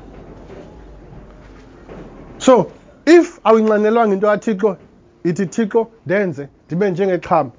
so 2.45 2.71
if 3.05 3.41
awuyinxanelwanga 3.43 4.13
into 4.13 4.27
kathixo 4.27 4.77
ithi 5.23 5.45
thixo 5.45 5.87
ndenze 6.05 6.47
ndibe 6.65 6.91
njengexhama 6.91 7.51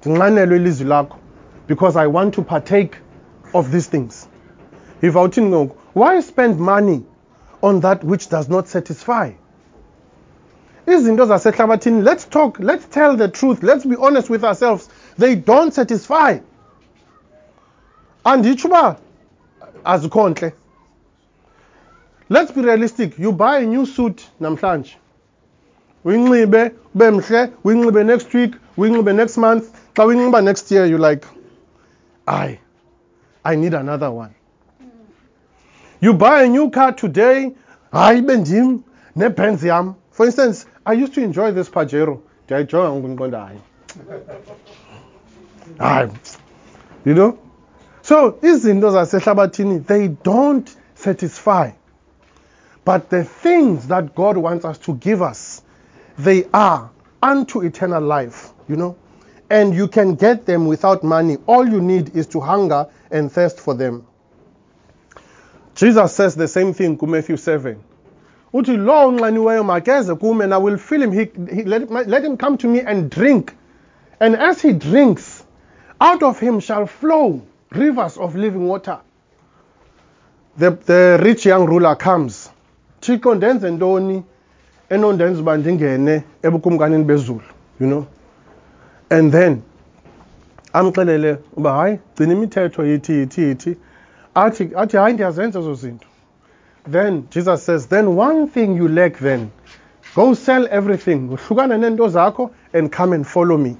ndinxanelwe 0.00 0.56
ilizwi 0.56 0.86
lakho 0.86 1.16
because 1.68 1.96
i 1.96 2.06
want 2.06 2.34
to 2.34 2.42
partake 2.42 2.94
of 3.54 3.70
these 3.70 3.88
things. 3.90 4.28
If 5.00 5.14
awuthini 5.16 5.48
ngoku 5.48 5.76
why 5.94 6.22
spend 6.22 6.58
money 6.58 7.02
on 7.62 7.80
that 7.80 8.04
which 8.04 8.28
does 8.28 8.48
not 8.48 8.66
satisfy? 8.66 9.30
Izinto 10.86 11.26
zasehlabathini 11.26 12.02
let's 12.02 12.24
talk 12.24 12.58
let's 12.58 12.86
tell 12.86 13.16
the 13.16 13.28
truth 13.28 13.62
let's 13.62 13.86
be 13.86 13.96
honest 13.96 14.30
with 14.30 14.44
ourselves 14.44 14.88
they 15.18 15.36
don't 15.36 15.72
satisfy. 15.72 16.38
Anditsho 18.24 18.64
uba 18.68 18.96
azikho 19.84 20.28
ntle 20.28 20.52
let's 22.34 22.50
be 22.50 22.62
realistic. 22.62 23.16
You 23.18 23.32
buy 23.32 23.58
a 23.58 23.66
new 23.66 23.86
suit 23.86 24.26
namhlanje. 24.40 24.96
Uyinxibe 26.04 26.72
ube 26.94 27.10
mhle 27.10 27.52
uyinxibe 27.64 28.06
next 28.06 28.34
week 28.34 28.54
uyinxibe 28.76 29.14
next 29.14 29.36
month. 29.36 29.64
Xa 29.94 30.04
uyinxiba 30.04 30.42
next 30.44 30.70
year 30.70 30.86
you 30.86 30.98
like 30.98 31.24
i 32.26 32.58
i 33.44 33.56
need 33.56 33.74
another 33.74 34.10
one. 34.10 34.34
You 36.00 36.12
buy 36.12 36.42
a 36.42 36.48
new 36.48 36.70
car 36.70 36.92
today 36.92 37.54
hayi 37.92 38.22
bendim 38.22 38.82
nebenz 39.16 39.62
yam. 39.62 39.94
For 40.10 40.26
instance 40.26 40.66
i 40.84 40.92
used 40.92 41.14
to 41.14 41.20
enjoy 41.22 41.52
this 41.52 41.70
pajero. 41.70 42.20
Ndiyayijonga 42.44 42.90
ngoku 42.90 43.08
ndiqonda 43.08 43.40
hayi. 43.40 43.58
Hayi 45.78 46.10
you 47.04 47.14
know? 47.14 47.38
So 48.02 48.38
izinto 48.42 48.90
zasehlabathini 48.90 49.86
they 49.86 50.08
don't 50.08 50.76
satisfy 50.94 51.70
but 52.84 53.10
the 53.10 53.24
things 53.24 53.86
that 53.88 54.14
god 54.14 54.36
wants 54.36 54.64
us 54.64 54.78
to 54.78 54.94
give 54.94 55.22
us 55.22 55.62
they 56.18 56.44
are 56.52 56.90
unto 57.22 57.62
eternal 57.62 58.02
life 58.02 58.54
you 58.68 58.76
know? 58.76 58.96
And 59.50 59.74
you 59.74 59.88
can 59.88 60.14
get 60.14 60.46
them 60.46 60.66
without 60.66 61.04
money. 61.04 61.36
All 61.46 61.68
you 61.68 61.80
need 61.80 62.16
is 62.16 62.26
to 62.28 62.40
hunger 62.40 62.88
and 63.10 63.30
thirst 63.30 63.60
for 63.60 63.74
them. 63.74 64.06
Jesus 65.74 66.14
says 66.14 66.34
the 66.34 66.48
same 66.48 66.72
thing 66.72 66.98
in 67.00 67.10
Matthew 67.10 67.36
7 67.36 67.82
uthi 68.52 68.76
lo 68.76 69.08
unxaniweyo 69.08 69.64
makeze 69.64 70.14
kume 70.14 70.44
and 70.44 70.54
i 70.54 70.56
will 70.56 70.78
fill 70.78 71.02
him. 71.02 71.12
He, 71.12 71.28
he, 71.52 71.64
let, 71.64 71.90
let 71.90 72.24
him 72.24 72.36
come 72.36 72.56
to 72.58 72.68
me 72.68 72.80
and 72.80 73.10
drink. 73.10 73.52
And 74.20 74.36
as 74.36 74.62
he 74.62 74.72
drinks 74.72 75.44
out 76.00 76.22
of 76.22 76.38
him 76.38 76.60
shall 76.60 76.86
flow 76.86 77.42
rivers 77.70 78.16
of 78.16 78.36
living 78.36 78.68
water. 78.68 79.00
The, 80.56 80.70
the 80.70 81.18
rich 81.20 81.44
young 81.44 81.66
ruler 81.66 81.96
comes 81.96 82.48
thixo 83.04 83.34
ndenze 83.34 83.70
ntoni 83.70 84.22
enondenza 84.90 85.40
uba 85.40 85.56
ndingene 85.56 86.24
ebukumkanini 86.42 87.04
bezulu 87.04 87.48
you 87.80 87.86
know? 87.86 88.06
And 89.10 89.32
then 89.32 89.62
amxelele 90.72 91.38
uba 91.56 91.72
hayi 91.72 91.98
gcina 92.16 92.32
imithetho 92.32 92.84
yithi 92.84 93.12
yithi 93.12 93.42
yithi 93.42 93.76
athi 94.34 94.70
athi 94.76 94.96
hayi 94.96 95.14
ndiyazenza 95.14 95.58
ezo 95.58 95.74
zinto. 95.74 96.06
Then 96.90 97.26
jesus 97.30 97.62
says 97.62 97.86
then 97.86 98.06
one 98.16 98.46
thing 98.48 98.76
you 98.76 98.88
lack 98.88 99.18
then 99.18 99.50
go 100.14 100.34
sell 100.34 100.68
everything 100.70 101.28
uhlukane 101.30 101.78
neento 101.78 102.08
zakho 102.08 102.50
and 102.72 102.90
come 102.90 103.12
and 103.12 103.26
follow 103.26 103.58
me. 103.58 103.76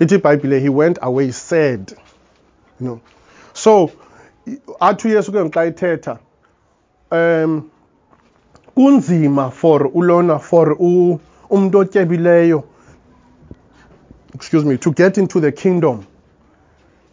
Ithi 0.00 0.14
ibhayibhile 0.18 0.60
he 0.60 0.68
went 0.68 0.98
away 1.02 1.30
sad 1.30 1.92
you 2.80 2.86
know? 2.86 3.00
So 3.52 3.90
athi 4.80 5.08
uyesu 5.08 5.32
ke 5.32 5.50
xa 5.50 5.66
ithetha 5.72 6.18
um 7.10 7.70
kunzima 8.74 9.50
for 9.50 9.90
ulona 9.94 10.38
for 10.38 10.76
umuntu 11.50 11.78
otyebileyo 11.78 12.64
excuse 14.34 14.64
me 14.66 14.76
to 14.78 14.90
get 14.92 15.18
into 15.18 15.40
the 15.40 15.52
kingdom 15.52 16.04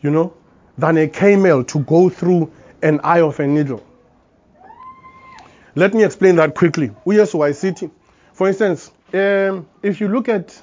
you 0.03 0.09
know 0.11 0.31
than 0.79 0.97
a 0.97 1.07
camel 1.07 1.63
to 1.63 1.79
go 1.79 2.09
through 2.09 2.49
an 2.81 2.99
eye 3.03 3.21
of 3.21 3.39
a 3.39 3.45
needle. 3.45 3.79
Let 5.75 5.93
me 5.93 6.03
explain 6.03 6.37
that 6.37 6.55
quickly. 6.55 6.91
Uyesu 7.05 7.39
wayesithi 7.39 7.89
for 8.33 8.47
instance 8.47 8.91
um, 9.13 9.67
if 9.83 10.01
you 10.01 10.07
look 10.07 10.29
at 10.29 10.53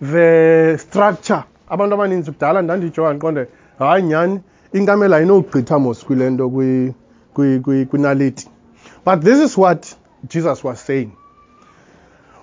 the 0.00 0.76
structure 0.78 1.44
abantu 1.68 1.94
abaninzi 1.94 2.30
kudala 2.32 2.62
ndandijonga 2.62 3.12
ndiqonde 3.12 3.46
hayi 3.78 4.02
nyhani 4.02 4.40
inkamela 4.72 5.16
ayinogqitha 5.16 5.78
mos 5.78 6.04
kwile 6.04 6.30
nto 6.30 6.48
kwi- 6.48 6.92
kwi- 7.34 7.60
kwi- 7.60 7.86
kwinaliti. 7.86 8.48
But 9.04 9.20
this 9.22 9.38
is 9.40 9.58
what 9.58 9.96
jesus 10.28 10.64
was 10.64 10.80
saying 10.80 11.12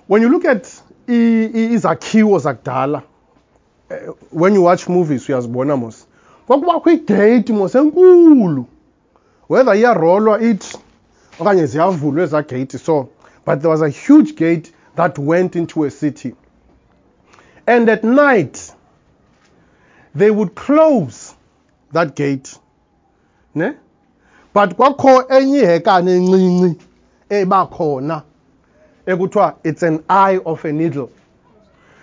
when 0.08 0.22
you 0.22 0.28
look 0.28 0.44
at 0.44 0.82
izakhiwo 1.08 2.38
zakudala 2.38 3.02
eh, 3.90 4.08
when 4.30 4.54
you 4.54 4.62
watch 4.62 4.88
movies 4.88 5.28
uyazibona 5.28 5.76
mos 5.76 6.06
kwakubakho 6.46 6.90
igate 6.90 7.52
mos 7.52 7.74
enkulu 7.74 8.66
whether 9.48 9.74
iyarolwa 9.74 10.40
it 10.40 10.78
okanye 11.38 11.66
gate 12.48 12.78
so 12.78 13.08
but 13.44 13.60
there 13.60 13.70
was 13.70 13.82
a 13.82 13.88
huge 13.88 14.36
gate 14.36 14.72
that 14.94 15.18
went 15.18 15.56
into 15.56 15.84
a 15.84 15.90
city. 15.90 16.34
And 17.66 17.88
at 17.88 18.04
night 18.04 18.72
they 20.14 20.30
would 20.30 20.54
close 20.54 21.34
that 21.92 22.14
gate 22.14 22.58
ne? 23.54 23.72
But 24.52 24.76
kwakho 24.76 25.28
enye 25.28 25.62
ihekane 25.62 26.16
encinci 26.16 26.76
ebakhona 27.36 28.22
ekuthiwa 29.06 29.54
it's 29.64 29.82
an 29.82 29.98
eye 30.08 30.38
of 30.44 30.64
a 30.64 30.72
needle. 30.72 31.08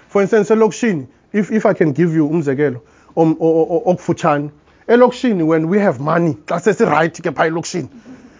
For 0.09 0.21
instance 0.21 0.49
elokishini 0.53 1.07
if, 1.33 1.51
if 1.51 1.65
i 1.65 1.73
can 1.73 1.91
give 1.93 2.15
you 2.15 2.27
umzekelo 2.27 2.81
om- 3.15 3.37
o- 3.39 3.61
o- 3.69 3.83
okufutshane 3.85 4.49
elokishini 4.87 5.43
when 5.43 5.65
we 5.69 5.79
have 5.79 5.99
money 5.99 6.33
xa 6.47 6.59
sesirayithi 6.59 7.21
ke 7.21 7.31
phaa 7.31 7.45
elokishini 7.45 7.89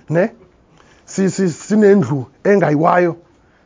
ne? 0.09 0.29
Si- 1.05 1.29
si- 1.29 1.49
sinendlu 1.49 2.25
engayiwayo 2.43 3.15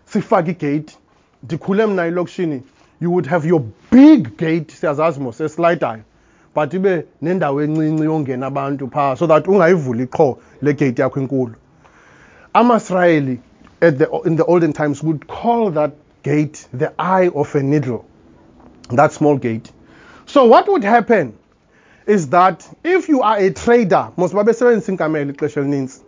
sifake 0.05 0.51
igate 0.51 0.97
ndikhule 1.43 1.85
mna 1.85 2.05
elokishini 2.05 2.61
you 3.01 3.11
would 3.11 3.25
have 3.27 3.47
your 3.47 3.61
big 3.91 4.37
gate 4.37 4.71
siyazazi 4.79 5.19
mos 5.19 5.41
eslidayo 5.41 6.01
but 6.55 6.73
ibe 6.73 7.05
nendawo 7.21 7.61
encinci 7.63 8.03
yongena 8.03 8.47
abantu 8.47 8.87
phaa 8.87 9.15
so 9.15 9.27
that 9.27 9.47
ungayivuli 9.47 10.07
qho 10.07 10.37
le 10.61 10.73
gate 10.73 11.01
yakho 11.01 11.19
enkulu. 11.19 11.55
Amasrayeli 12.53 13.39
at 13.81 13.97
the, 13.97 14.09
in 14.25 14.35
the 14.35 14.45
olden 14.45 14.73
times 14.73 15.03
would 15.03 15.27
call 15.27 15.71
that 15.71 15.93
gate 16.23 16.67
the 16.73 16.93
eye 16.97 17.29
of 17.35 17.53
a 17.55 17.63
needle 17.63 18.05
that 18.89 19.11
small 19.11 19.37
gate. 19.37 19.71
So 20.25 20.45
what 20.45 20.67
would 20.69 20.83
happen 20.83 21.37
is 22.05 22.29
that 22.29 22.67
if 22.83 23.07
you 23.09 23.21
are 23.21 23.37
a 23.37 23.51
trader 23.51 24.11
mos 24.17 24.33
babesebenzisa 24.33 24.91
inkamela 24.91 25.33
ixesha 25.33 25.61
elinintsi 25.61 26.01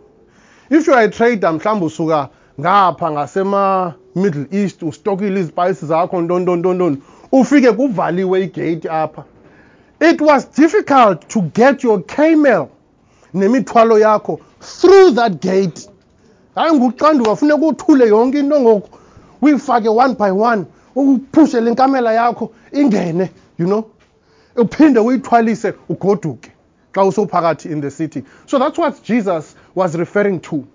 if 0.70 0.86
you 0.86 0.94
are 0.94 1.02
a 1.04 1.10
trader 1.10 1.52
mhlawumbi 1.52 1.86
usuka 1.86 2.28
ngapha 2.60 3.10
ngasema 3.10 3.94
middle 4.14 4.46
east 4.50 4.82
ustokile 4.82 5.40
izipayisi 5.40 5.86
zakho 5.86 6.20
ntontontontoni 6.20 7.02
ufike 7.32 7.72
kuvaliwe 7.72 8.42
igate 8.42 8.90
apha. 8.90 9.24
It 10.00 10.20
was 10.20 10.44
difficult 10.44 11.28
to 11.28 11.40
get 11.40 11.84
your 11.84 12.02
camel 12.02 12.68
nemithwalo 13.34 13.98
yakho 13.98 14.40
through 14.60 15.14
that 15.14 15.40
gate 15.40 15.85
hayi 16.56 16.72
nguxanduva 16.72 17.36
funeka 17.36 17.66
uthule 17.66 18.08
yonke 18.08 18.38
into 18.38 18.60
ngoku. 18.60 18.98
Uyifake 19.42 19.88
one 19.88 20.14
by 20.14 20.30
one 20.30 20.66
uphushe 20.94 21.60
le 21.60 21.70
nkamela 21.70 22.12
yakho 22.12 22.50
ingene 22.72 23.30
you 23.58 23.66
know? 23.66 23.84
Uphinde 24.56 25.00
uyithwalise 25.00 25.74
ugoduke 25.88 26.50
xa 26.92 27.04
usophakathi 27.04 27.70
in 27.70 27.80
the 27.80 27.90
city. 27.90 28.24
So 28.46 28.58
that's 28.58 28.78
what 28.78 29.02
jesus 29.02 29.54
was 29.74 29.94
referring 29.96 30.40
to. 30.40 30.66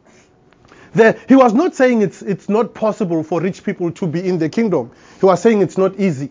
The, 0.93 1.17
he 1.27 1.35
was 1.35 1.53
not 1.53 1.73
saying 1.73 2.01
it's, 2.01 2.21
it's 2.21 2.49
not 2.49 2.73
possible 2.73 3.23
for 3.23 3.41
rich 3.41 3.63
people 3.63 3.91
to 3.91 4.07
be 4.07 4.27
in 4.27 4.37
the 4.37 4.49
kingdom. 4.49 4.91
He 5.19 5.25
was 5.25 5.41
saying 5.41 5.61
it's 5.61 5.77
not 5.77 5.99
easy. 5.99 6.29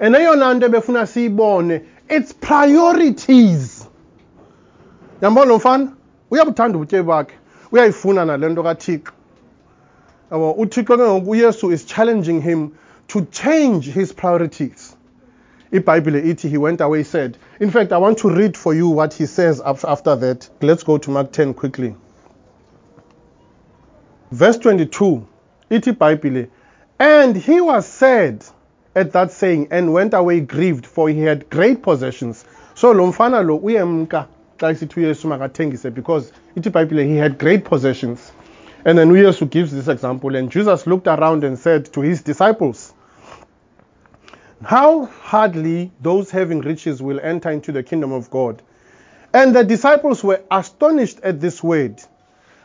And 0.00 0.14
eyona 0.14 0.54
nto 0.54 0.68
ebefuna 0.68 1.06
siyibone 1.06 1.84
it's 2.08 2.32
priorities. 2.32 3.86
Yambona 5.20 5.46
lo 5.46 5.58
mfana 5.58 5.92
uyabuthanda 6.30 6.78
ubutyebi 6.78 7.08
bakhe 7.08 7.34
uyayifuna 7.76 8.24
nale 8.24 8.48
nto 8.48 8.62
kathixo. 8.62 9.12
Yabo 10.30 10.52
uthixo 10.52 10.96
ke 10.96 11.26
uyesu 11.28 11.72
is 11.72 11.84
challenging 11.84 12.40
him 12.40 12.72
to 13.08 13.20
change 13.30 13.90
his 13.92 14.12
priorities. 14.12 14.96
Ibhayibhile 15.72 16.24
ithi 16.24 16.48
he 16.48 16.56
went 16.56 16.80
away 16.80 17.02
said 17.02 17.36
in 17.60 17.70
fact 17.70 17.92
i 17.92 17.98
want 17.98 18.18
to 18.18 18.30
read 18.30 18.56
for 18.56 18.72
you 18.72 18.88
what 18.88 19.12
he 19.14 19.26
says 19.26 19.60
after 19.60 20.16
that. 20.16 20.48
Let's 20.60 20.82
go 20.82 20.98
to 20.98 21.10
mark 21.10 21.32
10 21.32 21.54
quickly. 21.54 21.94
Verse 24.30 24.58
22 24.58 25.26
ithi 25.70 25.92
ibhayibhile 25.92 26.48
and 26.98 27.36
he 27.36 27.60
was 27.60 27.86
sad 27.86 28.44
at 28.94 29.12
that 29.12 29.30
saying 29.30 29.68
and 29.70 29.92
went 29.92 30.14
away 30.14 30.40
grieved 30.40 30.86
for 30.86 31.08
he 31.08 31.20
had 31.20 31.50
great 31.50 31.82
possessions. 31.82 32.44
So 32.74 32.92
lo 32.92 33.06
mfana 33.12 33.46
lo 33.46 33.58
uyemka 33.58 34.26
xa 34.58 34.70
isithi 34.72 35.00
uyesu 35.00 35.28
makathengise 35.28 35.94
because 35.94 36.32
ithi 36.56 36.70
ibhayibhile 36.70 37.04
he 37.06 37.16
had 37.16 37.38
great 37.38 37.64
possessions. 37.64 38.32
And 38.84 38.98
then 38.98 39.10
uyesu 39.10 39.50
gives 39.50 39.72
this 39.72 39.88
example 39.88 40.36
and 40.36 40.50
jesus 40.50 40.86
looked 40.86 41.06
around 41.08 41.44
and 41.44 41.58
said 41.58 41.92
to 41.92 42.00
his 42.00 42.22
disciples 42.22 42.94
how 44.62 45.06
hardly 45.06 45.90
those 46.00 46.30
having 46.30 46.60
riches 46.60 47.02
will 47.02 47.20
enter 47.20 47.50
into 47.50 47.72
the 47.72 47.82
kingdom 47.82 48.12
of 48.12 48.30
god. 48.30 48.62
And 49.34 49.54
the 49.54 49.64
disciples 49.64 50.24
were 50.24 50.40
astonished 50.50 51.20
at 51.22 51.40
this 51.40 51.62
word. 51.62 52.02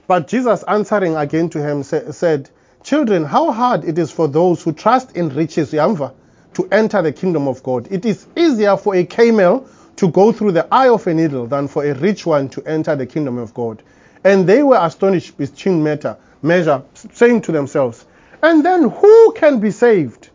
But 0.07 0.27
Jesus 0.27 0.63
answering 0.63 1.17
again 1.17 1.49
to 1.49 1.61
him 1.61 1.83
sa- 1.83 2.11
said, 2.11 2.49
Children, 2.83 3.25
how 3.25 3.51
hard 3.51 3.83
it 3.83 3.97
is 3.99 4.09
for 4.09 4.27
those 4.27 4.63
who 4.63 4.71
trust 4.71 5.17
in 5.17 5.29
riches 5.29 5.73
yamva, 5.73 6.13
to 6.53 6.67
enter 6.71 7.01
the 7.01 7.11
kingdom 7.11 7.47
of 7.47 7.61
God. 7.63 7.87
It 7.91 8.05
is 8.05 8.25
easier 8.35 8.77
for 8.77 8.95
a 8.95 9.05
camel 9.05 9.67
to 9.97 10.09
go 10.09 10.31
through 10.31 10.53
the 10.53 10.67
eye 10.71 10.89
of 10.89 11.05
a 11.07 11.13
needle 11.13 11.47
than 11.47 11.67
for 11.67 11.83
a 11.85 11.93
rich 11.93 12.25
one 12.25 12.49
to 12.49 12.63
enter 12.65 12.95
the 12.95 13.05
kingdom 13.05 13.37
of 13.37 13.53
God. 13.53 13.83
And 14.23 14.47
they 14.47 14.63
were 14.63 14.79
astonished 14.79 15.37
with 15.37 15.55
chin 15.55 15.83
measure, 15.83 16.17
measure, 16.41 16.83
saying 16.93 17.41
to 17.41 17.51
themselves, 17.51 18.05
And 18.41 18.65
then 18.65 18.89
who 18.89 19.33
can 19.33 19.59
be 19.59 19.71
saved? 19.71 20.29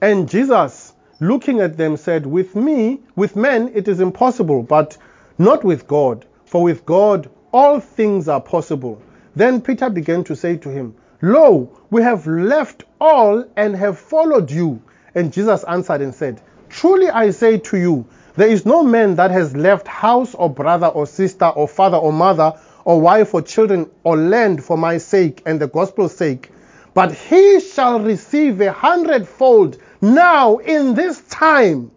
And 0.00 0.28
Jesus, 0.28 0.92
looking 1.20 1.60
at 1.60 1.76
them, 1.76 1.96
said, 1.96 2.26
With 2.26 2.54
me, 2.54 3.00
with 3.16 3.36
men, 3.36 3.70
it 3.74 3.88
is 3.88 4.00
impossible, 4.00 4.62
but 4.62 4.96
not 5.38 5.64
with 5.64 5.86
God. 5.86 6.26
For 6.44 6.62
with 6.62 6.84
God, 6.84 7.28
all 7.52 7.80
things 7.80 8.28
are 8.28 8.40
possible. 8.40 9.00
Then 9.36 9.60
Peter 9.60 9.90
began 9.90 10.24
to 10.24 10.36
say 10.36 10.56
to 10.58 10.68
him, 10.68 10.94
Lo, 11.22 11.70
we 11.90 12.02
have 12.02 12.26
left 12.26 12.84
all 13.00 13.44
and 13.56 13.74
have 13.74 13.98
followed 13.98 14.50
you. 14.50 14.82
And 15.14 15.32
Jesus 15.32 15.64
answered 15.64 16.00
and 16.00 16.14
said, 16.14 16.40
Truly 16.74 17.08
I 17.08 17.30
say 17.30 17.58
to 17.58 17.76
you, 17.76 18.04
there 18.34 18.48
is 18.48 18.66
no 18.66 18.82
man 18.82 19.14
that 19.14 19.30
has 19.30 19.54
left 19.54 19.86
house 19.86 20.34
or 20.34 20.50
brother 20.50 20.88
or 20.88 21.06
sister 21.06 21.46
or 21.46 21.68
father 21.68 21.96
or 21.96 22.12
mother 22.12 22.52
or 22.84 23.00
wife 23.00 23.32
or 23.32 23.42
children 23.42 23.88
or 24.02 24.16
land 24.16 24.64
for 24.64 24.76
my 24.76 24.98
sake 24.98 25.40
and 25.46 25.60
the 25.60 25.68
gospel's 25.68 26.16
sake, 26.16 26.50
but 26.92 27.14
he 27.14 27.60
shall 27.60 28.00
receive 28.00 28.60
a 28.60 28.72
hundredfold 28.72 29.78
now 30.02 30.56
in 30.56 30.94
this 30.94 31.20
time. 31.28 31.92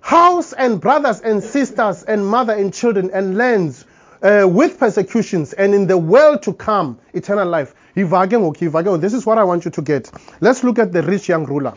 House 0.00 0.52
and 0.52 0.80
brothers 0.80 1.20
and 1.20 1.42
sisters 1.42 2.04
and 2.04 2.24
mother 2.24 2.52
and 2.52 2.72
children 2.72 3.10
and 3.12 3.36
lands 3.36 3.84
uh, 4.22 4.46
with 4.48 4.78
persecutions 4.78 5.54
and 5.54 5.74
in 5.74 5.88
the 5.88 5.98
world 5.98 6.40
to 6.44 6.52
come 6.52 7.00
eternal 7.14 7.48
life. 7.48 7.74
This 7.96 9.12
is 9.12 9.26
what 9.26 9.38
i 9.38 9.44
want 9.44 9.64
you 9.64 9.72
to 9.72 9.82
get. 9.82 10.08
Let's 10.40 10.62
look 10.62 10.78
at 10.78 10.92
the 10.92 11.02
rich 11.02 11.28
young 11.28 11.46
ruler. 11.46 11.74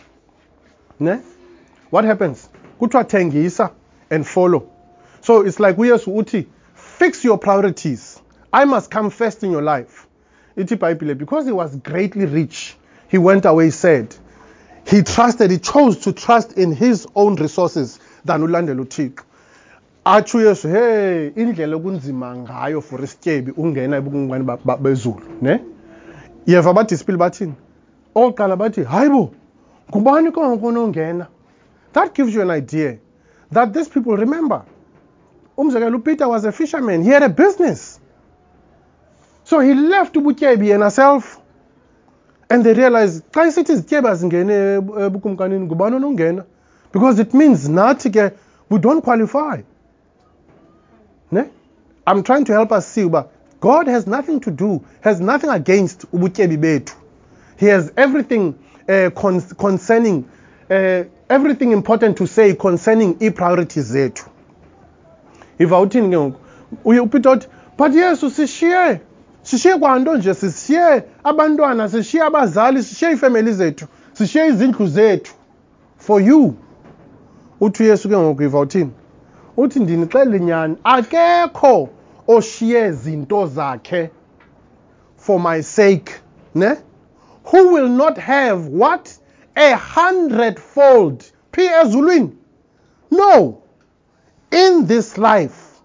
Ne 0.99 1.34
what 1.95 2.03
happens? 2.05 2.49
Kuthiwa 2.79 3.03
thengisa 3.07 3.71
and 4.09 4.27
follow. 4.27 4.67
So 5.21 5.41
it's 5.45 5.59
like 5.61 5.77
uyesu 5.77 6.13
uthi 6.17 6.45
fix 6.73 7.23
your 7.23 7.37
priorities. 7.37 8.21
I 8.51 8.65
must 8.65 8.91
come 8.91 9.09
first 9.09 9.43
in 9.43 9.51
your 9.51 9.61
life. 9.61 10.05
Ithi 10.57 10.75
ibhayibhile 10.75 11.17
because 11.17 11.45
he 11.45 11.53
was 11.53 11.75
greatly 11.77 12.25
rich 12.25 12.75
he 13.07 13.17
went 13.17 13.45
away 13.45 13.69
sad. 13.69 14.13
He 14.85 15.03
trusted 15.03 15.51
he 15.51 15.57
chose 15.57 15.99
to 15.99 16.11
trust 16.11 16.57
in 16.57 16.73
his 16.75 17.07
own 17.15 17.35
resources 17.35 17.99
than 18.25 18.41
ulandela 18.41 18.83
uthixo. 18.85 19.23
Atsho 20.05 20.37
uyesu 20.37 20.69
hey 20.69 21.29
indlela 21.35 21.75
okunzima 21.75 22.35
ngayo 22.35 22.81
for 22.83 22.99
isityebi 23.03 23.51
ungena 23.51 24.01
ba- 24.65 24.77
bezulu 24.77 25.21
ne? 25.41 25.59
Yeva 26.45 26.69
abadisipili 26.69 27.17
bathini? 27.17 27.53
Okokuqala 28.15 28.57
bathi 28.57 28.83
hayi 28.83 29.09
bo 29.09 29.31
ngubani 29.89 30.31
konke 30.31 30.65
onongena 30.65 31.27
that 31.95 32.13
gives 32.13 32.33
you 32.35 32.41
an 32.41 32.51
idea 32.51 32.97
that 33.51 33.73
these 33.73 33.87
people 33.89 34.15
remember 34.17 34.63
umzekelo 35.57 35.97
upeter 35.97 36.27
was 36.27 36.43
a 36.45 36.51
fisherman. 36.51 37.01
He 37.03 37.09
had 37.09 37.23
a 37.23 37.29
business. 37.29 37.99
So 39.45 39.59
he 39.61 39.73
left 39.73 40.15
ubutyebi 40.15 40.73
and 40.73 40.83
herself, 40.83 41.39
and 42.49 42.63
they 42.65 42.73
realize 42.73 43.21
xa 43.31 43.47
isithi 43.47 43.71
izityebi 43.73 44.07
azingene 44.07 44.53
ebu- 44.77 44.99
ebukumkanini 44.99 45.65
ngubani 45.65 45.95
onongena? 45.95 46.43
Because 46.91 47.19
it 47.21 47.33
means 47.33 47.69
nathi 47.69 48.09
ke 48.11 48.33
we 48.69 48.79
don't 48.79 49.01
qualify. 49.01 49.61
Ne? 51.31 51.49
I'm 52.07 52.23
trying 52.23 52.45
to 52.45 52.53
help 52.53 52.71
us 52.71 52.85
see 52.87 53.03
uba 53.05 53.27
god 53.61 53.87
has 53.87 54.05
nothing 54.05 54.39
to 54.41 54.51
do 54.51 54.83
has 55.01 55.21
nothing 55.21 55.49
against 55.49 56.05
ubutyebi 56.11 56.57
bethu. 56.57 56.95
He 57.57 57.67
has 57.67 57.91
everything 57.95 58.55
uh, 58.89 59.09
con 59.11 59.39
concerning 59.57 60.25
uh, 60.69 61.03
everything 61.29 61.71
important 61.71 62.17
to 62.17 62.27
say 62.27 62.53
concerning 62.55 63.17
ii-priorities 63.21 63.91
zethu. 63.91 64.25
Iva 65.59 65.79
uthini 65.79 66.09
ke 66.09 66.17
ngoku? 66.17 66.39
Uye 66.85 66.99
upeter 66.99 67.31
uthi 67.31 67.47
but 67.77 67.93
yesu 67.93 68.29
sishiye. 68.29 68.99
Sishiye 69.43 69.77
kwanto 69.77 70.17
nje 70.17 70.33
sishiye 70.33 71.03
abantwana 71.23 71.89
sishiye 71.89 72.23
abazali 72.23 72.83
sishiye 72.83 73.11
iifemeli 73.11 73.53
zethu 73.53 73.85
sishiye 74.13 74.47
izindlu 74.47 74.87
zethu 74.87 75.33
for 75.97 76.21
you. 76.21 76.53
Uthi 77.61 77.83
uyesu 77.83 78.09
ke 78.09 78.17
ngoku 78.17 78.43
iva 78.43 78.59
uthini? 78.59 78.91
Uthi 79.57 79.79
ndinixelela 79.79 80.37
inyani 80.37 80.77
akekho 80.83 81.89
oshiye 82.27 82.91
zinto 82.91 83.47
zakhe 83.47 84.09
for 85.17 85.39
my 85.39 85.61
sake. 85.63 86.13
Ne? 86.55 86.75
Who 87.43 87.73
will 87.73 87.89
not 87.89 88.17
have 88.17 88.67
what 88.67 89.09
a 89.55 89.75
hundredfold. 89.75 91.23
Phi 91.51 91.61
ezulwini 91.67 92.31
no. 93.11 93.61
In 94.51 94.85
this 94.85 95.17
life 95.17 95.79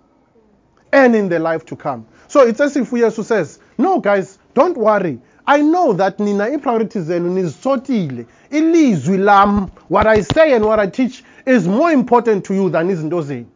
and 0.93 1.14
in 1.14 1.29
the 1.29 1.39
life 1.39 1.64
to 1.66 1.77
come. 1.77 2.07
So 2.29 2.47
it's 2.47 2.61
as 2.61 2.77
if 2.77 2.91
uyesu 2.91 3.25
says 3.25 3.59
no 3.79 4.01
guys 4.01 4.39
don't 4.55 4.77
worry. 4.77 5.18
I 5.47 5.62
know 5.62 5.93
that 5.95 6.21
nina 6.21 6.49
ii-priorities 6.51 7.05
zenu 7.05 7.31
nizisotile. 7.31 8.27
Ilizwi 8.51 9.18
lam 9.18 9.71
what 9.89 10.07
i 10.07 10.23
say 10.23 10.55
and 10.55 10.64
what 10.64 10.79
i 10.79 10.87
teach 10.87 11.25
is 11.47 11.66
more 11.66 11.93
important 11.93 12.45
to 12.45 12.55
you 12.55 12.71
than 12.71 12.89
izinto 12.89 13.23
zenu. 13.23 13.47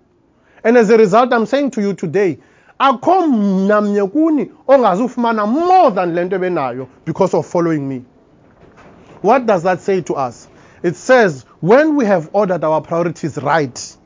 And 0.63 0.77
as 0.77 0.91
a 0.91 0.97
result 0.97 1.33
i'm 1.33 1.47
saying 1.47 1.71
to 1.73 1.81
you 1.81 1.95
today 1.95 2.39
akho 2.79 3.27
mnamnye 3.27 4.07
kuni 4.11 4.51
more 4.69 5.91
than 5.91 6.15
le 6.15 6.25
nto 6.25 6.37
ebenayo 6.37 6.89
because 7.05 7.35
of 7.35 7.47
following 7.47 7.89
me 7.89 8.05
what 9.25 9.47
does 9.47 9.63
that 9.63 9.81
say 9.81 10.03
to 10.03 10.15
us? 10.15 10.47
It 10.83 10.97
says 10.97 11.47
when 11.61 11.97
we 11.97 12.05
have 12.05 12.29
ordered 12.35 12.63
our 12.63 12.83
priorities 12.83 13.39
right 13.39 13.97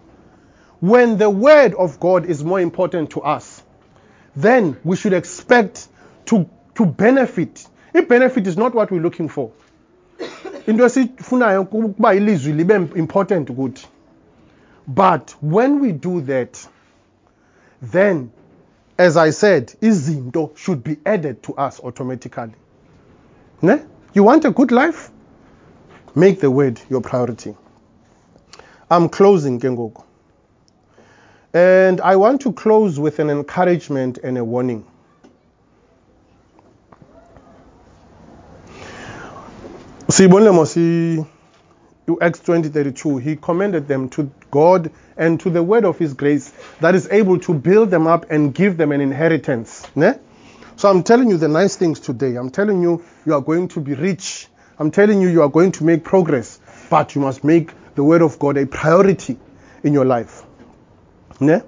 when 0.79 1.19
the 1.19 1.29
word 1.29 1.75
of 1.75 1.99
god 1.99 2.25
is 2.27 2.45
more 2.45 2.61
important 2.61 3.11
to 3.11 3.21
us 3.23 3.65
then 4.37 4.77
we 4.85 4.95
should 4.95 5.13
expect 5.13 5.89
to, 6.27 6.49
to 6.77 6.87
benefit. 6.87 7.67
If 7.93 8.07
benefit 8.09 8.47
is 8.47 8.57
not 8.57 8.77
what 8.77 8.93
we're 8.93 9.01
looking 9.01 9.29
for 9.29 9.51
into 10.69 10.85
esifunayo 10.85 11.65
kuba 11.69 12.15
ilizwi 12.15 12.53
libe 12.53 12.97
important 12.97 13.49
kuthi. 13.49 13.87
But 14.87 15.35
when 15.41 15.81
we 15.81 15.91
do 15.91 16.21
that 16.21 16.65
then 17.83 18.31
as 18.97 19.17
i 19.17 19.31
said 19.31 19.67
izinto 19.83 20.57
should 20.57 20.85
be 20.85 20.97
added 21.05 21.43
to 21.43 21.55
us 21.55 21.81
automatically. 21.81 22.55
Ne 23.63 23.79
you 24.15 24.23
want 24.23 24.45
a 24.45 24.51
good 24.51 24.73
life? 24.73 25.11
Make 26.15 26.41
the 26.41 26.51
word 26.51 26.81
your 26.89 27.01
priority. 27.01 27.55
I'm 28.91 29.09
closing 29.09 29.61
ke 29.61 30.05
and 31.55 32.01
i 32.03 32.15
want 32.17 32.43
to 32.43 32.53
close 32.53 32.99
with 32.99 33.19
an 33.19 33.31
encouragement 33.31 34.19
and 34.19 34.37
a 34.37 34.45
warning. 34.45 34.85
Siyibonile 40.09 40.55
mos 40.55 40.77
u-acts 40.77 42.41
2032 42.41 43.19
he 43.19 43.37
commended 43.37 43.87
them 43.87 44.09
to 44.09 44.31
god 44.51 44.91
and 45.17 45.39
to 45.41 45.51
the 45.51 45.63
word 45.63 45.85
of 45.85 45.99
his 45.99 46.15
grace 46.15 46.53
that 46.81 46.95
is 46.95 47.09
able 47.11 47.39
to 47.39 47.53
build 47.53 47.91
them 47.91 48.07
up 48.07 48.31
and 48.31 48.55
give 48.55 48.79
them 48.79 48.93
an 48.93 49.03
inheritance 49.03 49.87
ne? 49.95 50.15
So 50.79 50.89
i'm 50.89 51.03
telling 51.03 51.29
you 51.29 51.37
the 51.37 51.49
nice 51.49 51.75
things 51.75 51.99
today. 51.99 52.37
I'm 52.37 52.51
telling 52.51 52.81
you 52.83 53.03
you 53.27 53.35
are 53.35 53.41
going 53.41 53.67
to 53.69 53.81
be 53.81 53.95
rich. 53.95 54.47
I'm 54.79 54.93
telling 54.93 55.21
you 55.21 55.29
you 55.29 55.43
are 55.43 55.49
going 55.49 55.73
to 55.73 55.85
make 55.85 56.05
progress. 56.05 56.61
But 56.89 57.17
you 57.17 57.21
must 57.21 57.43
make 57.43 57.73
the 57.97 58.05
word 58.05 58.23
of 58.23 58.39
god 58.39 58.57
a 58.57 58.65
priority 58.65 59.37
in 59.83 59.93
your 59.93 60.05
life. 60.05 60.45
Ne? 61.41 61.63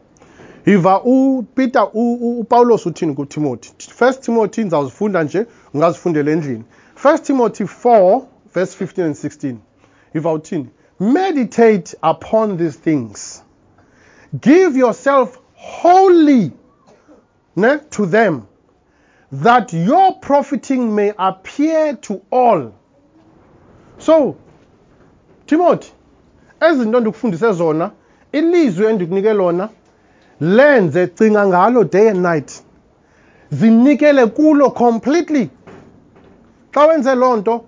Yiva 0.64 1.02
upeter 1.04 1.90
upawulos 1.92 2.86
uthini 2.86 3.14
kutimothy? 3.14 3.72
First 3.92 4.22
timothy 4.22 4.60
ndizawuzifunda 4.60 5.24
nje 5.24 5.46
endlini. 5.74 6.64
First 6.94 7.24
timothy 7.24 7.64
4 7.64 8.22
verse 8.54 8.84
15 8.84 9.04
and 9.04 9.14
16 9.16 9.56
yiva 10.14 10.32
uthini? 10.32 10.66
Meditate 11.00 11.96
upon 12.02 12.58
these 12.58 12.78
things. 12.78 13.42
Give 14.40 14.78
yourself 14.78 15.38
wholly 15.56 16.52
ne, 17.56 17.78
to 17.90 18.06
them 18.06 18.42
that 19.32 19.72
your 19.72 20.18
profiting 20.18 20.94
may 20.94 21.12
appear 21.18 21.96
to 21.96 22.20
all. 22.30 22.72
So 23.98 24.36
timothy 25.46 25.92
ezinto 26.60 27.00
ndikufundise 27.00 27.52
zona 27.52 27.90
ilizwi 28.32 28.86
endikunike 28.86 29.32
lona 29.32 29.68
lenze 30.40 31.06
cinga 31.06 31.46
ngalo 31.46 31.84
day 31.84 32.08
and 32.08 32.22
night. 32.22 32.62
Zinikele 33.52 34.26
kulo 34.26 34.70
completely. 34.70 35.50
Xa 36.72 36.86
wenze 36.86 37.14
loo 37.14 37.36
nto 37.36 37.64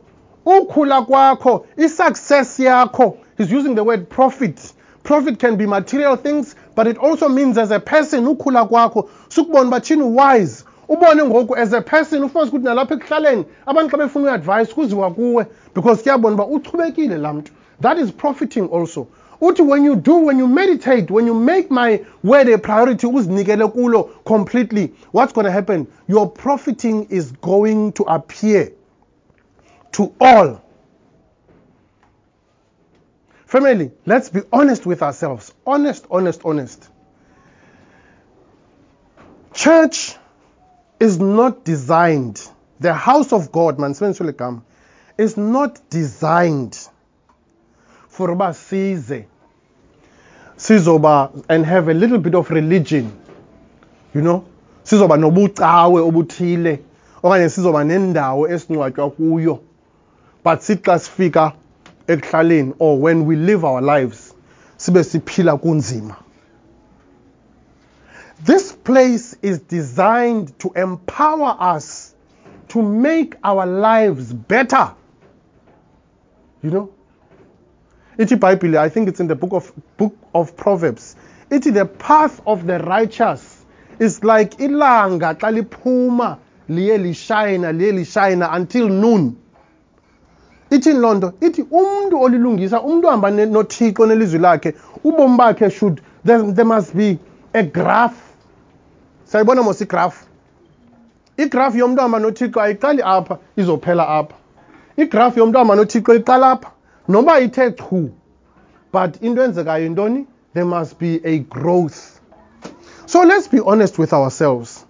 ukhula 0.47 1.03
kwakho 1.03 1.67
i-success 1.77 2.59
yakho 2.61 3.17
he's 3.39 3.53
using 3.53 3.75
the 3.75 3.85
word 3.85 4.09
profit. 4.09 4.75
Profit 5.03 5.39
can 5.39 5.57
be 5.57 5.67
material 5.67 6.17
things 6.17 6.57
but 6.75 6.87
it 6.87 6.99
also 6.99 7.29
means 7.29 7.59
as 7.59 7.71
a 7.71 7.81
person 7.81 8.27
ukhula 8.27 8.69
kwakho 8.69 9.09
sukubona 9.29 9.69
uba 9.69 10.05
wise 10.05 10.65
ubone 10.89 11.24
ngoku 11.24 11.57
as 11.57 11.72
a 11.72 11.80
person 11.80 12.22
ufose 12.24 12.49
ukuthi 12.49 12.64
nalapha 12.64 12.95
ekuhlaleni 12.95 13.45
abantu 13.66 13.91
xa 13.91 13.97
befuna 13.97 14.30
uadvice 14.30 14.74
kuziwa 14.74 15.11
kuwe 15.11 15.47
because 15.74 16.03
kuyabona 16.03 16.35
uba 16.35 16.47
uchubekile 16.47 17.18
laa 17.18 17.33
mntu. 17.33 17.53
That 17.80 17.99
is 17.99 18.12
profiting 18.12 18.68
also. 18.68 19.09
Uthi 19.41 19.62
when 19.62 19.85
you 19.85 19.97
do 19.97 20.16
when 20.18 20.39
you 20.39 20.47
meditate 20.47 21.11
when 21.11 21.26
you 21.26 21.35
make 21.35 21.70
my 21.70 22.01
word 22.22 22.49
a 22.49 22.59
priority 22.59 23.07
uzinikele 23.07 23.68
kulo 23.72 24.11
completely 24.24 24.93
what's 25.12 25.33
going 25.33 25.47
to 25.47 25.51
happen? 25.51 25.87
Your 26.07 26.30
profiting 26.30 27.07
is 27.11 27.33
going 27.33 27.93
to 27.93 28.05
appear 28.05 28.72
to 29.93 30.12
all. 30.20 30.62
Family 33.47 33.91
let's 34.07 34.28
be 34.28 34.43
honest 34.53 34.87
with 34.87 35.03
ourselves. 35.03 35.53
Honest 35.66 36.07
honest 36.11 36.41
honest. 36.45 36.89
Church 39.55 40.16
is 41.03 41.19
not 41.19 41.65
designed 41.65 42.41
the 42.81 42.95
house 42.95 43.33
of 43.33 43.51
god 43.51 43.79
man 43.79 43.91
is 45.19 45.37
not 45.37 45.81
designed 45.91 46.89
for 48.09 48.31
uba 48.31 48.55
size 48.55 49.25
sizoba 50.57 51.45
and 51.49 51.67
have 51.67 51.89
a 51.89 51.95
little 51.95 52.19
bit 52.19 52.35
of 52.35 52.51
religion 52.51 53.13
you 54.15 54.21
know? 54.21 54.45
Sizoba 54.85 55.17
nobucawe 55.17 56.01
obuthile 56.01 56.81
okanye 57.23 57.49
sizoba 57.49 57.85
nendawo 57.85 58.49
esingcwatywa 58.49 59.11
kuyo 59.11 59.61
but 60.45 60.61
sithi 60.61 60.83
xa 60.83 60.99
sifika 60.99 61.53
ekuhlaleni 62.07 62.75
or 62.79 62.99
when 62.99 63.27
we 63.27 63.37
live 63.37 63.65
our 63.65 63.83
lives 63.83 64.35
sibe 64.77 65.05
siphila 65.05 65.57
kunzima. 65.57 66.17
This 68.45 68.72
place 68.85 69.37
is 69.43 69.61
designed 69.61 70.59
to 70.61 70.72
empower 70.74 71.57
us 71.59 72.14
to 72.68 72.83
make 72.83 73.37
our 73.45 73.66
lives 73.66 74.33
better. 74.33 74.95
You 76.62 76.70
know? 76.70 76.93
Ithi 78.18 78.37
ibhayibhile 78.37 78.78
i 78.78 78.89
think 78.89 79.09
it's 79.09 79.20
in 79.20 79.26
the 79.26 79.35
book 79.35 79.53
of, 79.53 79.72
book 79.97 80.14
of 80.35 80.57
proverbs. 80.57 81.16
Ithi 81.51 81.72
the 81.72 81.87
path 81.87 82.41
of 82.47 82.66
the 82.66 82.78
righteous 82.78 83.64
is 83.99 84.22
like 84.22 84.57
ilanga 84.59 85.35
xa 85.39 85.51
liphuma 85.51 86.39
liye 86.68 86.99
lishayina 86.99 87.72
liye 87.72 87.93
lishayina 87.93 88.55
until 88.55 88.89
noon. 88.89 89.37
Ithini 90.70 91.01
loo 91.01 91.14
nto 91.14 91.33
ithi 91.41 91.62
umntu 91.62 92.20
olilungisa 92.22 92.83
umntu 92.83 93.09
ohamba 93.09 93.30
nothixo 93.30 94.07
nelizwi 94.07 94.39
lakhe 94.39 94.74
ubomi 95.05 95.37
bakhe 95.37 95.70
should 95.70 96.01
there, 96.24 96.43
there 96.53 96.64
must 96.64 96.97
be 96.97 97.18
a 97.53 97.62
graph 97.62 98.32
sayibona 99.33 99.62
mos 99.62 99.80
igraph 99.80 100.26
igraph 101.37 101.74
yomntu 101.74 102.01
ohamba 102.01 102.18
nothixo 102.18 102.61
ayiqali 102.61 103.03
apha 103.03 103.39
izophela 103.57 104.09
apha. 104.09 104.35
Igraph 104.97 105.37
yomntu 105.37 105.57
ohamba 105.57 105.76
nothixo 105.76 106.14
iqala 106.14 106.51
apha. 106.53 106.70
Noba 107.09 107.41
ithe 107.41 107.72
chu 107.72 108.12
but 108.93 109.16
into 109.22 109.41
enzekayo 109.41 109.89
yintoni? 109.89 110.26
There 110.53 110.66
must 110.66 110.99
be 110.99 111.24
a 111.24 111.39
growth. 111.39 112.20
So 113.07 113.22
let's 113.22 113.49
be 113.49 113.61
honest 113.61 113.99
with 113.99 114.12
ourselves. 114.12 114.85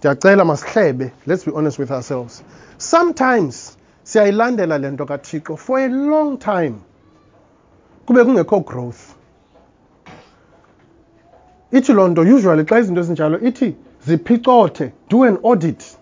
Ndiyacela 0.00 0.44
masihlebe 0.44 1.12
let's 1.26 1.44
be 1.44 1.52
honest 1.54 1.78
with 1.78 1.90
ourselves. 1.90 2.42
Sometimes 2.78 3.76
siyayilandela 4.04 4.80
le 4.80 4.90
nto 4.90 5.04
kathixo 5.06 5.58
for 5.58 5.78
a 5.78 5.88
long 5.88 6.38
time. 6.38 6.80
Kube 8.06 8.24
kungekho 8.24 8.64
growth. 8.64 9.09
Ithi 11.72 11.92
loo 11.92 12.08
nto 12.08 12.22
usually 12.22 12.64
xa 12.64 12.78
izinto 12.78 13.00
ezinjalo 13.00 13.38
ithi 13.38 13.74
ziphicothe 14.06 14.92
do 15.08 15.22
an 15.24 15.36
audit. 15.42 15.96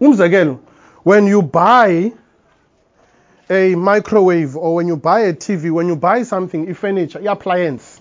Umzekelo 0.00 0.58
when 1.02 1.26
you 1.26 1.42
buy 1.42 2.12
a 3.48 3.74
microwave 3.76 4.56
or 4.56 4.74
when 4.74 4.88
you 4.88 4.96
buy 4.96 5.20
a 5.20 5.32
tv 5.32 5.70
when 5.70 5.86
you 5.86 5.96
buy 5.96 6.22
something 6.24 6.68
i-furniture 6.68 7.20
i-appliance 7.20 8.00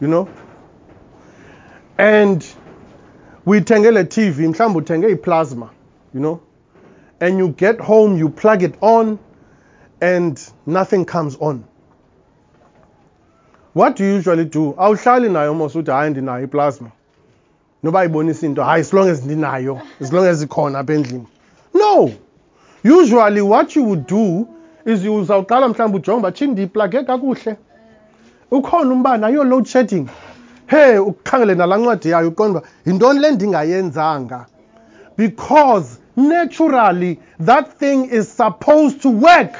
you 0.00 0.08
know? 0.08 0.28
And 1.98 2.46
uyithenge 3.46 3.92
le 3.92 4.04
tv 4.04 4.48
mhlawumbi 4.48 4.80
uthenge 4.80 5.16
iplasma 5.16 5.70
you 6.12 6.20
know? 6.20 6.40
And 7.20 7.38
you 7.38 7.48
get 7.48 7.80
home 7.80 8.18
you 8.18 8.28
plug 8.28 8.62
it 8.62 8.74
on 8.82 9.18
and 10.00 10.52
nothing 10.66 11.06
comes 11.06 11.36
on 11.36 11.64
what 13.76 13.94
do 13.94 14.04
you 14.04 14.14
usually 14.14 14.46
do? 14.46 14.74
Awuhlali 14.78 15.28
nayo 15.28 15.54
mos 15.54 15.74
uthi 15.74 15.90
hayi 15.90 16.10
ndinayo 16.10 16.44
iplasma. 16.44 16.90
Noba 17.82 18.00
ayibonisa 18.00 18.46
into 18.46 18.62
hayi 18.62 18.80
as 18.80 18.92
long 18.92 19.08
as 19.08 19.20
ndinayo 19.20 19.80
as 20.00 20.12
long 20.12 20.26
as 20.26 20.42
ikhona 20.42 20.78
apha 20.78 20.94
endlini. 20.94 21.26
No. 21.74 22.10
Usually 22.82 23.42
what 23.42 23.76
you 23.76 23.82
would 23.84 24.06
do 24.06 24.48
is 24.86 25.04
you 25.04 25.14
uzawuqala 25.14 25.68
mhlawumbi 25.68 25.96
ujonge 25.96 26.18
uba 26.18 26.32
tshini 26.32 26.52
ndiyiplage 26.52 27.02
kakuhle. 27.02 27.56
Ukhona 28.50 28.92
umbane 28.92 29.26
ayo 29.26 29.44
load 29.44 29.66
shedding. 29.66 30.08
Hey 30.66 30.98
ukhangele 30.98 31.54
nalaa 31.54 31.76
ncwadi 31.76 32.10
yayo 32.10 32.28
uqonda 32.28 32.58
uba 32.58 32.68
yintoni 32.86 33.20
le 33.20 33.30
ndingayenzanga? 33.32 34.46
Because 35.16 35.98
naturally 36.16 37.18
that 37.44 37.78
thing 37.78 38.08
is 38.10 38.36
supposed 38.36 39.02
to 39.02 39.10
work. 39.10 39.54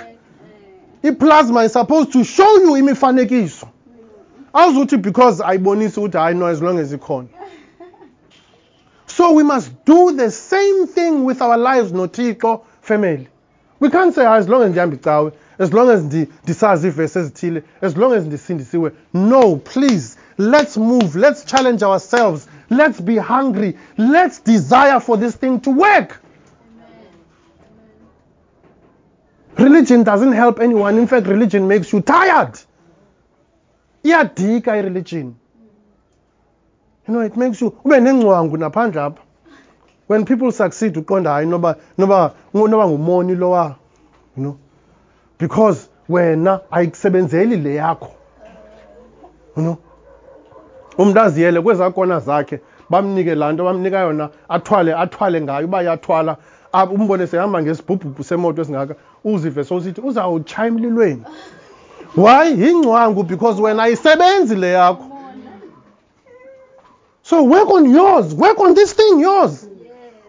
Iplasma 1.03 1.65
is 1.67 1.73
supposed 1.73 2.13
to 2.13 2.25
show 2.25 2.61
you 2.63 2.77
imifanekiso 2.77 3.66
awuzuthi 4.57 4.97
because 5.03 5.41
ayibonisi 5.45 6.01
ukuthi 6.01 6.19
hayi 6.19 6.35
no 6.37 6.47
as 6.47 6.61
long 6.63 6.79
as 6.79 6.93
ikhona. 6.93 7.29
So 9.07 9.33
we 9.33 9.43
must 9.43 9.71
do 9.85 10.13
the 10.13 10.31
same 10.31 10.87
thing 10.87 11.25
with 11.25 11.41
our 11.41 11.57
lives 11.57 11.93
nothixo 11.93 12.63
family. 12.83 13.29
We 13.81 13.91
can't 13.91 14.15
say 14.15 14.25
"Ah, 14.25 14.35
as 14.37 14.49
long 14.49 14.63
as 14.63 14.71
ndihamba 14.73 14.97
icawe 14.97 15.33
as 15.59 15.73
long 15.73 15.91
as 15.91 16.03
ndi- 16.03 16.29
ndisazi 16.45 16.87
iivesi 16.89 17.19
ezithile 17.19 17.63
as 17.83 17.97
long 17.97 18.13
as 18.15 18.25
ndisindisiwe. 18.25 18.93
No 19.15 19.57
please 19.57 20.17
let's 20.39 20.77
move 20.77 21.17
let's 21.17 21.45
challenge 21.45 21.83
ourselves 21.83 22.47
let's 22.71 23.01
be 23.01 23.17
hungry 23.17 23.77
let's 23.97 24.39
desire 24.41 25.01
for 25.01 25.17
this 25.19 25.35
thing 25.37 25.61
to 25.61 25.71
work. 25.71 26.21
Religion 29.59 30.03
doesn't 30.05 30.33
help 30.33 30.61
anyone. 30.61 30.99
In 30.99 31.07
fact 31.07 31.27
religion 31.27 31.67
makes 31.69 31.93
you 31.93 32.01
tired 32.01 32.59
iyadika 34.07 34.77
ireligion. 34.77 35.35
You 37.09 37.15
know 37.15 37.21
it 37.21 37.37
makes 37.37 37.61
you 37.63 37.69
ube 37.85 38.01
nengcwangu 38.01 38.57
naphandle 38.57 39.01
apha. 39.01 39.23
When 40.09 40.25
people 40.25 40.53
succeed 40.53 40.97
uqonda 40.97 41.31
hayi 41.31 41.47
noba 41.47 41.77
noba 41.99 42.33
noba 42.55 42.89
ngumoni 42.89 43.35
lowa 43.35 43.77
you 44.37 44.43
know. 44.43 44.57
Because 45.39 45.89
wena 46.09 46.61
ayikusebenzeli 46.71 47.57
le 47.57 47.75
yakho 47.75 48.11
you 49.57 49.63
know. 49.63 49.79
Umntu 50.99 51.21
aziyele 51.21 51.61
kwezaa 51.61 51.91
kona 51.91 52.21
zakhe 52.21 52.61
bamnike 52.91 53.35
laa 53.35 53.53
nto 53.53 53.65
bamnika 53.65 54.01
yona 54.01 54.31
athwale 54.49 54.95
athwale 54.95 55.41
ngayo 55.41 55.67
uba 55.67 55.83
yathwala 55.83 56.37
apha 56.73 56.93
umbone 56.93 57.27
sehamba 57.27 57.63
ngesibhubhubhu 57.63 58.25
semoto 58.25 58.63
esingaka 58.63 58.95
uzive 59.25 59.65
sowusithi 59.65 60.01
uzawutshaya 60.01 60.69
emlilweni 60.69 61.23
why? 62.17 62.51
Yingcwangu 62.51 63.29
because 63.29 63.61
wena 63.61 63.83
ayisebenzi 63.83 64.57
le 64.57 64.73
yakho. 64.73 65.13
So 67.23 67.45
work 67.45 67.69
on 67.71 67.91
yours. 67.91 68.35
Work 68.35 68.59
on 68.61 68.75
this 68.75 68.95
thing 68.95 69.21
yours. 69.21 69.69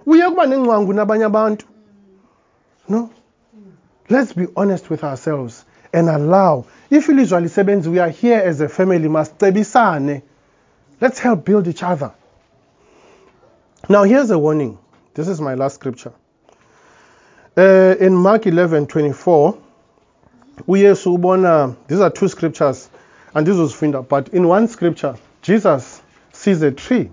Uye 0.05 0.29
kuba 0.29 0.45
nengcwangu 0.45 0.93
nabanye 0.93 1.25
abantu. 1.25 1.65
No? 2.89 3.09
Let's 4.09 4.33
be 4.33 4.47
honest 4.55 4.89
with 4.89 5.03
ourselves 5.03 5.63
and 5.93 6.09
allow. 6.09 6.65
If 6.89 7.07
ilizwe 7.07 7.41
lisebenzi 7.41 7.87
we 7.89 7.99
are 7.99 8.09
here 8.09 8.39
as 8.39 8.59
a 8.59 8.67
family. 8.67 9.07
Masicebisane. 9.07 10.21
Let's 10.99 11.19
help 11.19 11.45
build 11.45 11.67
each 11.67 11.83
other. 11.83 12.11
Now 13.87 14.03
here's 14.03 14.29
a 14.31 14.37
warning. 14.37 14.77
This 15.13 15.29
is 15.29 15.39
my 15.39 15.53
last 15.53 15.75
scripture. 15.75 16.11
Uh, 17.55 17.95
in 17.99 18.13
mark 18.13 18.45
11 18.45 18.87
24 18.87 19.57
uyesu 20.67 21.13
ubona 21.13 21.75
these 21.87 22.01
are 22.01 22.09
two 22.09 22.27
scriptures 22.27 22.89
andizozifunda 23.33 24.01
but 24.01 24.33
in 24.33 24.45
one 24.45 24.67
scripture 24.67 25.15
jesus 25.41 26.01
sees 26.33 26.61
a 26.61 26.71
tree 26.71 27.09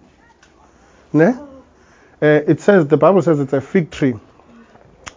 ne? 1.12 1.34
Uh, 2.22 2.40
it 2.48 2.60
says 2.60 2.86
the 2.86 2.96
bible 2.96 3.22
says 3.22 3.38
it's 3.40 3.52
a 3.52 3.60
fig 3.60 3.90
tree. 3.90 4.14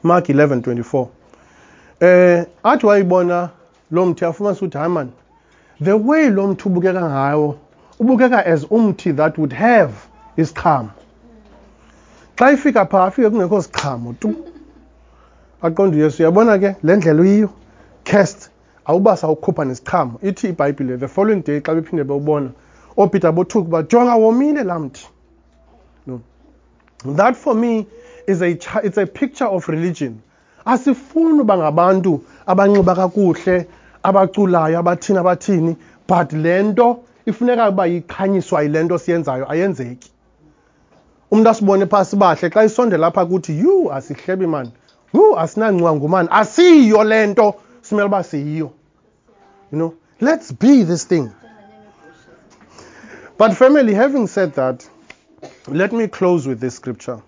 Mark 0.03 0.29
11 0.29 0.61
24 0.61 1.09
eh 2.01 2.45
athi 2.63 2.85
wayibona 2.85 3.49
lo 3.91 4.05
mthi 4.05 4.25
ukuthi 4.25 4.77
hayi 4.77 4.91
man 4.91 5.11
the 5.81 5.93
way 5.93 6.29
lo 6.29 6.47
mthi 6.47 6.69
ubukeka 6.69 7.01
ngawo 7.01 7.57
ubukeka 7.99 8.45
as 8.45 8.63
umthi 8.63 9.15
that 9.15 9.37
would 9.37 9.53
have 9.53 9.93
isiqhamo 10.37 10.89
xa 12.35 12.51
ifika 12.51 12.85
phaa 12.85 13.05
afike 13.05 13.29
kungekho 13.29 13.61
siqhamo 13.61 14.13
tu. 14.19 14.35
Aqonda 15.61 15.97
uyesu 15.97 16.23
uyabona 16.23 16.59
ke 16.59 16.75
le 16.83 16.95
ndlela 16.95 17.21
uyiyo 17.21 17.49
cast 18.07 18.49
awuba 18.85 19.17
sawukhupha 19.17 19.65
nesiqhamo. 19.65 20.19
Ithi 20.23 20.47
ibhayibhile 20.49 20.99
the 20.99 21.07
following 21.07 21.41
day 21.41 21.59
xa 21.59 21.75
bephinde 21.75 22.03
bewubona 22.03 22.51
opeter 22.97 23.31
bothuka 23.31 23.67
uba 23.67 23.83
jonga 23.83 24.15
womile 24.15 24.63
laa 24.63 24.79
mthi. 24.79 25.07
No. 26.05 26.21
that 27.05 27.35
for 27.35 27.53
me 27.53 27.85
is 28.27 28.41
a, 28.41 28.57
it's 28.83 28.97
a 28.97 29.05
picture 29.05 29.45
of 29.45 29.67
religion. 29.67 30.21
Asifuni 30.65 31.41
uba 31.41 31.57
ngabantu 31.57 32.21
abanxiba 32.47 32.95
kakuhle 32.95 33.67
abaculayo 34.03 34.79
abathini 34.79 35.19
abathini 35.19 35.75
but 36.07 36.33
le 36.33 36.63
nto 36.63 37.03
ifuneka 37.25 37.69
uba 37.69 37.87
ikhanyiswa 37.87 38.61
yile 38.63 38.83
nto 38.83 38.97
siyenzayo 38.97 39.51
ayenzeki. 39.51 40.11
Umntu 41.31 41.49
asibone 41.49 41.85
phaa 41.85 42.05
sibahle 42.05 42.49
xa 42.49 42.63
isondela 42.63 43.07
apha 43.07 43.25
kuthi 43.25 43.59
yu 43.59 43.91
asihlebi 43.91 44.47
mani. 44.47 44.71
Yu 45.13 45.39
asinancwangu 45.39 46.07
mani. 46.07 46.29
Asiyiyo 46.31 47.03
le 47.03 47.27
nto. 47.27 47.55
Simele 47.89 48.05
uba 48.05 48.23
siyiyo 48.23 48.71
you 49.71 49.77
know 49.77 49.93
let's 50.21 50.51
be 50.51 50.83
this 50.83 51.07
thing. 51.07 51.29
But 53.37 53.53
family 53.53 53.93
having 53.93 54.27
said 54.27 54.53
that 54.53 54.89
let 55.67 55.93
me 55.93 56.07
close 56.07 56.49
with 56.49 56.59
this 56.59 56.75
scripture. 56.75 57.21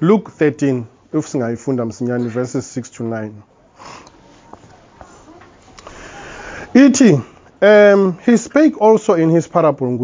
Luke 0.00 0.30
13 0.30 0.86
if 1.12 1.26
singayifunda 1.28 1.84
msinyane 1.84 2.28
verses 2.28 2.66
6 2.76 2.90
to 2.90 3.04
9 3.04 3.32
ithi 6.74 7.20
um, 7.60 8.18
he 8.26 8.38
spake 8.38 8.80
also 8.80 9.14
in 9.14 9.30
his 9.30 9.48
parable 9.48 9.98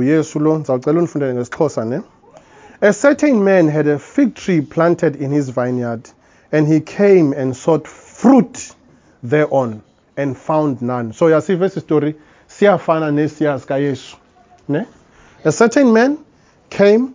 a 2.81 2.93
certain 2.93 3.45
man 3.45 3.69
had 3.69 3.89
a 3.89 3.99
fig 3.99 4.35
tree 4.35 4.61
planted 4.61 5.17
in 5.17 5.33
his 5.33 5.49
vineyard 5.49 6.09
and 6.53 6.69
he 6.69 6.81
came 6.81 7.33
and 7.33 7.57
sought 7.57 7.89
fruit 7.89 8.75
thereon 9.23 9.83
and 10.17 10.37
found 10.37 10.83
none 10.83 11.13
so 11.13 11.27
yasiva 11.27 11.67
esi 11.67 11.81
story 11.81 12.15
siyafana 12.49 13.13
nesiya 13.13 13.59
sikayesu 13.59 14.17
ne 14.69 14.87
a 15.45 15.53
certain 15.53 15.93
man 15.93 16.19
came 16.71 17.15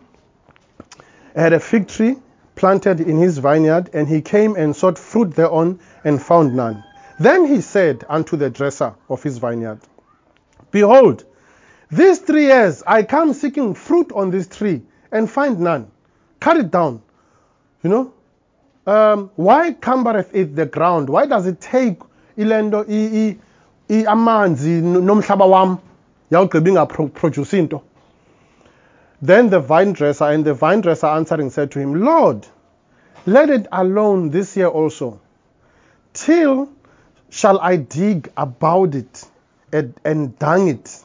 had 1.36 1.54
a 1.54 1.60
fig 1.60 1.88
tree 1.88 2.16
planted 2.56 3.00
in 3.00 3.18
his 3.18 3.38
vineyard, 3.38 3.90
and 3.94 4.08
he 4.08 4.22
came 4.22 4.56
and 4.56 4.76
sought 4.76 4.98
fruit 4.98 5.36
thereon 5.36 5.80
and 6.04 6.22
found 6.22 6.56
none. 6.56 6.84
Then 7.20 7.46
he 7.46 7.62
said 7.62 8.04
unto 8.10 8.38
the 8.38 8.50
dresser 8.50 8.94
of 9.10 9.24
his 9.24 9.38
vineyard, 9.38 9.80
Behold, 10.72 11.24
these 11.92 12.20
three 12.20 12.46
years 12.46 12.84
I 12.86 13.04
come 13.04 13.34
seeking 13.34 13.76
fruit 13.76 14.12
on 14.12 14.32
this 14.32 14.48
tree 14.48 14.82
and 15.12 15.30
find 15.30 15.60
none. 15.60 15.92
Cut 16.40 16.58
it 16.58 16.72
down. 16.72 17.02
You 17.84 17.90
know, 17.90 18.14
um, 18.86 19.32
why 19.36 19.74
cumbereth 19.74 20.34
it 20.34 20.56
the 20.56 20.66
ground? 20.66 21.10
Why 21.10 21.26
does 21.26 21.46
it 21.48 21.62
take 21.62 22.00
ilento 22.38 22.86
amanzi 23.90 24.82
nomhlaba 24.82 25.50
wam 25.50 25.80
yawugqiba 26.32 26.68
ingaproduce 26.68 27.54
into? 27.54 27.82
Then 29.22 29.50
the 29.50 29.60
vine 29.62 29.94
dresser 29.94 30.26
and 30.26 30.44
the 30.44 30.54
vine 30.54 30.82
dresser 30.82 31.08
answering 31.08 31.50
said 31.50 31.72
to 31.72 31.80
him, 31.80 32.04
Lord, 32.04 32.46
let 33.26 33.50
it 33.50 33.68
alone 33.72 34.32
this 34.32 34.58
year 34.58 34.68
also. 34.68 35.22
Till 36.14 36.70
shall 37.30 37.60
I 37.60 37.78
dig 37.78 38.32
about 38.36 38.96
it 38.96 39.26
and, 39.72 39.94
and 40.04 40.38
dung 40.40 40.68
it? 40.68 41.04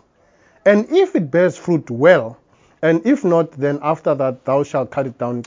And 0.66 0.90
if 0.90 1.14
it 1.14 1.30
bears 1.30 1.56
fruit, 1.56 1.88
well. 1.90 2.38
And 2.82 3.06
if 3.06 3.24
not, 3.24 3.52
then 3.52 3.78
after 3.82 4.14
that 4.16 4.44
thou 4.44 4.64
shalt 4.64 4.90
cut 4.90 5.06
it 5.06 5.16
down. 5.18 5.42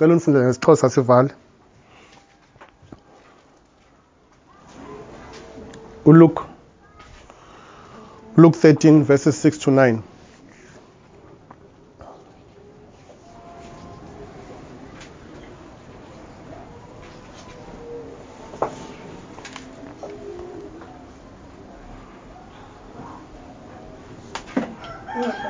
Luke. 6.06 6.48
Luke 8.38 8.56
13 8.56 9.04
verses 9.04 9.38
6 9.38 9.58
to 9.60 9.72
9. 9.72 10.04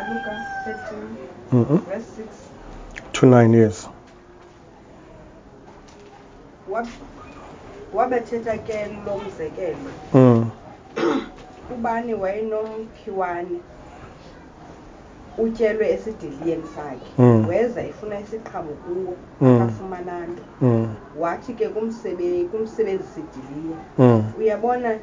Luka 0.10 0.36
13 0.66 1.18
Mhm. 1.52 1.86
verse 1.86 2.06
6 2.16 2.52
To 3.14 3.26
9 3.26 3.54
years. 3.54 3.91
Wabethetha 8.16 8.58
ke 8.58 8.88
lo 9.06 9.18
mzekelo 9.18 9.92
Mm. 10.14 10.50
ubani 11.74 12.14
wayenomkhiwane 12.14 13.60
utyelwe 15.38 15.90
esidiliyeni 15.94 16.64
sakhe 16.76 17.12
Mm. 17.18 17.48
weza 17.48 17.82
efuna 17.84 18.20
isiqhamo 18.20 18.72
kuwo 18.84 19.14
Mm. 19.42 19.62
akafumana 19.62 20.28
nto 20.28 20.44
Mm. 20.62 20.88
wathi 21.20 21.54
ke 21.54 21.68
kumsebe- 21.70 22.46
kumsebenzisa 22.52 23.20
idiliya 23.20 23.78
Mm. 23.98 24.24
uyabona 24.40 24.98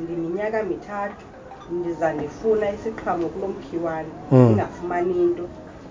ndiminyaka 0.00 0.62
mithathu 0.62 1.26
ndiza 1.72 2.12
ndifuna 2.12 2.70
isiqhamo 2.70 3.28
kulo 3.28 3.48
mkhiwane 3.48 4.08
Mm. 4.32 4.44
ndingafumani 4.44 5.14
nto 5.26 5.48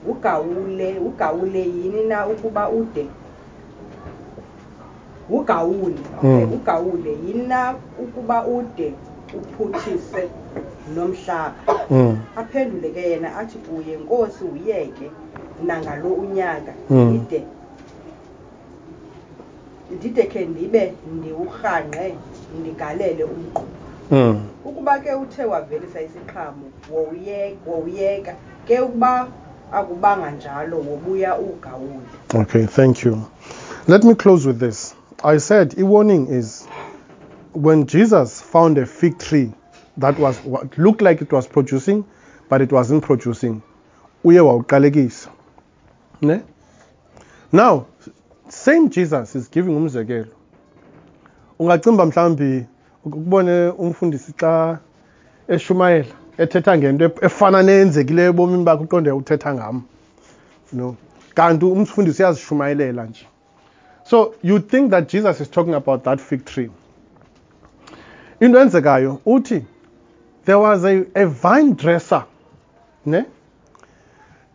ugawule 0.08 1.00
ugawule 1.00 1.60
yini 1.60 2.04
na 2.04 2.28
ukuba 2.28 2.70
ude 2.70 3.06
ugawule 5.44 6.00
okay 6.18 6.30
Mm. 6.46 6.54
ugawule 6.54 7.12
yini 7.28 7.48
na 7.48 7.76
ukuba 8.04 8.46
ude 8.48 8.94
uphutshise 9.38 10.30
nomhlaba 10.96 11.56
Mm. 11.90 12.18
aphendule 12.36 12.90
ke 12.90 13.02
yena 13.10 13.38
athi 13.38 13.58
kuye 13.58 13.98
nkosi 13.98 14.44
uyeke 14.44 15.12
nangalo 15.68 16.10
unyaka 16.10 16.74
Mm. 16.90 17.10
ndide 17.10 17.44
ndide 19.98 20.24
khe 20.24 20.46
ndibe 20.46 20.94
ndiwurhanqe 21.16 22.14
ndigalele 22.60 23.24
umgquba 23.24 23.62
ukuba 24.66 25.00
ke 25.00 25.14
uthe 25.14 25.44
wavelisa 25.46 26.02
isiqhamo 26.02 26.66
wowuye- 26.94 27.56
wowuyeka 27.68 28.34
ke 28.68 28.80
ukuba 28.80 29.28
akubanga 29.72 30.32
njalo 30.32 30.78
wobuya 30.78 31.38
ugawule 31.38 32.10
Okay, 32.36 32.66
thank 32.66 33.04
you. 33.06 33.22
Let 33.88 34.04
me 34.04 34.16
close 34.16 34.48
with 34.48 34.60
this. 34.60 34.96
I 35.24 35.38
said, 35.38 35.78
a 35.80 35.86
warning 35.86 36.28
is 36.28 36.66
when 37.54 37.88
Jesus 37.88 38.42
found 38.42 38.78
a 38.78 38.86
fig 38.86 39.20
tree 39.20 39.54
that 39.98 40.20
was 40.20 40.38
what 40.40 40.78
looked 40.78 41.02
like 41.02 41.22
it 41.22 41.32
was 41.32 41.48
producing, 41.48 42.04
but 42.50 42.62
it 42.62 42.72
wasn't 42.72 43.04
producing. 43.04 43.62
uye 44.24 44.40
wawuqalekisa. 44.40 45.30
Ne? 46.22 46.42
Now, 47.52 47.88
same 48.50 48.90
Jesus 48.90 49.36
is 49.36 49.48
giving 49.50 49.76
umzekelo. 49.76 50.28
Ungacimba 51.60 52.06
mhlambi 52.06 52.66
ukubone 53.06 53.70
umfundisi 53.70 54.34
xa 54.34 54.80
eshumayela 55.48 56.16
ethetha 56.38 56.78
ngento 56.78 57.06
efana 57.22 57.64
neyenzekileyo 57.64 58.30
ebomini 58.30 58.64
bakhe 58.64 58.84
uqonde 58.84 59.12
uthetha 59.12 59.54
ngam. 59.54 59.84
Know, 60.72 60.96
kanti 61.36 61.66
umfundisi 61.66 62.24
uyazishumayelela 62.24 63.06
nje. 63.06 63.26
So 64.06 64.36
you 64.42 64.60
think 64.60 64.92
that 64.92 65.08
Jesus 65.08 65.40
is 65.42 65.48
talking 65.48 65.74
about 65.74 66.04
that 66.04 66.20
fig 66.20 66.46
tree. 66.46 66.70
Into 68.40 68.58
enzekayo 68.58 69.22
uthi 69.26 69.66
there 70.46 70.60
was 70.60 70.84
a, 70.84 71.06
a 71.16 71.26
vine 71.26 71.74
dresser, 71.74 72.26
ne? 73.06 73.26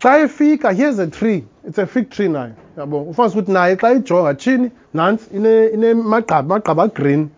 Xa 0.01 0.29
efika 0.29 0.75
here's 0.77 0.99
a 0.99 1.09
tree, 1.09 1.45
it's 1.65 1.79
a 1.79 1.87
fig 1.87 2.11
tree 2.11 2.27
nayo. 2.27 2.55
Yabo, 2.77 3.09
ufanele 3.11 3.35
ukuthi 3.35 3.53
naye 3.53 3.77
xa 3.77 3.95
ijonga 3.95 4.71
nansi 4.95 5.35
ine 5.35 5.73
ine 5.73 5.95
magqabi 5.95 6.95
green. 6.95 7.31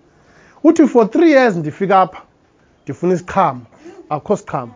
Uthi 0.65 0.89
for 0.89 1.05
3 1.05 1.29
years 1.29 1.57
ndifika 1.57 2.01
apha 2.01 2.23
ndifuna 2.85 3.15
isiqhamo, 3.15 3.67
akho 4.11 4.37
siqhamo. 4.37 4.75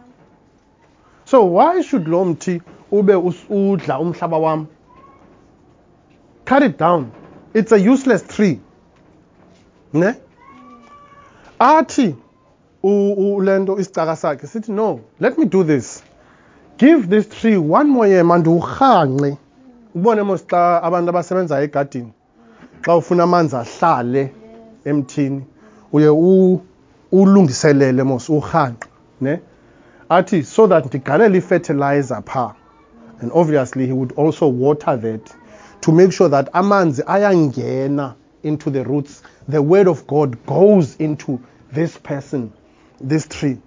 So 1.25 1.45
why 1.45 1.83
should 1.83 2.07
lo 2.07 2.25
mthi 2.25 2.63
ube 2.93 3.15
udla 3.15 3.99
umhlaba 3.99 4.39
wam? 4.41 4.69
Cut 6.45 6.63
it 6.63 6.79
down. 6.79 7.11
It's 7.55 7.73
a 7.73 7.79
useless 7.79 8.23
tree. 8.23 8.61
Ne? 9.93 10.15
Athi 11.61 12.15
u- 12.83 13.15
u- 13.17 13.41
lento 13.41 13.77
isicaka 13.79 14.17
sakhe 14.17 14.47
sithi 14.47 14.69
no, 14.73 15.01
let 15.21 15.39
me 15.39 15.45
do 15.45 15.63
this. 15.65 16.03
Give 16.79 17.09
this 17.09 17.29
tree 17.29 17.57
one 17.57 17.89
more 17.89 18.07
year 18.09 18.25
mandiwurhanqe. 18.25 19.39
Ubone 19.95 20.23
mos 20.27 20.43
xa 20.47 20.81
abantu 20.83 21.11
abasebenza 21.13 21.63
egadini 21.63 22.13
xa 22.83 22.97
ufuna 22.97 23.23
amanzi 23.23 23.57
ahlale 23.57 24.31
emthini 24.85 25.43
uye 25.93 26.09
u- 26.09 26.61
ulungiselele 27.13 28.03
mos 28.05 28.29
urhanqe, 28.29 28.89
ne? 29.21 29.39
Athi 30.11 30.43
so 30.43 30.67
that 30.67 30.85
ndigalele 30.85 31.41
fertilizer 31.41 32.21
pha. 32.27 32.55
And 33.21 33.31
obviously 33.33 33.87
he 33.87 33.93
would 33.93 34.13
also 34.17 34.49
water 34.49 34.97
that 34.97 35.35
to 35.85 35.93
make 35.93 36.13
sure 36.13 36.31
that 36.31 36.51
amanzi 36.53 37.03
ayangena 37.05 38.15
into 38.43 38.71
the 38.71 38.83
roots. 38.85 39.23
The 39.49 39.61
word 39.61 39.87
of 39.87 40.07
God 40.07 40.45
goes 40.47 40.97
into 40.97 41.39
this 41.73 41.99
person, 41.99 42.53
this 43.01 43.27
tree. 43.27 43.59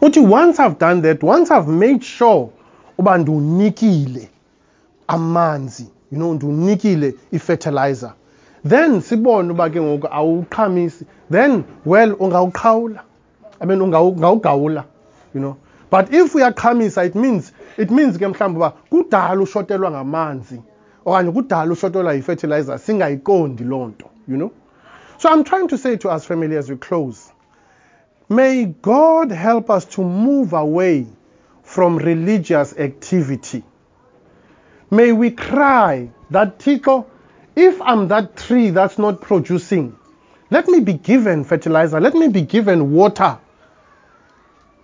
Uthi 0.00 0.24
once 0.24 0.60
I've 0.60 0.78
done 0.78 1.02
that, 1.02 1.22
once 1.24 1.50
I've 1.50 1.66
made 1.68 2.04
sure 2.04 2.52
uba 2.98 3.18
ndiwunikile 3.18 4.28
amanzi, 5.08 5.86
you 6.12 6.18
know, 6.18 6.34
ndiwunikile 6.34 7.14
i-fertilizer, 7.32 8.12
then 8.64 9.00
sibone 9.00 9.50
uba 9.50 9.70
ke 9.70 9.80
ngoku 9.80 10.06
awuqhamisi, 10.06 11.04
then 11.30 11.64
well 11.84 12.14
ungawuqhawula. 12.14 13.00
I 13.60 13.64
mean 13.66 13.80
ungawu- 13.80 14.14
ungawugawula, 14.16 14.84
you 15.34 15.40
know. 15.40 15.56
But 15.90 16.12
if 16.14 16.34
uyaqhamisa 16.34 17.04
it 17.06 17.14
means 17.16 17.52
it 17.76 17.90
means 17.90 18.16
ke 18.16 18.20
mhlawumbe 18.28 18.56
uba 18.58 18.72
kudala 18.90 19.42
ushotelwa 19.42 19.90
ngamanzi 19.90 20.60
okanye 21.06 21.32
kudala 21.32 21.72
ushotelwa 21.72 22.14
yi-fertilizer 22.14 22.78
singayiqondi 22.78 23.64
loo 23.64 23.86
nto, 23.86 24.10
you 24.28 24.36
know. 24.36 24.50
So 25.18 25.30
I'm 25.30 25.44
trying 25.44 25.68
to 25.68 25.78
say 25.78 25.96
to 25.96 26.10
us 26.10 26.24
family 26.24 26.56
as 26.56 26.68
we 26.68 26.76
close, 26.76 27.32
may 28.28 28.66
God 28.82 29.30
help 29.30 29.70
us 29.70 29.84
to 29.86 30.02
move 30.02 30.52
away 30.52 31.06
from 31.62 31.96
religious 31.96 32.76
activity. 32.76 33.62
May 34.90 35.12
we 35.12 35.30
cry 35.30 36.10
that 36.30 36.58
Tito, 36.58 37.06
if 37.54 37.80
I'm 37.80 38.08
that 38.08 38.36
tree 38.36 38.70
that's 38.70 38.98
not 38.98 39.20
producing, 39.20 39.96
let 40.50 40.68
me 40.68 40.80
be 40.80 40.94
given 40.94 41.44
fertilizer, 41.44 42.00
let 42.00 42.14
me 42.14 42.28
be 42.28 42.42
given 42.42 42.92
water. 42.92 43.38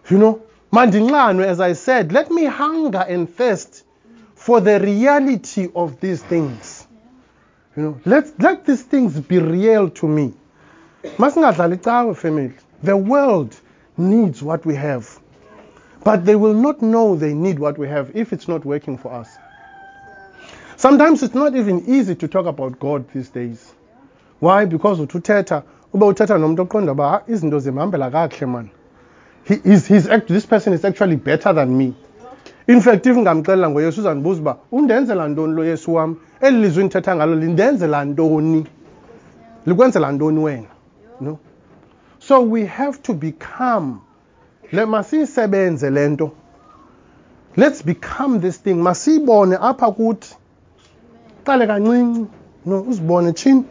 You 0.08 0.18
know, 0.18 0.42
mandinxanwe, 0.72 1.44
as 1.44 1.60
I 1.60 1.72
said, 1.74 2.12
let 2.12 2.30
me 2.30 2.44
hunger 2.44 3.04
and 3.08 3.28
thirst 3.28 3.81
for 4.44 4.60
the 4.60 4.80
reality 4.80 5.68
of 5.74 6.00
these 6.00 6.20
things. 6.20 6.88
You 7.76 7.82
know, 7.84 8.00
let, 8.04 8.40
let 8.40 8.66
these 8.66 8.82
things 8.82 9.18
be 9.20 9.38
real 9.38 9.88
to 9.90 10.08
me. 10.08 10.34
The 12.82 12.96
world 12.96 13.60
needs 13.96 14.42
what 14.42 14.66
we 14.66 14.74
have. 14.74 15.20
But 16.02 16.24
they 16.24 16.34
will 16.34 16.54
not 16.54 16.82
know 16.82 17.14
they 17.14 17.34
need 17.34 17.60
what 17.60 17.78
we 17.78 17.86
have 17.86 18.16
if 18.16 18.32
it's 18.32 18.48
not 18.48 18.64
working 18.64 18.98
for 18.98 19.12
us. 19.12 19.28
Sometimes 20.76 21.22
it's 21.22 21.36
not 21.36 21.54
even 21.54 21.84
easy 21.86 22.16
to 22.16 22.26
talk 22.26 22.46
about 22.46 22.80
God 22.80 23.08
these 23.12 23.28
days. 23.28 23.72
Why? 24.40 24.64
Because 24.64 24.98
uthi 24.98 25.20
uthetha 25.20 25.62
uba 25.94 26.06
uthetha 26.06 26.36
nomuntu 26.36 26.66
oqonda 26.66 26.90
uba 26.90 27.02
"Ah, 27.04 27.22
izinto 27.28 27.60
zimhambela 27.60 28.10
kakuhle 28.10 28.48
man. 28.48 28.70
He, 29.44 29.56
he's, 29.58 29.86
he's 29.86 30.08
act, 30.08 30.26
this 30.26 30.46
person 30.46 30.72
is 30.72 30.84
actually 30.84 31.14
better 31.14 31.52
than 31.52 31.78
me. 31.78 31.94
In 32.72 32.80
fact, 32.80 33.06
if 33.06 33.16
ngamxelela 33.16 33.70
ngoyesu 33.70 34.00
uzandibuza 34.00 34.40
uba 34.40 34.56
undenzela 34.72 35.28
ntoni 35.28 35.54
lo 35.54 35.64
yesu 35.64 35.94
wam 35.94 36.16
eli 36.40 36.58
lizwi 36.62 36.84
ndithetha 36.84 37.16
ngalo 37.16 37.34
lindenzela 37.34 38.04
ntoni? 38.04 38.66
Likwenzela 39.66 40.12
ntoni 40.12 40.38
wena? 40.38 40.72
No? 41.20 41.38
So 42.18 42.40
we 42.40 42.64
have 42.64 43.02
to 43.02 43.12
become 43.12 44.00
le 44.72 44.86
masiyisebenze 44.86 45.90
le 45.90 46.08
nto. 46.08 46.30
Let's 47.56 47.82
become 47.82 48.40
this 48.40 48.56
thing. 48.56 48.74
Masiyibone 48.80 49.56
apha 49.60 49.92
kuthi 49.92 50.34
qale 51.44 51.66
kancinci. 51.66 52.26
No 52.64 52.82
uzibone 52.82 53.34
chini 53.34 53.64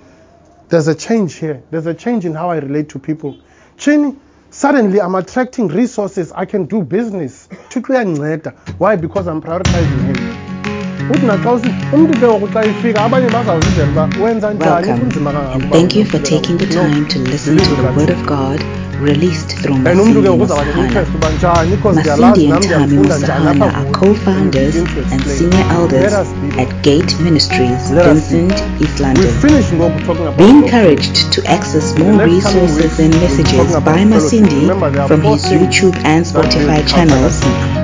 there's 0.69 0.87
a 0.87 0.95
change 0.95 1.33
here. 1.33 1.63
There's 1.71 1.87
a 1.87 1.95
change 1.95 2.25
in 2.25 2.35
how 2.35 2.51
i 2.51 2.57
relate 2.57 2.89
to 2.89 2.99
people. 2.99 3.35
Chini 3.77 4.15
suddenly 4.61 4.99
i'm 5.01 5.15
attracting 5.15 5.67
resources 5.67 6.31
i 6.35 6.45
can 6.45 6.65
do 6.65 6.83
business 6.83 7.49
why? 8.77 8.95
Because 8.95 9.27
i'm 9.27 9.41
prioritizing 9.41 10.03
him. 10.07 10.17
Uthi 11.11 11.25
naxa 11.25 11.51
usi 11.51 11.69
umntu 11.93 12.13
ke 12.19 12.25
ngoku 12.27 12.47
xa 12.53 12.65
ifika 12.65 13.01
abanye 13.05 13.29
bazawuzizela 13.29 13.91
uba 13.91 14.23
wenza 14.23 14.53
njani 14.53 14.87
Welcome, 14.87 15.27
and 15.53 15.71
thank 15.71 15.95
you 15.95 16.05
for 16.05 16.19
taking 16.19 16.57
the 16.57 16.67
time 16.67 17.07
to 17.07 17.19
listen 17.19 17.57
to 17.57 17.75
the 17.75 17.91
Word 17.97 18.09
of 18.09 18.25
God 18.25 18.80
released 19.09 19.49
through 19.61 19.75
umntu 19.75 19.95
Masindi 19.95 20.19
ngoku 20.29 20.43
uzawuba 20.43 20.65
Musahana. 20.65 20.81
ne-interest 20.81 21.11
uba 21.15 21.29
njani 21.37 21.69
because 21.75 21.95
Masindi 21.95 22.47
ndiyalazi 22.47 22.47
and 22.47 22.63
Tami 22.69 22.85
ndiyafunda 22.95 23.17
njani 23.17 23.47
apha 23.47 23.53
Musahana 23.53 23.77
are 23.79 23.89
co-founders 23.99 24.75
And 24.75 24.87
begin 24.87 24.95
to 24.95 25.13
and 25.13 25.21
explain. 25.21 25.37
senior 25.37 25.65
elders 25.77 26.11
Let 26.13 26.21
us 26.23 26.29
be- 26.41 26.61
at 26.63 26.69
Gate 26.87 27.11
Ministries, 27.27 27.81
Let 27.91 28.05
us 28.05 28.13
be- 28.13 28.37
Vincent, 28.37 28.63
East 28.83 28.99
London. 28.99 29.27
finished 29.45 29.71
ngoku 29.77 29.97
talking 30.07 30.27
about 30.27 30.37
Be 30.37 30.49
encouraged 30.59 31.15
to 31.35 31.39
access 31.55 31.85
more 31.99 32.25
resources 32.25 32.99
and 33.03 33.13
messages 33.23 33.67
by. 33.87 34.05
Masindi 34.05 34.55
Remember, 34.65 34.89
there 34.91 35.01
are 35.03 35.07
from 35.07 35.21
his 35.21 35.43
YouTube 35.51 35.95
and 36.11 36.25
Spotify 36.25 36.79
channels 36.93 37.35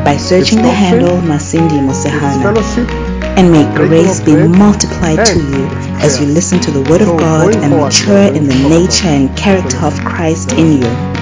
by 0.05 0.15
searching 0.29 0.61
the 0.61 0.71
handle 0.83 1.17
Masindi 1.31 1.75
It's 1.77 1.87
Musahana. 1.89 3.06
And 3.37 3.51
may 3.51 3.63
grace 3.75 4.19
be 4.19 4.35
multiplied 4.35 5.23
to 5.27 5.39
you 5.39 5.67
as 6.01 6.19
you 6.19 6.25
listen 6.25 6.59
to 6.61 6.71
the 6.71 6.81
Word 6.81 7.01
of 7.01 7.19
God 7.19 7.55
and 7.55 7.71
mature 7.71 8.33
in 8.33 8.47
the 8.47 8.55
nature 8.67 9.07
and 9.07 9.37
character 9.37 9.77
of 9.77 9.93
Christ 10.03 10.53
in 10.53 10.81
you. 10.81 11.16